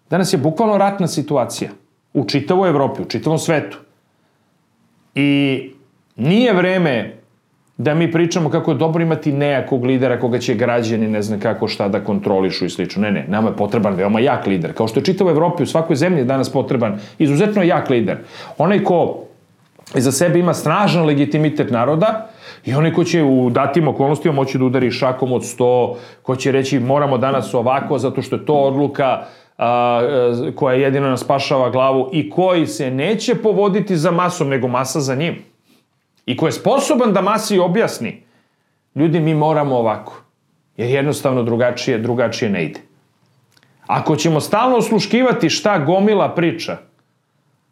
Danas 0.09 0.33
je 0.33 0.37
bukvalno 0.37 0.77
ratna 0.77 1.07
situacija. 1.07 1.69
U 2.13 2.25
čitavoj 2.25 2.69
Evropi, 2.69 3.01
u 3.01 3.05
čitavom 3.05 3.39
svetu. 3.39 3.77
I 5.15 5.69
nije 6.15 6.53
vreme 6.53 7.19
da 7.77 7.93
mi 7.93 8.11
pričamo 8.11 8.49
kako 8.49 8.71
je 8.71 8.77
dobro 8.77 9.03
imati 9.03 9.31
nejakog 9.31 9.85
lidera 9.85 10.19
koga 10.19 10.39
će 10.39 10.53
građani 10.53 11.07
ne 11.07 11.21
znam 11.21 11.39
kako 11.39 11.67
šta 11.67 11.87
da 11.87 12.03
kontrolišu 12.03 12.65
i 12.65 12.69
slično. 12.69 13.01
Ne, 13.01 13.11
ne, 13.11 13.25
nama 13.27 13.49
je 13.49 13.55
potreban 13.55 13.93
veoma 13.95 14.19
jak 14.19 14.47
lider. 14.47 14.73
Kao 14.73 14.87
što 14.87 14.99
je 14.99 15.05
čitavo 15.05 15.29
Evropi, 15.29 15.63
u 15.63 15.65
svakoj 15.65 15.95
zemlji 15.95 16.19
je 16.19 16.25
danas 16.25 16.51
potreban 16.51 16.99
izuzetno 17.19 17.63
jak 17.63 17.89
lider. 17.89 18.17
Onaj 18.57 18.83
ko 18.83 19.23
iza 19.95 20.11
sebe 20.11 20.39
ima 20.39 20.53
snažan 20.53 21.05
legitimitet 21.05 21.71
naroda 21.71 22.27
i 22.65 22.73
onaj 22.73 22.93
ko 22.93 23.03
će 23.03 23.23
u 23.23 23.49
datim 23.49 23.87
okolnostima 23.87 24.33
moći 24.33 24.57
da 24.57 24.65
udari 24.65 24.91
šakom 24.91 25.31
od 25.31 25.41
100, 25.41 25.95
ko 26.21 26.35
će 26.35 26.51
reći 26.51 26.79
moramo 26.79 27.17
danas 27.17 27.53
ovako 27.53 27.97
zato 27.97 28.21
što 28.21 28.35
je 28.35 28.45
to 28.45 28.53
odluka 28.53 29.23
a, 29.59 30.01
koja 30.55 30.75
jedino 30.75 31.09
nas 31.09 31.21
spašava 31.21 31.69
glavu 31.69 32.09
i 32.13 32.29
koji 32.29 32.67
se 32.67 32.91
neće 32.91 33.35
povoditi 33.35 33.97
za 33.97 34.11
masom, 34.11 34.49
nego 34.49 34.67
masa 34.67 34.99
za 34.99 35.15
njim. 35.15 35.35
I 36.25 36.37
ko 36.37 36.45
je 36.45 36.51
sposoban 36.51 37.13
da 37.13 37.21
masi 37.21 37.59
objasni, 37.59 38.23
ljudi, 38.95 39.19
mi 39.19 39.33
moramo 39.33 39.77
ovako. 39.77 40.23
Jer 40.77 40.89
jednostavno 40.89 41.43
drugačije, 41.43 41.97
drugačije 41.97 42.49
ne 42.49 42.65
ide. 42.65 42.79
Ako 43.87 44.15
ćemo 44.15 44.39
stalno 44.39 44.77
osluškivati 44.77 45.49
šta 45.49 45.79
gomila 45.79 46.35
priča, 46.35 46.77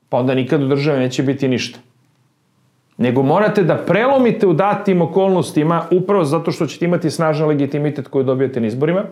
pa 0.10 0.18
onda 0.18 0.36
nikad 0.36 0.64
u 0.64 0.68
državi 0.68 1.00
neće 1.00 1.24
biti 1.24 1.48
ništa 1.48 1.80
nego 2.98 3.24
morate 3.24 3.64
da 3.64 3.76
prelomite 3.78 4.48
u 4.48 4.54
datim 4.54 5.02
okolnostima 5.02 5.84
upravo 5.92 6.24
zato 6.24 6.52
što 6.52 6.66
ćete 6.66 6.86
imati 6.86 7.12
snažan 7.12 7.48
legitimitet 7.48 8.08
koji 8.08 8.26
dobijete 8.26 8.62
na 8.62 8.68
izborima. 8.68 9.04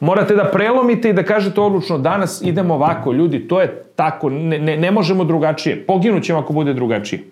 Morate 0.00 0.36
da 0.36 0.44
prelomite 0.44 1.10
i 1.10 1.12
da 1.12 1.22
kažete 1.22 1.60
odlučno 1.60 1.98
danas 1.98 2.42
idemo 2.44 2.74
ovako, 2.74 3.12
ljudi, 3.12 3.48
to 3.48 3.60
je 3.60 3.82
tako, 3.96 4.30
ne, 4.30 4.58
ne, 4.58 4.76
ne 4.76 4.90
možemo 4.90 5.24
drugačije. 5.24 5.86
Poginućemo 5.86 6.38
ako 6.38 6.52
bude 6.52 6.74
drugačije. 6.74 7.24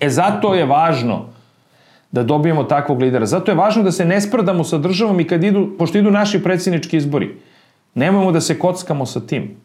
E 0.00 0.08
zato 0.08 0.54
je 0.54 0.66
važno 0.66 1.26
da 2.12 2.22
dobijemo 2.22 2.64
takvog 2.64 3.00
lidera. 3.00 3.26
Zato 3.26 3.50
je 3.50 3.56
važno 3.56 3.82
da 3.82 3.92
se 3.92 4.04
ne 4.04 4.20
sprdamo 4.20 4.64
sa 4.64 4.78
državom 4.78 5.20
i 5.20 5.24
kad 5.24 5.44
idu, 5.44 5.68
pošto 5.78 5.98
idu 5.98 6.10
naši 6.10 6.42
predsjednički 6.42 6.96
izbori, 6.96 7.36
nemojmo 7.94 8.32
da 8.32 8.40
se 8.40 8.58
kockamo 8.58 9.06
sa 9.06 9.20
tim. 9.20 9.56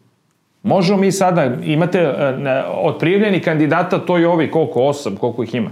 Možemo 0.66 1.00
mi 1.00 1.12
sada, 1.12 1.52
imate 1.64 2.00
e, 2.00 2.64
od 2.74 2.98
prijavljenih 3.00 3.44
kandidata, 3.44 4.00
to 4.00 4.18
je 4.18 4.28
ovi, 4.28 4.52
koliko, 4.52 4.82
osam, 4.82 5.16
koliko 5.16 5.44
ih 5.44 5.56
ima. 5.56 5.70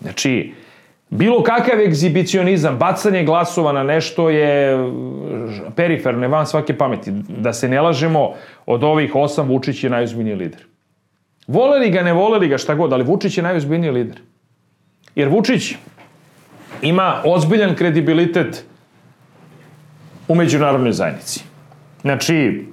Znači, 0.00 0.52
bilo 1.10 1.42
kakav 1.42 1.80
egzibicionizam, 1.80 2.76
bacanje 2.78 3.24
glasova 3.24 3.72
na 3.72 3.82
nešto 3.82 4.30
je 4.30 4.76
periferno, 5.76 6.28
van 6.28 6.46
svake 6.46 6.76
pameti. 6.78 7.10
Da 7.38 7.52
se 7.52 7.68
ne 7.68 7.80
lažemo, 7.80 8.34
od 8.66 8.84
ovih 8.84 9.14
osam 9.14 9.48
Vučić 9.48 9.84
je 9.84 9.90
najuzbiljniji 9.90 10.34
lider. 10.34 10.66
Voleli 11.46 11.90
ga, 11.90 12.02
ne 12.02 12.12
voleli 12.12 12.48
ga, 12.48 12.58
šta 12.58 12.74
god, 12.74 12.92
ali 12.92 13.04
Vučić 13.04 13.36
je 13.36 13.42
najuzbiljniji 13.42 13.90
lider. 13.90 14.20
Jer 15.14 15.28
Vučić 15.28 15.74
ima 16.82 17.22
ozbiljan 17.24 17.74
kredibilitet 17.74 18.64
u 20.28 20.34
međunarodnoj 20.34 20.92
zajednici. 20.92 21.44
Znači, 22.02 22.66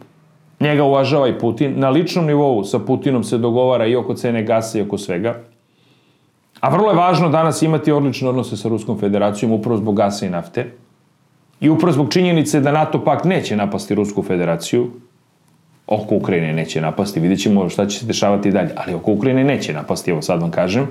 njega 0.59 0.83
uvažava 0.83 1.27
i 1.27 1.39
Putin. 1.39 1.79
Na 1.79 1.89
ličnom 1.89 2.25
nivou 2.25 2.63
sa 2.63 2.79
Putinom 2.79 3.23
se 3.23 3.37
dogovara 3.37 3.85
i 3.85 3.95
oko 3.95 4.13
cene 4.13 4.43
gasa 4.43 4.79
i 4.79 4.81
oko 4.81 4.97
svega. 4.97 5.39
A 6.59 6.69
vrlo 6.69 6.89
je 6.89 6.95
važno 6.95 7.29
danas 7.29 7.61
imati 7.61 7.91
odlične 7.91 8.29
odnose 8.29 8.57
sa 8.57 8.69
Ruskom 8.69 8.99
federacijom 8.99 9.51
upravo 9.51 9.77
zbog 9.77 9.95
gasa 9.95 10.25
i 10.25 10.29
nafte. 10.29 10.71
I 11.61 11.69
upravo 11.69 11.93
zbog 11.93 12.11
činjenice 12.13 12.59
da 12.59 12.71
NATO 12.71 13.03
pak 13.03 13.23
neće 13.23 13.55
napasti 13.55 13.95
Rusku 13.95 14.23
federaciju, 14.23 14.89
oko 15.87 16.15
Ukrajine 16.15 16.53
neće 16.53 16.81
napasti, 16.81 17.19
vidjet 17.19 17.39
ćemo 17.39 17.69
šta 17.69 17.87
će 17.87 17.99
se 17.99 18.05
dešavati 18.05 18.51
dalje, 18.51 18.69
ali 18.75 18.93
oko 18.93 19.11
Ukrajine 19.11 19.43
neće 19.43 19.73
napasti, 19.73 20.11
evo 20.11 20.21
sad 20.21 20.41
vam 20.41 20.51
kažem. 20.51 20.87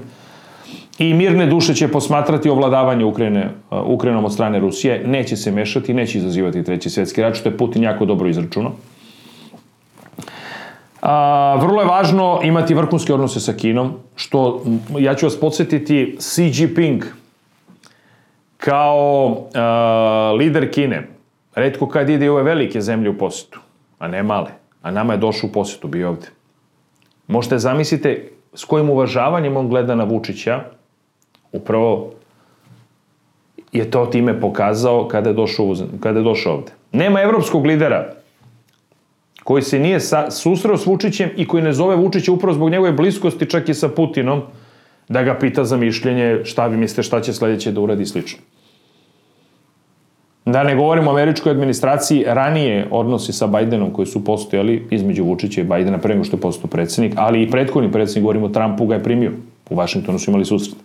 I 0.98 1.14
mirne 1.14 1.46
duše 1.46 1.74
će 1.74 1.88
posmatrati 1.88 2.48
ovladavanje 2.48 3.04
Ukrajine, 3.04 3.50
Ukrajinom 3.70 4.24
od 4.24 4.32
strane 4.32 4.58
Rusije, 4.58 5.02
neće 5.06 5.36
se 5.36 5.52
mešati, 5.52 5.94
neće 5.94 6.18
izazivati 6.18 6.62
treći 6.62 6.90
svetski 6.90 7.22
rat, 7.22 7.36
što 7.36 7.48
je 7.48 7.56
Putin 7.56 7.82
jako 7.82 8.04
dobro 8.04 8.28
izračunao. 8.28 8.72
A, 11.00 11.56
vrlo 11.60 11.80
je 11.82 11.88
važno 11.88 12.40
imati 12.42 12.74
vrhunske 12.74 13.14
odnose 13.14 13.40
sa 13.40 13.52
Kinom, 13.52 13.92
što, 14.16 14.62
ja 14.98 15.14
ću 15.14 15.26
vas 15.26 15.40
podsjetiti, 15.40 16.16
Xi 16.18 16.50
Jinping 16.54 17.04
kao 18.56 19.36
a, 19.54 20.34
lider 20.38 20.70
Kine, 20.72 21.06
redko 21.54 21.88
kad 21.88 22.10
ide 22.10 22.30
u 22.30 22.34
ove 22.34 22.42
velike 22.42 22.80
zemlje 22.80 23.10
u 23.10 23.18
posetu, 23.18 23.60
a 23.98 24.08
ne 24.08 24.22
male, 24.22 24.50
a 24.82 24.90
nama 24.90 25.12
je 25.12 25.18
došao 25.18 25.50
u 25.50 25.52
posetu, 25.52 25.88
bio 25.88 26.08
ovde. 26.08 26.26
Možete 27.26 27.58
zamislite 27.58 28.28
s 28.54 28.64
kojim 28.64 28.90
uvažavanjem 28.90 29.56
on 29.56 29.68
gleda 29.68 29.94
na 29.94 30.04
Vučića, 30.04 30.60
upravo 31.52 32.10
je 33.72 33.90
to 33.90 34.06
time 34.06 34.40
pokazao 34.40 35.08
kada 35.08 35.30
je 35.30 35.34
došao, 35.34 35.74
kada 36.00 36.18
je 36.18 36.24
došao 36.24 36.54
ovde. 36.54 36.72
Nema 36.92 37.20
evropskog 37.20 37.66
lidera 37.66 38.17
koji 39.48 39.62
se 39.62 39.78
nije 39.78 40.00
sa, 40.00 40.30
susreo 40.30 40.76
s 40.76 40.86
Vučićem 40.86 41.30
i 41.36 41.46
koji 41.48 41.62
ne 41.62 41.72
zove 41.72 41.96
Vučića 41.96 42.32
upravo 42.32 42.54
zbog 42.54 42.70
njegove 42.70 42.92
bliskosti 42.92 43.46
čak 43.46 43.68
i 43.68 43.74
sa 43.74 43.88
Putinom, 43.88 44.42
da 45.08 45.22
ga 45.22 45.38
pita 45.40 45.64
za 45.64 45.76
mišljenje 45.76 46.44
šta 46.44 46.66
vi 46.66 46.76
mislite 46.76 47.02
šta 47.02 47.20
će 47.20 47.32
sledeće 47.32 47.72
da 47.72 47.80
uradi 47.80 48.06
slično. 48.06 48.38
Da 50.44 50.62
ne 50.64 50.74
govorimo 50.76 51.10
o 51.10 51.14
američkoj 51.14 51.52
administraciji, 51.52 52.24
ranije 52.26 52.88
odnosi 52.90 53.32
sa 53.32 53.46
Bajdenom 53.46 53.92
koji 53.92 54.06
su 54.06 54.24
postojali 54.24 54.86
između 54.90 55.24
Vučića 55.24 55.60
i 55.60 55.64
Bajdena 55.64 55.98
pre 55.98 56.14
nego 56.14 56.24
što 56.24 56.36
je 56.36 56.40
postao 56.40 56.68
predsednik, 56.70 57.14
ali 57.16 57.42
i 57.42 57.50
prethodni 57.50 57.92
predsednik, 57.92 58.22
govorimo 58.22 58.46
o 58.46 58.52
Trumpu, 58.52 58.86
ga 58.86 58.94
je 58.94 59.04
primio. 59.04 59.32
U 59.70 59.76
Vašingtonu 59.76 60.18
su 60.18 60.30
imali 60.30 60.44
susret. 60.44 60.76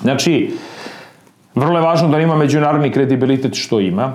Znači, 0.00 0.54
vrlo 1.54 1.78
je 1.78 1.84
važno 1.84 2.08
da 2.08 2.20
ima 2.20 2.36
međunarodni 2.36 2.90
kredibilitet 2.90 3.54
što 3.54 3.80
ima, 3.80 4.14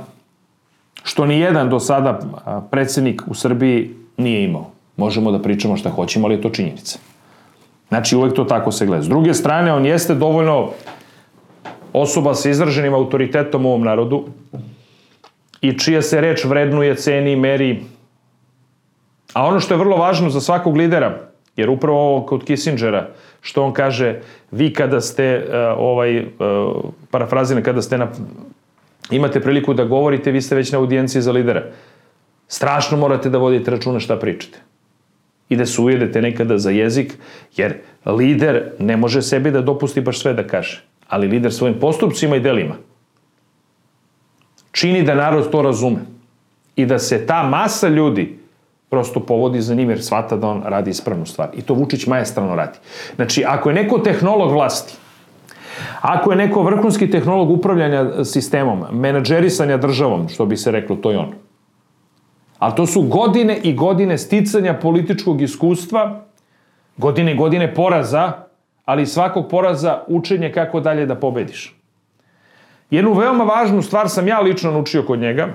što 1.04 1.26
ni 1.26 1.40
jedan 1.40 1.70
do 1.70 1.80
sada 1.80 2.20
predsednik 2.72 3.22
u 3.28 3.34
Srbiji 3.34 3.90
nije 4.18 4.44
imao. 4.44 4.72
Možemo 4.98 5.32
da 5.32 5.40
pričamo 5.42 5.78
šta 5.78 5.90
hoćemo, 5.90 6.28
ali 6.28 6.36
je 6.36 6.42
to 6.42 6.50
činjenica. 6.50 7.00
Znači, 7.90 8.16
uvek 8.16 8.34
to 8.34 8.44
tako 8.44 8.72
se 8.72 8.86
gleda. 8.86 9.04
S 9.04 9.10
druge 9.10 9.34
strane, 9.34 9.74
on 9.74 9.86
jeste 9.86 10.16
dovoljno 10.16 10.70
osoba 11.94 12.34
sa 12.34 12.50
izraženim 12.50 12.94
autoritetom 12.94 13.66
u 13.66 13.70
ovom 13.70 13.84
narodu 13.84 14.26
i 15.62 15.80
čija 15.80 16.02
se 16.02 16.22
reč 16.22 16.46
vrednuje, 16.46 16.96
ceni, 16.96 17.36
meri. 17.36 17.84
A 19.34 19.46
ono 19.48 19.60
što 19.60 19.74
je 19.74 19.78
vrlo 19.78 19.98
važno 19.98 20.30
za 20.30 20.42
svakog 20.42 20.78
lidera, 20.78 21.20
jer 21.56 21.70
upravo 21.70 22.00
ovo 22.00 22.26
kod 22.26 22.44
Kissingera, 22.44 23.10
što 23.42 23.64
on 23.64 23.74
kaže, 23.74 24.20
vi 24.52 24.74
kada 24.74 25.02
ste, 25.02 25.46
uh, 25.48 25.54
ovaj, 25.78 26.20
uh, 26.20 26.26
parafrazine, 27.12 27.64
kada 27.64 27.82
ste 27.82 27.98
na 27.98 28.08
imate 29.12 29.42
priliku 29.42 29.74
da 29.74 29.84
govorite, 29.86 30.32
vi 30.32 30.42
ste 30.42 30.56
već 30.56 30.72
na 30.72 30.80
audijenciji 30.80 31.22
za 31.22 31.32
lidera. 31.32 31.64
Strašno 32.48 32.98
morate 32.98 33.30
da 33.30 33.38
vodite 33.38 33.72
računa 33.72 34.00
šta 34.00 34.20
pričate. 34.20 34.60
I 35.50 35.56
da 35.56 35.66
se 35.66 35.82
ujedete 35.82 36.22
nekada 36.22 36.58
za 36.58 36.72
jezik, 36.72 37.14
jer 37.56 37.78
lider 38.06 38.72
ne 38.80 38.98
može 38.98 39.22
sebi 39.22 39.52
da 39.52 39.62
dopusti 39.62 40.02
baš 40.02 40.22
sve 40.22 40.34
da 40.34 40.48
kaže. 40.48 40.84
Ali 41.08 41.28
lider 41.28 41.54
svojim 41.54 41.80
postupcima 41.80 42.36
i 42.36 42.40
delima 42.40 42.76
čini 44.74 45.04
da 45.04 45.16
narod 45.16 45.52
to 45.52 45.62
razume. 45.62 46.00
I 46.76 46.86
da 46.86 47.00
se 47.00 47.26
ta 47.26 47.44
masa 47.44 47.88
ljudi 47.88 48.40
prosto 48.90 49.20
povodi 49.20 49.62
za 49.62 49.76
njim 49.76 49.90
jer 49.90 50.04
shvata 50.04 50.38
da 50.38 50.48
on 50.48 50.64
radi 50.66 50.90
ispravnu 50.90 51.26
stvar. 51.26 51.50
I 51.54 51.62
to 51.62 51.74
Vučić 51.74 52.08
majestrano 52.08 52.56
radi. 52.56 52.78
Znači, 53.16 53.44
ako 53.48 53.70
je 53.70 53.76
neko 53.76 54.00
tehnolog 54.00 54.52
vlasti, 54.52 54.94
Ako 56.02 56.32
je 56.32 56.38
neko 56.38 56.64
vrhunski 56.64 57.10
tehnolog 57.12 57.50
upravljanja 57.50 58.24
sistemom, 58.26 58.86
menadžerisanja 58.92 59.78
državom, 59.78 60.30
što 60.30 60.46
bi 60.46 60.58
se 60.58 60.72
reklo, 60.72 60.96
to 60.96 61.12
je 61.12 61.18
on. 61.18 61.34
Ali 62.60 62.76
to 62.76 62.86
su 62.86 63.02
godine 63.02 63.58
i 63.64 63.74
godine 63.74 64.18
sticanja 64.18 64.74
političkog 64.74 65.42
iskustva, 65.42 66.22
godine 66.98 67.32
i 67.32 67.36
godine 67.38 67.74
poraza, 67.74 68.32
ali 68.86 69.06
svakog 69.06 69.48
poraza 69.50 70.04
učenje 70.08 70.52
kako 70.52 70.80
dalje 70.80 71.06
da 71.06 71.16
pobediš. 71.16 71.76
Jednu 72.90 73.14
veoma 73.14 73.44
važnu 73.44 73.82
stvar 73.82 74.10
sam 74.10 74.28
ja 74.28 74.40
lično 74.40 74.72
naučio 74.72 75.04
kod 75.04 75.20
njega, 75.20 75.48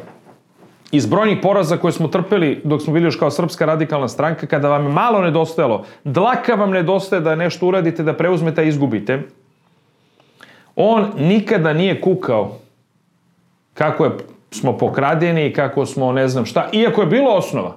iz 0.90 1.06
brojnih 1.06 1.38
poraza 1.42 1.76
koje 1.76 1.92
smo 1.92 2.08
trpeli 2.08 2.60
dok 2.64 2.82
smo 2.82 2.92
bili 2.92 3.04
još 3.04 3.16
kao 3.16 3.30
Srpska 3.30 3.66
radikalna 3.66 4.08
stranka, 4.08 4.46
kada 4.46 4.68
vam 4.68 4.82
je 4.82 4.92
malo 4.92 5.20
nedostajalo, 5.22 5.84
dlaka 6.04 6.54
vam 6.54 6.70
nedostaje 6.70 7.20
da 7.20 7.36
nešto 7.36 7.66
uradite, 7.66 8.02
da 8.02 8.16
preuzmete, 8.16 8.60
a 8.60 8.64
izgubite, 8.64 9.22
On 10.81 11.07
nikada 11.16 11.72
nije 11.72 12.01
kukao 12.01 12.59
kako 13.74 14.05
je, 14.05 14.11
smo 14.51 14.79
pokradeni 14.79 15.47
i 15.47 15.53
kako 15.53 15.87
smo 15.87 16.12
ne 16.12 16.29
znam 16.29 16.45
šta, 16.47 16.68
iako 16.72 17.01
je 17.01 17.07
bilo 17.07 17.31
osnova. 17.31 17.76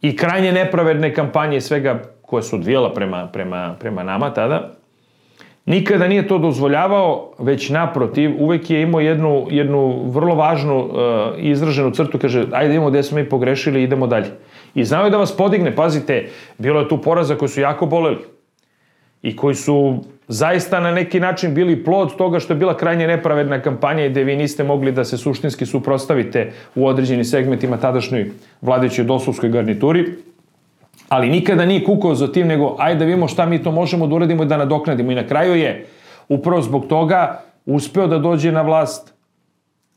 I 0.00 0.16
krajnje 0.16 0.52
nepravedne 0.52 1.14
kampanje 1.14 1.60
svega 1.60 2.02
koje 2.22 2.42
su 2.42 2.56
odvijela 2.56 2.92
prema, 2.94 3.26
prema, 3.32 3.74
prema 3.80 4.02
nama 4.02 4.34
tada, 4.34 4.70
nikada 5.66 6.08
nije 6.08 6.28
to 6.28 6.38
dozvoljavao, 6.38 7.32
već 7.38 7.70
naprotiv, 7.70 8.42
uvek 8.42 8.70
je 8.70 8.82
imao 8.82 9.00
jednu, 9.00 9.46
jednu 9.50 10.10
vrlo 10.10 10.34
važnu 10.34 10.78
uh, 10.78 10.90
izraženu 11.38 11.90
crtu, 11.90 12.18
kaže, 12.18 12.46
ajde 12.52 12.70
idemo 12.70 12.90
gde 12.90 13.02
smo 13.02 13.18
mi 13.18 13.28
pogrešili, 13.28 13.82
idemo 13.82 14.06
dalje. 14.06 14.30
I 14.74 14.84
znao 14.84 15.04
je 15.04 15.10
da 15.10 15.16
vas 15.16 15.36
podigne, 15.36 15.76
pazite, 15.76 16.28
bilo 16.58 16.80
je 16.80 16.88
tu 16.88 17.02
poraza 17.02 17.34
koji 17.34 17.48
su 17.48 17.60
jako 17.60 17.86
boleli 17.86 18.33
i 19.24 19.36
koji 19.36 19.54
su 19.54 19.98
zaista 20.28 20.80
na 20.80 20.90
neki 20.92 21.20
način 21.20 21.54
bili 21.54 21.84
plod 21.84 22.16
toga 22.16 22.40
što 22.40 22.52
je 22.52 22.58
bila 22.58 22.76
krajnje 22.76 23.06
nepravedna 23.06 23.60
kampanja 23.60 24.04
i 24.04 24.10
gde 24.10 24.24
vi 24.24 24.36
niste 24.36 24.64
mogli 24.64 24.92
da 24.92 25.04
se 25.04 25.16
suštinski 25.18 25.66
suprostavite 25.66 26.52
u 26.74 26.86
određenim 26.86 27.24
segmentima 27.24 27.76
tadašnjoj 27.76 28.30
vladajućoj 28.60 29.04
dosovskoj 29.04 29.48
garnituri, 29.48 30.04
ali 31.08 31.30
nikada 31.30 31.64
nije 31.64 31.84
kukao 31.84 32.14
za 32.14 32.32
tim, 32.32 32.46
nego 32.46 32.76
ajde 32.78 32.98
da 32.98 33.04
vidimo 33.04 33.28
šta 33.28 33.46
mi 33.46 33.62
to 33.62 33.72
možemo 33.72 34.06
da 34.06 34.14
uradimo 34.14 34.42
i 34.42 34.46
da 34.46 34.56
nadoknadimo. 34.56 35.12
I 35.12 35.14
na 35.14 35.26
kraju 35.26 35.54
je, 35.56 35.86
upravo 36.28 36.62
zbog 36.62 36.86
toga, 36.86 37.40
uspeo 37.66 38.06
da 38.06 38.18
dođe 38.18 38.52
na 38.52 38.62
vlast 38.62 39.14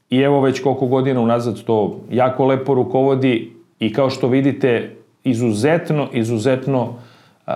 i 0.09 0.19
evo 0.19 0.41
već 0.41 0.63
koliko 0.63 0.88
godina 0.88 1.21
unazad 1.21 1.63
to 1.63 1.99
jako 2.11 2.45
lepo 2.45 2.73
rukovodi 2.73 3.51
i 3.80 3.93
kao 3.93 4.09
što 4.09 4.28
vidite, 4.28 4.95
izuzetno, 5.23 6.07
izuzetno 6.13 6.93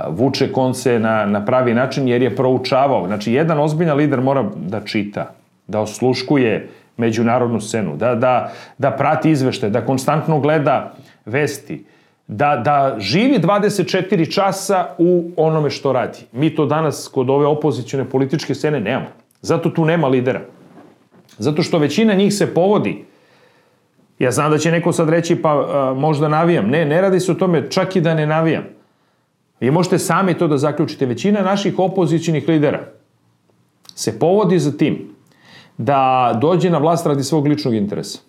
vuče 0.10 0.52
konce 0.52 1.00
na, 1.00 1.26
na 1.26 1.46
pravi 1.46 1.74
način 1.74 2.08
jer 2.08 2.22
je 2.22 2.36
proučavao. 2.36 3.08
Znači, 3.08 3.34
jedan 3.34 3.60
ozbiljan 3.60 3.98
lider 3.98 4.22
mora 4.22 4.44
da 4.56 4.80
čita, 4.86 5.34
da 5.68 5.80
osluškuje 5.80 6.70
međunarodnu 6.98 7.62
scenu, 7.62 7.96
da, 7.98 8.16
da, 8.16 8.52
da 8.78 8.92
prati 8.92 9.30
izvešte, 9.32 9.70
da 9.70 9.86
konstantno 9.86 10.40
gleda 10.40 10.94
vesti, 11.26 11.86
da, 12.28 12.62
da 12.66 12.96
živi 13.00 13.40
24 13.40 14.34
časa 14.34 14.86
u 14.98 15.32
onome 15.38 15.70
što 15.70 15.94
radi. 15.94 16.20
Mi 16.32 16.56
to 16.56 16.66
danas 16.66 17.10
kod 17.14 17.30
ove 17.30 17.46
opozicijone 17.46 18.10
političke 18.10 18.56
scene 18.56 18.80
nemamo. 18.80 19.08
Zato 19.42 19.70
tu 19.70 19.86
nema 19.86 20.08
lidera. 20.08 20.42
Zato 21.38 21.64
što 21.64 21.78
većina 21.78 22.14
njih 22.14 22.34
se 22.34 22.54
povodi. 22.54 23.06
Ja 24.20 24.32
znam 24.32 24.52
da 24.52 24.58
će 24.58 24.72
neko 24.72 24.92
sad 24.92 25.10
reći 25.10 25.36
pa 25.36 25.50
a, 25.50 25.94
možda 25.98 26.28
navijam. 26.28 26.70
Ne, 26.70 26.86
ne 26.86 27.02
radi 27.02 27.20
se 27.20 27.32
o 27.32 27.36
tome 27.36 27.70
čak 27.72 27.96
i 27.96 28.02
da 28.02 28.14
ne 28.14 28.26
navijam 28.26 28.81
Vi 29.62 29.72
možete 29.72 30.00
sami 30.00 30.34
to 30.34 30.48
da 30.48 30.58
zaključite. 30.58 31.06
Većina 31.06 31.42
naših 31.42 31.80
opozicijnih 31.80 32.48
lidera 32.48 32.80
se 33.96 34.20
povodi 34.20 34.60
za 34.60 34.78
tim 34.78 35.16
da 35.78 36.32
dođe 36.42 36.70
na 36.70 36.78
vlast 36.78 37.06
radi 37.06 37.24
svog 37.24 37.48
ličnog 37.48 37.76
interesa. 37.76 38.20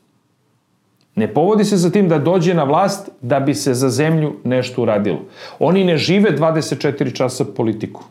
Ne 1.15 1.35
povodi 1.35 1.65
se 1.65 1.77
za 1.77 1.91
tim 1.91 2.09
da 2.09 2.19
dođe 2.19 2.55
na 2.55 2.65
vlast 2.65 3.11
da 3.21 3.41
bi 3.41 3.55
se 3.55 3.75
za 3.75 3.89
zemlju 3.89 4.35
nešto 4.45 4.83
uradilo. 4.83 5.21
Oni 5.59 5.85
ne 5.85 5.97
žive 5.97 6.37
24 6.39 7.17
časa 7.17 7.45
politiku. 7.45 8.05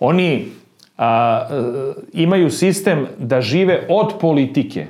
Oni 0.00 0.46
a, 0.98 1.48
imaju 2.12 2.50
sistem 2.50 3.06
da 3.18 3.40
žive 3.40 3.86
od 3.88 4.14
politike. 4.20 4.86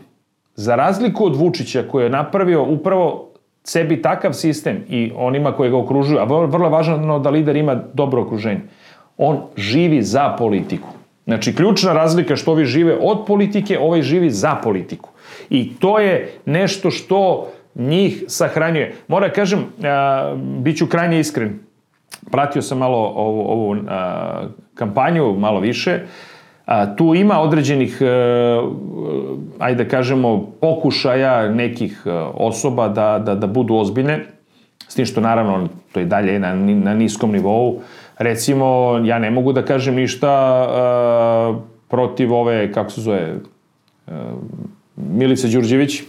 Za 0.57 0.77
razliku 0.77 1.27
od 1.27 1.37
Vučića 1.37 1.83
koji 1.91 2.05
je 2.05 2.11
napravio 2.11 2.63
upravo 2.63 3.34
sebi 3.65 4.03
takav 4.03 4.33
sistem 4.33 4.85
i 4.89 5.13
onima 5.17 5.53
koji 5.53 5.71
ga 5.71 5.77
okružuju, 5.77 6.19
a 6.19 6.25
vrlo 6.25 6.69
važno 6.69 7.19
da 7.19 7.31
lider 7.31 7.57
ima 7.57 7.75
dobro 7.95 8.23
okruženje, 8.23 8.61
on 9.17 9.41
živi 9.57 10.03
za 10.03 10.37
politiku. 10.39 10.89
Znači, 11.25 11.55
ključna 11.57 11.93
razlika 11.93 12.37
što 12.37 12.53
ovi 12.53 12.65
žive 12.65 12.97
od 13.01 13.25
politike, 13.27 13.79
ovaj 13.79 14.03
živi 14.03 14.31
za 14.31 14.55
politiku. 14.55 15.11
I 15.51 15.75
to 15.75 15.99
je 15.99 16.33
nešto 16.47 16.91
što 16.91 17.49
njih 17.75 18.25
sahranjuje. 18.29 18.95
Mora 19.09 19.33
kažem, 19.33 19.65
a, 19.83 20.35
bit 20.37 20.79
ću 20.79 20.87
krajnje 20.87 21.21
iskren, 21.21 21.59
pratio 22.31 22.63
sam 22.63 22.79
malo 22.79 22.99
ovu, 23.17 23.41
ovu 23.41 23.77
a, 23.89 24.49
kampanju, 24.75 25.33
malo 25.33 25.61
više, 25.61 26.01
a, 26.67 26.97
tu 26.97 27.15
ima 27.15 27.41
određenih, 27.41 27.99
a, 28.01 28.05
e, 28.05 28.61
ajde 29.59 29.85
da 29.85 29.91
kažemo, 29.91 30.47
pokušaja 30.61 31.49
nekih 31.49 32.03
e, 32.07 32.11
osoba 32.35 32.89
da, 32.89 33.19
da, 33.19 33.35
da 33.35 33.47
budu 33.47 33.75
ozbiljne, 33.75 34.25
s 34.89 34.95
tim 34.95 35.07
što 35.07 35.21
naravno 35.21 35.69
to 35.93 36.01
je 36.01 36.07
dalje 36.07 36.39
na, 36.39 36.55
na 36.55 36.95
niskom 36.95 37.33
nivou. 37.33 37.81
Recimo, 38.19 39.01
ja 39.05 39.19
ne 39.19 39.31
mogu 39.31 39.53
da 39.53 39.65
kažem 39.65 39.95
ništa 39.95 40.31
a, 40.31 41.59
protiv 41.89 42.33
ove, 42.33 42.73
kako 42.73 42.91
se 42.91 43.01
zove, 43.01 43.35
a, 44.07 44.35
Milice 44.97 45.49
Đurđević, 45.49 46.03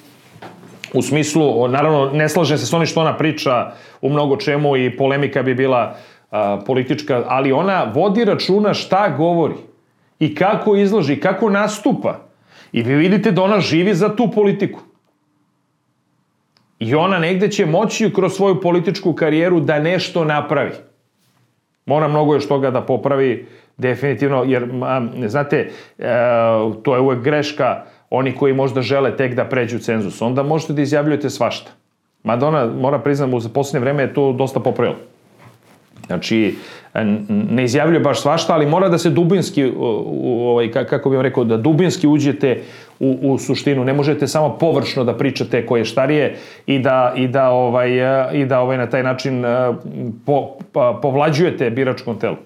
u 0.93 1.01
smislu, 1.01 1.68
naravno, 1.68 2.10
ne 2.14 2.30
slažem 2.30 2.58
se 2.58 2.66
s 2.66 2.74
onim 2.74 2.88
što 2.88 3.01
ona 3.01 3.18
priča 3.18 3.72
u 4.01 4.10
mnogo 4.10 4.38
čemu 4.38 4.78
i 4.78 4.97
polemika 4.97 5.43
bi 5.43 5.56
bila 5.56 5.95
a, 6.32 6.60
politička, 6.66 7.24
ali 7.28 7.51
ona 7.51 7.91
vodi 7.93 8.26
računa 8.26 8.74
šta 8.74 9.10
govori 9.18 9.75
i 10.20 10.36
kako 10.36 10.76
izloži, 10.76 11.20
kako 11.20 11.49
nastupa. 11.49 12.20
I 12.72 12.84
vi 12.84 12.95
vidite 12.95 13.32
da 13.32 13.41
ona 13.43 13.59
živi 13.59 13.93
za 13.93 14.16
tu 14.16 14.32
politiku. 14.32 14.80
I 16.80 16.95
ona 16.95 17.20
negde 17.20 17.51
će 17.51 17.66
moći 17.66 18.13
kroz 18.13 18.34
svoju 18.34 18.61
političku 18.61 19.13
karijeru 19.13 19.59
da 19.59 19.80
nešto 19.80 20.24
napravi. 20.24 20.72
Mora 21.86 22.07
mnogo 22.07 22.34
još 22.34 22.47
toga 22.47 22.72
da 22.72 22.82
popravi, 22.82 23.47
definitivno, 23.78 24.43
jer, 24.43 24.68
znate, 25.28 25.70
e, 25.97 26.05
to 26.84 26.95
je 26.95 27.01
uvek 27.01 27.20
greška 27.20 27.84
oni 28.09 28.36
koji 28.36 28.53
možda 28.53 28.82
žele 28.82 29.18
tek 29.18 29.36
da 29.36 29.45
pređu 29.45 29.80
cenzus. 29.80 30.22
Onda 30.22 30.43
možete 30.43 30.74
da 30.74 30.82
izjavljujete 30.82 31.30
svašta. 31.30 31.72
Madonna, 32.24 32.66
mora 32.66 32.99
priznam, 32.99 33.34
u 33.34 33.39
poslednje 33.53 33.84
vreme 33.84 34.03
je 34.03 34.13
to 34.13 34.32
dosta 34.34 34.59
popravilo. 34.59 34.97
Znači, 36.06 36.56
ne 37.30 37.64
izjavljuje 37.64 37.99
baš 37.99 38.22
svašta, 38.22 38.53
ali 38.53 38.66
mora 38.66 38.89
da 38.89 38.97
se 38.97 39.10
dubinski, 39.10 39.72
ovaj, 39.78 40.72
kako 40.72 41.10
bih 41.10 41.18
vam 41.18 41.24
rekao, 41.24 41.43
da 41.43 41.58
dubinski 41.58 42.08
uđete 42.08 42.62
u, 42.99 43.18
u 43.22 43.38
suštinu. 43.38 43.84
Ne 43.84 43.93
možete 43.93 44.28
samo 44.28 44.58
površno 44.58 45.03
da 45.03 45.18
pričate 45.18 45.66
koje 45.66 45.86
štarije 45.86 46.36
i 46.68 46.80
da, 46.80 47.14
i 47.16 47.28
da, 47.28 47.49
ovaj, 47.49 47.91
i 48.34 48.45
da 48.45 48.60
ovaj, 48.62 48.78
na 48.78 48.89
taj 48.89 49.03
način 49.03 49.43
po, 50.26 50.58
pa, 50.72 50.99
povlađujete 51.01 51.70
biračkom 51.70 52.20
telu. 52.20 52.38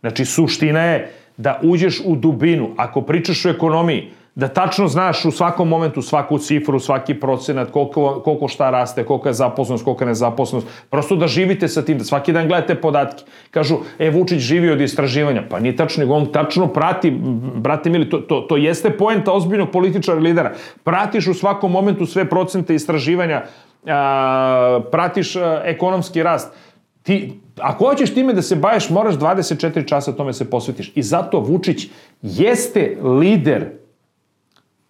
Znači, 0.00 0.24
suština 0.24 0.80
je 0.80 1.10
da 1.36 1.60
uđeš 1.62 2.00
u 2.04 2.16
dubinu. 2.16 2.70
Ako 2.76 3.02
pričaš 3.02 3.46
o 3.46 3.50
ekonomiji, 3.50 4.10
da 4.38 4.48
tačno 4.48 4.88
znaš 4.88 5.24
u 5.24 5.30
svakom 5.30 5.68
momentu 5.68 6.02
svaku 6.02 6.38
cifru, 6.38 6.78
svaki 6.80 7.14
procenat, 7.14 7.70
koliko, 7.70 8.20
koliko 8.24 8.48
šta 8.48 8.70
raste, 8.70 9.04
kolika 9.04 9.28
je 9.28 9.32
zaposlenost, 9.32 9.84
kolika 9.84 10.04
je 10.04 10.08
nezaposlenost. 10.08 10.68
Prosto 10.90 11.16
da 11.16 11.26
živite 11.26 11.68
sa 11.68 11.82
tim, 11.82 11.98
da 11.98 12.04
svaki 12.04 12.32
dan 12.32 12.46
gledate 12.48 12.74
podatke. 12.74 13.24
Kažu, 13.50 13.76
e, 13.98 14.10
Vučić 14.10 14.38
živi 14.38 14.70
od 14.70 14.80
istraživanja. 14.80 15.42
Pa 15.50 15.58
nije 15.58 15.76
tačno, 15.76 16.04
nego 16.04 16.14
on 16.14 16.26
tačno 16.32 16.68
prati, 16.68 17.10
brate 17.54 17.90
mili, 17.90 18.10
to, 18.10 18.18
to, 18.18 18.40
to 18.40 18.56
jeste 18.56 18.90
poenta 18.90 19.32
ozbiljnog 19.32 19.70
političara 19.70 20.20
lidera. 20.20 20.54
Pratiš 20.84 21.26
u 21.26 21.34
svakom 21.34 21.72
momentu 21.72 22.06
sve 22.06 22.28
procente 22.28 22.74
istraživanja, 22.74 23.42
a, 23.86 24.80
pratiš 24.90 25.36
a, 25.36 25.62
ekonomski 25.64 26.22
rast. 26.22 26.54
Ti, 27.02 27.40
ako 27.60 27.84
hoćeš 27.84 28.14
time 28.14 28.32
da 28.32 28.42
se 28.42 28.56
baviš, 28.56 28.90
moraš 28.90 29.14
24 29.14 29.88
časa 29.88 30.12
tome 30.12 30.32
se 30.32 30.50
posvetiš. 30.50 30.92
I 30.94 31.02
zato 31.02 31.40
Vučić 31.40 31.88
jeste 32.22 32.96
lider 33.02 33.87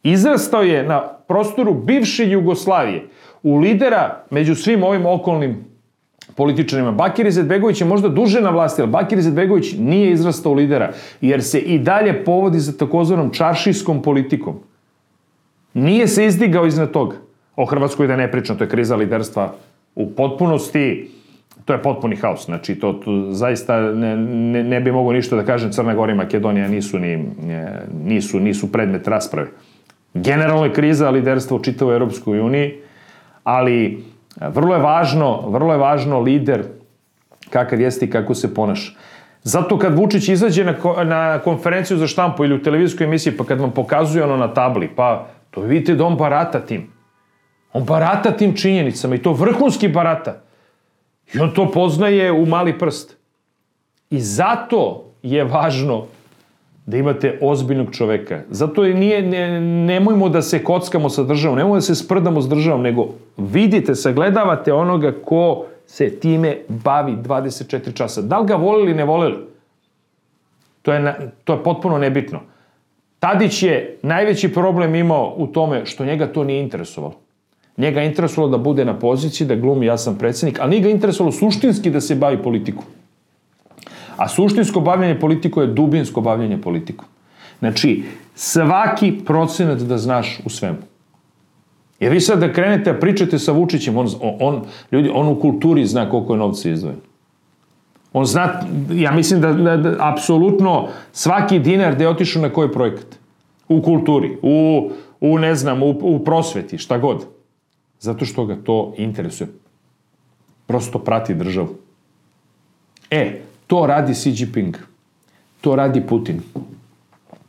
Izrastao 0.03 0.62
je 0.62 0.82
na 0.82 1.01
prostoru 1.28 1.74
bivše 1.74 2.30
Jugoslavije 2.30 3.09
u 3.42 3.57
lidera 3.57 4.24
među 4.30 4.55
svim 4.55 4.82
ovim 4.82 5.07
okolnim 5.07 5.64
političarima. 6.34 6.92
Bakir 6.92 7.26
Izetbegović 7.26 7.80
je 7.80 7.86
možda 7.86 8.09
duže 8.09 8.40
na 8.40 8.51
vlasti, 8.51 8.82
ali 8.82 8.90
Bakir 8.90 9.18
Izetbegović 9.18 9.72
nije 9.78 10.12
izrastao 10.12 10.53
lidera, 10.53 10.92
jer 11.20 11.42
se 11.42 11.59
i 11.59 11.78
dalje 11.78 12.24
povodi 12.24 12.59
za 12.59 12.72
takozvanom 12.78 13.30
čaršijskom 13.30 14.03
politikom. 14.03 14.61
Nije 15.74 16.07
se 16.09 16.26
izdigao 16.26 16.66
iznad 16.66 16.90
toga. 16.90 17.16
O 17.57 17.64
Hrvatskoj 17.64 18.07
da 18.07 18.16
ne 18.16 18.30
pričam, 18.30 18.59
to 18.59 18.64
je 18.64 18.70
kriza 18.70 18.96
liderstva 18.96 19.55
u 19.94 20.11
potpunosti, 20.11 21.11
to 21.64 21.72
je 21.72 21.82
potpuni 21.82 22.16
haos. 22.16 22.44
Znači, 22.44 22.74
to, 22.74 22.92
to 22.92 23.32
zaista 23.32 23.80
ne, 23.80 24.16
ne, 24.16 24.64
ne 24.64 24.80
bi 24.80 24.92
mogo 24.92 25.12
ništa 25.12 25.36
da 25.36 25.44
kažem, 25.44 25.72
Crna 25.72 25.94
Gora 25.94 26.12
i 26.12 26.16
Makedonija 26.16 26.68
nisu, 26.68 26.99
ni, 26.99 27.24
nisu, 28.05 28.40
nisu 28.40 28.72
predmet 28.72 29.09
rasprave. 29.09 29.49
Generalno 30.14 30.64
je 30.64 30.72
kriza 30.72 31.11
liderstva 31.11 31.56
u 31.56 31.62
čitavoj 31.62 31.94
Europskoj 31.94 32.40
uniji, 32.40 32.74
ali 33.44 34.04
vrlo 34.40 34.74
je 34.74 34.80
važno, 34.80 35.50
vrlo 35.50 35.72
je 35.72 35.78
važno 35.78 36.20
lider 36.20 36.64
kakav 37.50 37.80
jeste 37.80 38.06
i 38.06 38.11
kako 38.11 38.34
se 38.34 38.54
ponaša. 38.54 38.92
Zato 39.42 39.78
kad 39.78 39.94
Vučić 39.94 40.28
izađe 40.28 40.64
na, 40.64 40.74
na 41.04 41.38
konferenciju 41.38 41.96
za 41.96 42.06
štampu 42.06 42.44
ili 42.44 42.54
u 42.54 42.62
televizijskoj 42.62 43.04
emisiji, 43.04 43.36
pa 43.36 43.44
kad 43.44 43.61
vam 43.61 43.70
pokazuje 43.70 44.24
ono 44.24 44.36
na 44.36 44.54
tabli, 44.54 44.88
pa 44.96 45.26
to 45.50 45.61
vidite 45.61 45.94
da 45.94 46.04
on 46.04 46.16
barata 46.16 46.61
tim. 46.61 46.90
On 47.72 47.84
barata 47.84 48.30
tim 48.30 48.56
činjenicama 48.56 49.14
i 49.14 49.22
to 49.22 49.32
vrhunski 49.32 49.88
barata. 49.88 50.42
I 51.34 51.38
on 51.38 51.54
to 51.54 51.70
poznaje 51.70 52.32
u 52.32 52.46
mali 52.46 52.78
prst. 52.78 53.16
I 54.11 54.20
zato 54.20 55.04
je 55.22 55.44
važno 55.44 56.06
da 56.89 56.97
imate 56.97 57.39
ozbiljnog 57.41 57.91
čoveka. 57.93 58.41
Zato 58.51 58.84
je 58.84 58.95
nije, 58.95 59.22
ne, 59.22 59.61
nemojmo 59.61 60.28
da 60.28 60.43
se 60.43 60.64
kockamo 60.64 61.09
sa 61.09 61.22
državom, 61.22 61.59
nemojmo 61.59 61.74
da 61.74 61.80
se 61.80 61.95
sprdamo 61.95 62.41
s 62.41 62.49
državom, 62.49 62.82
nego 62.82 63.09
vidite, 63.36 63.95
sagledavate 63.95 64.72
onoga 64.72 65.12
ko 65.24 65.64
se 65.86 66.11
time 66.20 66.57
bavi 66.68 67.12
24 67.12 67.95
časa. 67.95 68.22
Da 68.22 68.39
li 68.39 68.47
ga 68.47 68.57
volili, 68.57 68.95
ne 68.95 69.05
volili? 69.05 69.36
To 70.82 70.93
je, 70.93 71.30
to 71.45 71.53
je 71.53 71.62
potpuno 71.62 71.99
nebitno. 71.99 72.41
Tadić 73.18 73.62
je 73.62 73.99
najveći 74.03 74.53
problem 74.53 74.95
imao 74.95 75.34
u 75.36 75.47
tome 75.47 75.86
što 75.86 76.05
njega 76.05 76.26
to 76.26 76.45
nije 76.45 76.62
interesovalo. 76.62 77.14
Njega 77.76 78.01
je 78.01 78.07
interesovalo 78.07 78.51
da 78.51 78.59
bude 78.59 78.84
na 78.84 78.99
poziciji, 78.99 79.47
da 79.47 79.57
glumi 79.57 79.86
ja 79.86 79.99
sam 79.99 80.18
predsednik, 80.18 80.61
ali 80.61 80.70
nije 80.70 80.82
ga 80.82 80.89
interesovalo 80.89 81.32
suštinski 81.32 81.91
da 81.91 82.01
se 82.01 82.14
bavi 82.14 82.43
politikom. 82.43 82.84
A 84.18 84.28
suštinsko 84.28 84.80
bavljanje 84.80 85.20
politiko 85.20 85.62
je 85.62 85.66
dubinsko 85.66 86.20
bavljanje 86.20 86.60
politikom. 86.60 87.06
Znači, 87.58 88.02
svaki 88.34 89.12
procenat 89.26 89.78
da 89.78 89.98
znaš 89.98 90.40
u 90.44 90.50
svemu. 90.50 90.78
Jer 92.00 92.12
vi 92.12 92.20
sad 92.20 92.40
da 92.40 92.52
krenete, 92.52 93.00
pričate 93.00 93.38
sa 93.38 93.52
Vučićem, 93.52 93.96
on, 93.96 94.08
on, 94.20 94.62
ljudi, 94.92 95.10
on 95.14 95.28
u 95.28 95.40
kulturi 95.40 95.86
zna 95.86 96.10
koliko 96.10 96.34
je 96.34 96.38
novca 96.38 96.70
izdvojen. 96.70 97.00
On 98.12 98.24
zna, 98.24 98.62
ja 98.92 99.12
mislim 99.12 99.40
da, 99.40 99.52
da, 99.52 99.76
da 99.76 99.96
apsolutno 99.98 100.88
svaki 101.12 101.58
dinar 101.58 101.96
da 101.96 102.04
je 102.04 102.08
otišao 102.08 102.42
na 102.42 102.50
koji 102.50 102.72
projekat. 102.72 103.18
U 103.68 103.82
kulturi, 103.82 104.36
u, 104.42 104.90
u 105.20 105.38
ne 105.38 105.54
znam, 105.54 105.82
u, 105.82 105.90
u 106.02 106.24
prosveti, 106.24 106.78
šta 106.78 106.98
god. 106.98 107.26
Zato 108.00 108.24
što 108.24 108.46
ga 108.46 108.56
to 108.56 108.94
interesuje. 108.96 109.48
Prosto 110.66 110.98
prati 110.98 111.34
državu. 111.34 111.68
E, 113.10 113.42
To 113.68 113.86
radi 113.86 114.14
Xi 114.14 114.32
Jinping. 114.32 114.76
To 115.60 115.76
radi 115.76 116.00
Putin. 116.00 116.40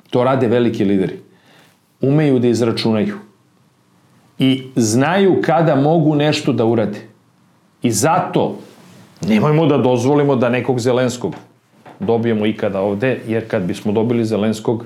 To 0.09 0.23
rade 0.23 0.47
veliki 0.47 0.85
lideri. 0.85 1.19
Umeju 2.01 2.39
da 2.39 2.47
izračunaju. 2.47 3.17
I 4.39 4.63
znaju 4.75 5.41
kada 5.41 5.75
mogu 5.75 6.15
nešto 6.15 6.53
da 6.53 6.65
urade. 6.65 6.99
I 7.81 7.91
zato 7.91 8.57
nemojmo 9.21 9.65
da 9.65 9.77
dozvolimo 9.77 10.35
da 10.35 10.49
nekog 10.49 10.79
Zelenskog 10.79 11.35
dobijemo 11.99 12.45
ikada 12.45 12.81
ovde, 12.81 13.19
jer 13.27 13.47
kad 13.47 13.63
bismo 13.63 13.91
dobili 13.91 14.25
Zelenskog, 14.25 14.85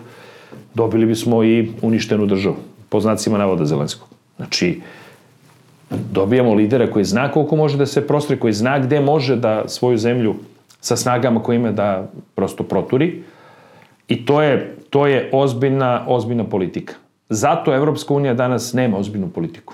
dobili 0.74 1.06
bismo 1.06 1.44
i 1.44 1.72
uništenu 1.82 2.26
državu. 2.26 2.56
Po 2.90 3.00
znacima 3.00 3.38
navoda 3.38 3.66
Zelenskog. 3.66 4.08
Znači, 4.38 4.82
dobijamo 6.12 6.54
lidera 6.54 6.92
koji 6.92 7.06
zna 7.06 7.32
koliko 7.32 7.56
može 7.56 7.78
da 7.78 7.86
se 7.86 8.08
prostri, 8.08 8.40
koji 8.40 8.54
zna 8.54 8.80
gde 8.80 9.00
može 9.00 9.36
da 9.36 9.64
svoju 9.68 9.98
zemlju 9.98 10.36
sa 10.84 10.96
snagama 10.96 11.44
koje 11.44 11.56
ima 11.56 11.72
da 11.72 12.12
prosto 12.36 12.64
proturi. 12.64 13.24
I 14.08 14.26
to 14.26 14.42
je, 14.42 14.76
to 14.90 15.08
je 15.08 15.30
ozbiljna, 15.34 16.06
ozbiljna 16.08 16.44
politika. 16.44 16.94
Zato 17.30 17.76
Evropska 17.76 18.14
unija 18.14 18.34
danas 18.34 18.74
nema 18.74 18.98
ozbiljnu 18.98 19.30
politiku. 19.30 19.74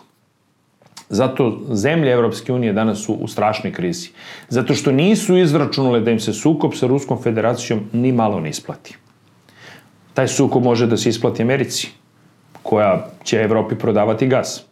Zato 1.10 1.60
zemlje 1.72 2.12
Evropske 2.12 2.54
unije 2.54 2.74
danas 2.74 3.02
su 3.06 3.14
u 3.14 3.28
strašnoj 3.28 3.74
krizi. 3.74 4.12
Zato 4.50 4.76
što 4.76 4.92
nisu 4.92 5.38
izračunule 5.38 6.00
da 6.00 6.12
im 6.12 6.20
se 6.20 6.34
sukob 6.34 6.78
sa 6.78 6.88
Ruskom 6.88 7.18
federacijom 7.24 7.82
ni 7.94 8.12
malo 8.12 8.40
ne 8.40 8.50
isplati. 8.50 8.98
Taj 10.14 10.28
sukob 10.28 10.64
može 10.64 10.88
da 10.88 10.98
se 10.98 11.10
isplati 11.10 11.42
Americi, 11.42 11.90
koja 12.64 13.08
će 13.24 13.42
Evropi 13.42 13.76
prodavati 13.76 14.28
gas 14.28 14.64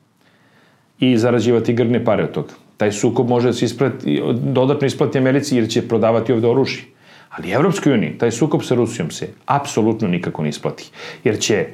i 0.99 1.17
zarađivati 1.17 1.73
grdne 1.73 2.05
pare 2.05 2.23
od 2.23 2.31
toga. 2.31 2.66
Taj 2.78 2.91
sukob 2.91 3.30
može 3.30 3.47
da 3.47 3.53
se 3.53 3.65
isplati, 3.65 4.21
dodatno 4.34 4.88
isplati 4.88 5.17
Americi 5.17 5.55
jer 5.55 5.69
će 5.69 5.88
prodavati 5.88 6.34
ovde 6.34 6.47
oružje. 6.47 6.84
Ali 7.30 7.51
Evropskoj 7.51 7.93
uniji, 7.93 8.17
taj 8.17 8.32
sukob 8.32 8.61
sa 8.63 8.75
Rusijom 8.75 9.11
se 9.11 9.30
apsolutno 9.45 10.07
nikako 10.07 10.43
ne 10.43 10.49
isplati. 10.49 10.91
Jer 11.23 11.39
će 11.39 11.65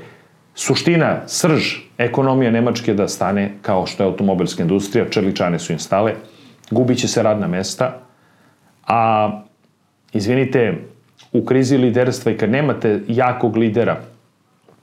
suština, 0.55 1.27
srž 1.27 1.75
ekonomije 1.97 2.51
Nemačke 2.51 2.93
da 2.93 3.07
stane 3.07 3.51
kao 3.61 3.85
što 3.85 4.03
je 4.03 4.07
automobilska 4.07 4.63
industrija, 4.63 5.09
čeličane 5.09 5.59
su 5.59 5.73
im 5.73 5.79
stale, 5.79 6.15
gubit 6.71 6.97
će 6.97 7.07
se 7.07 7.23
radna 7.23 7.47
mesta, 7.47 7.99
a 8.87 9.31
izvinite, 10.13 10.77
u 11.33 11.45
krizi 11.45 11.77
liderstva 11.77 12.31
i 12.31 12.37
kad 12.37 12.49
nemate 12.49 12.99
jakog 13.07 13.57
lidera, 13.57 14.01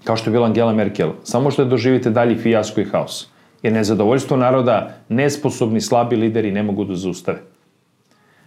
kao 0.05 0.17
što 0.17 0.31
je 0.31 0.33
bila 0.33 0.47
Angela 0.47 0.73
Merkel, 0.73 1.13
samo 1.25 1.45
možete 1.45 1.65
da 1.65 1.71
doživite 1.71 2.11
dalji 2.11 2.37
fijasko 2.37 2.81
i 2.81 2.85
haos. 2.85 3.29
Jer 3.63 3.73
nezadovoljstvo 3.73 4.37
naroda, 4.37 4.95
nesposobni, 5.09 5.81
slabi 5.81 6.17
lideri 6.17 6.53
ne 6.53 6.63
mogu 6.63 6.85
da 6.85 6.95
zaustave. 6.95 7.39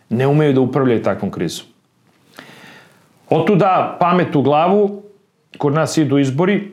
Ne 0.09 0.27
umeju 0.27 0.53
da 0.53 0.61
upravljaju 0.61 1.03
takvom 1.03 1.31
krizom. 1.31 1.65
Otuda 3.29 3.97
pamet 3.99 4.35
u 4.35 4.41
glavu, 4.41 5.03
kod 5.57 5.73
nas 5.73 5.97
idu 5.97 6.17
izbori 6.17 6.71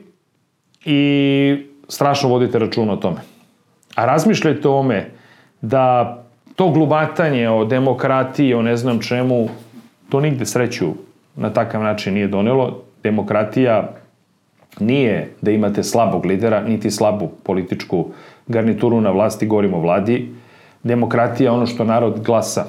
i 0.85 1.65
strašno 1.87 2.29
vodite 2.29 2.59
računa 2.59 2.93
o 2.93 2.97
tome. 2.97 3.17
A 3.95 4.05
razmišljajte 4.05 4.69
o 4.69 4.79
ome 4.79 5.09
da 5.61 6.17
to 6.55 6.69
glubatanje 6.69 7.49
o 7.49 7.65
demokratiji, 7.65 8.53
o 8.53 8.61
ne 8.61 8.77
znam 8.77 8.99
čemu, 8.99 9.49
to 10.09 10.19
nigde 10.19 10.45
sreću 10.45 10.93
na 11.35 11.53
takav 11.53 11.83
način 11.83 12.13
nije 12.13 12.27
donelo. 12.27 12.83
Demokratija 13.03 13.93
nije 14.79 15.33
da 15.41 15.51
imate 15.51 15.83
slabog 15.83 16.25
lidera, 16.25 16.61
niti 16.61 16.91
slabu 16.91 17.29
političku 17.43 18.05
garnituru 18.47 19.01
na 19.01 19.11
vlasti, 19.11 19.47
govorimo 19.47 19.77
o 19.77 19.81
vladi. 19.81 20.29
Demokratija 20.83 21.47
je 21.47 21.51
ono 21.51 21.65
što 21.65 21.83
narod 21.83 22.21
glasa. 22.25 22.65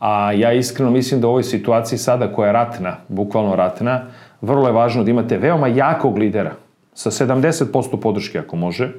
A 0.00 0.32
ja 0.32 0.52
iskreno 0.52 0.90
mislim 0.90 1.20
da 1.20 1.26
u 1.26 1.30
ovoj 1.30 1.42
situaciji 1.42 1.98
sada 1.98 2.32
koja 2.32 2.46
je 2.46 2.52
ratna, 2.52 2.96
bukvalno 3.08 3.56
ratna, 3.56 4.00
vrlo 4.40 4.66
je 4.66 4.72
važno 4.72 5.04
da 5.04 5.10
imate 5.10 5.38
veoma 5.38 5.68
jakog 5.68 6.18
lidera, 6.18 6.54
sa 6.94 7.10
70% 7.10 8.00
podrške 8.00 8.38
ako 8.38 8.56
može, 8.56 8.92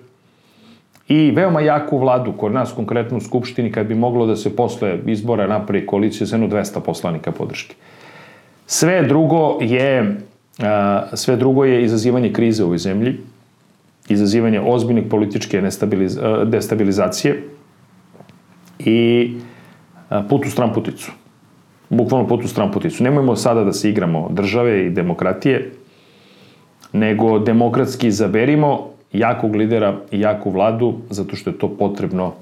i 1.07 1.31
veoma 1.31 1.61
jaku 1.61 1.97
vladu, 1.97 2.33
kod 2.37 2.53
nas 2.53 2.71
konkretno 2.71 3.17
u 3.17 3.21
Skupštini, 3.21 3.71
kad 3.71 3.87
bi 3.87 3.95
moglo 3.95 4.25
da 4.25 4.35
se 4.35 4.55
posle 4.55 4.99
izbora 5.05 5.47
napravi 5.47 5.85
koalicija 5.85 6.27
sa 6.27 6.35
jedno 6.35 6.47
200 6.47 6.79
poslanika 6.79 7.31
podrške. 7.31 7.75
Sve 8.65 9.03
drugo 9.03 9.57
je 9.61 10.17
sve 11.13 11.35
drugo 11.35 11.65
je 11.65 11.83
izazivanje 11.83 12.33
krize 12.33 12.63
u 12.63 12.65
ovoj 12.65 12.77
zemlji, 12.77 13.17
izazivanje 14.11 14.61
ozbiljnih 14.61 15.05
političke 15.09 15.61
destabilizacije 16.45 17.43
i 18.79 19.31
put 20.29 20.45
u 20.45 20.49
stramputicu. 20.49 21.11
Bukvalno 21.89 22.27
put 22.27 22.43
u 22.43 22.47
stramputicu. 22.47 23.03
Nemojmo 23.03 23.35
sada 23.35 23.63
da 23.63 23.73
se 23.73 23.89
igramo 23.89 24.29
države 24.31 24.85
i 24.85 24.89
demokratije, 24.89 25.71
nego 26.93 27.39
demokratski 27.39 28.07
izaberimo 28.07 28.89
jakog 29.13 29.55
lidera 29.55 29.97
i 30.11 30.19
jaku 30.19 30.49
vladu, 30.49 30.93
zato 31.09 31.35
što 31.35 31.49
je 31.49 31.57
to 31.57 31.69
potrebno 31.69 32.33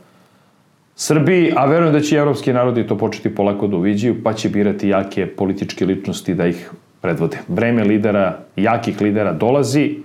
Srbiji, 0.96 1.54
a 1.56 1.66
verujem 1.66 1.94
da 1.94 2.00
će 2.00 2.16
evropski 2.16 2.54
narodi 2.54 2.88
to 2.88 2.98
početi 2.98 3.36
polako 3.36 3.68
da 3.68 3.78
uviđaju, 3.78 4.24
pa 4.24 4.34
će 4.34 4.50
birati 4.50 4.90
jake 4.90 5.28
političke 5.28 5.86
ličnosti 5.86 6.36
da 6.36 6.48
ih 6.48 6.72
predvode. 7.02 7.38
Vreme 7.48 7.84
lidera, 7.84 8.40
jakih 8.56 9.02
lidera 9.02 9.34
dolazi, 9.34 9.96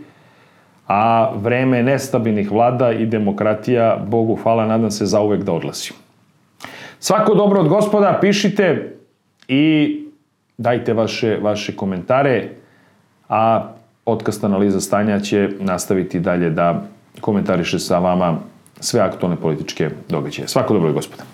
a 0.86 1.30
vreme 1.34 1.82
nestabilnih 1.82 2.50
vlada 2.52 2.92
i 2.92 3.06
demokratija, 3.06 3.96
Bogu 4.06 4.38
hvala, 4.42 4.66
nadam 4.66 4.90
se, 4.90 5.06
zauvek 5.06 5.42
da 5.42 5.52
odlazi. 5.52 5.90
Svako 6.98 7.34
dobro 7.34 7.60
od 7.60 7.68
gospoda, 7.68 8.18
pišite 8.20 8.96
i 9.48 10.00
dajte 10.58 10.92
vaše, 10.92 11.38
vaše 11.42 11.76
komentare, 11.76 12.48
a 13.28 13.70
Podcast 14.04 14.44
analiza 14.44 14.80
stanja 14.80 15.20
će 15.20 15.48
nastaviti 15.60 16.20
dalje 16.20 16.50
da 16.50 16.82
komentariše 17.20 17.78
sa 17.78 17.98
vama 17.98 18.38
sve 18.80 19.00
aktualne 19.00 19.36
političke 19.36 19.90
događaje. 20.08 20.48
Svako 20.48 20.74
dobro, 20.74 20.92
gospodine. 20.92 21.33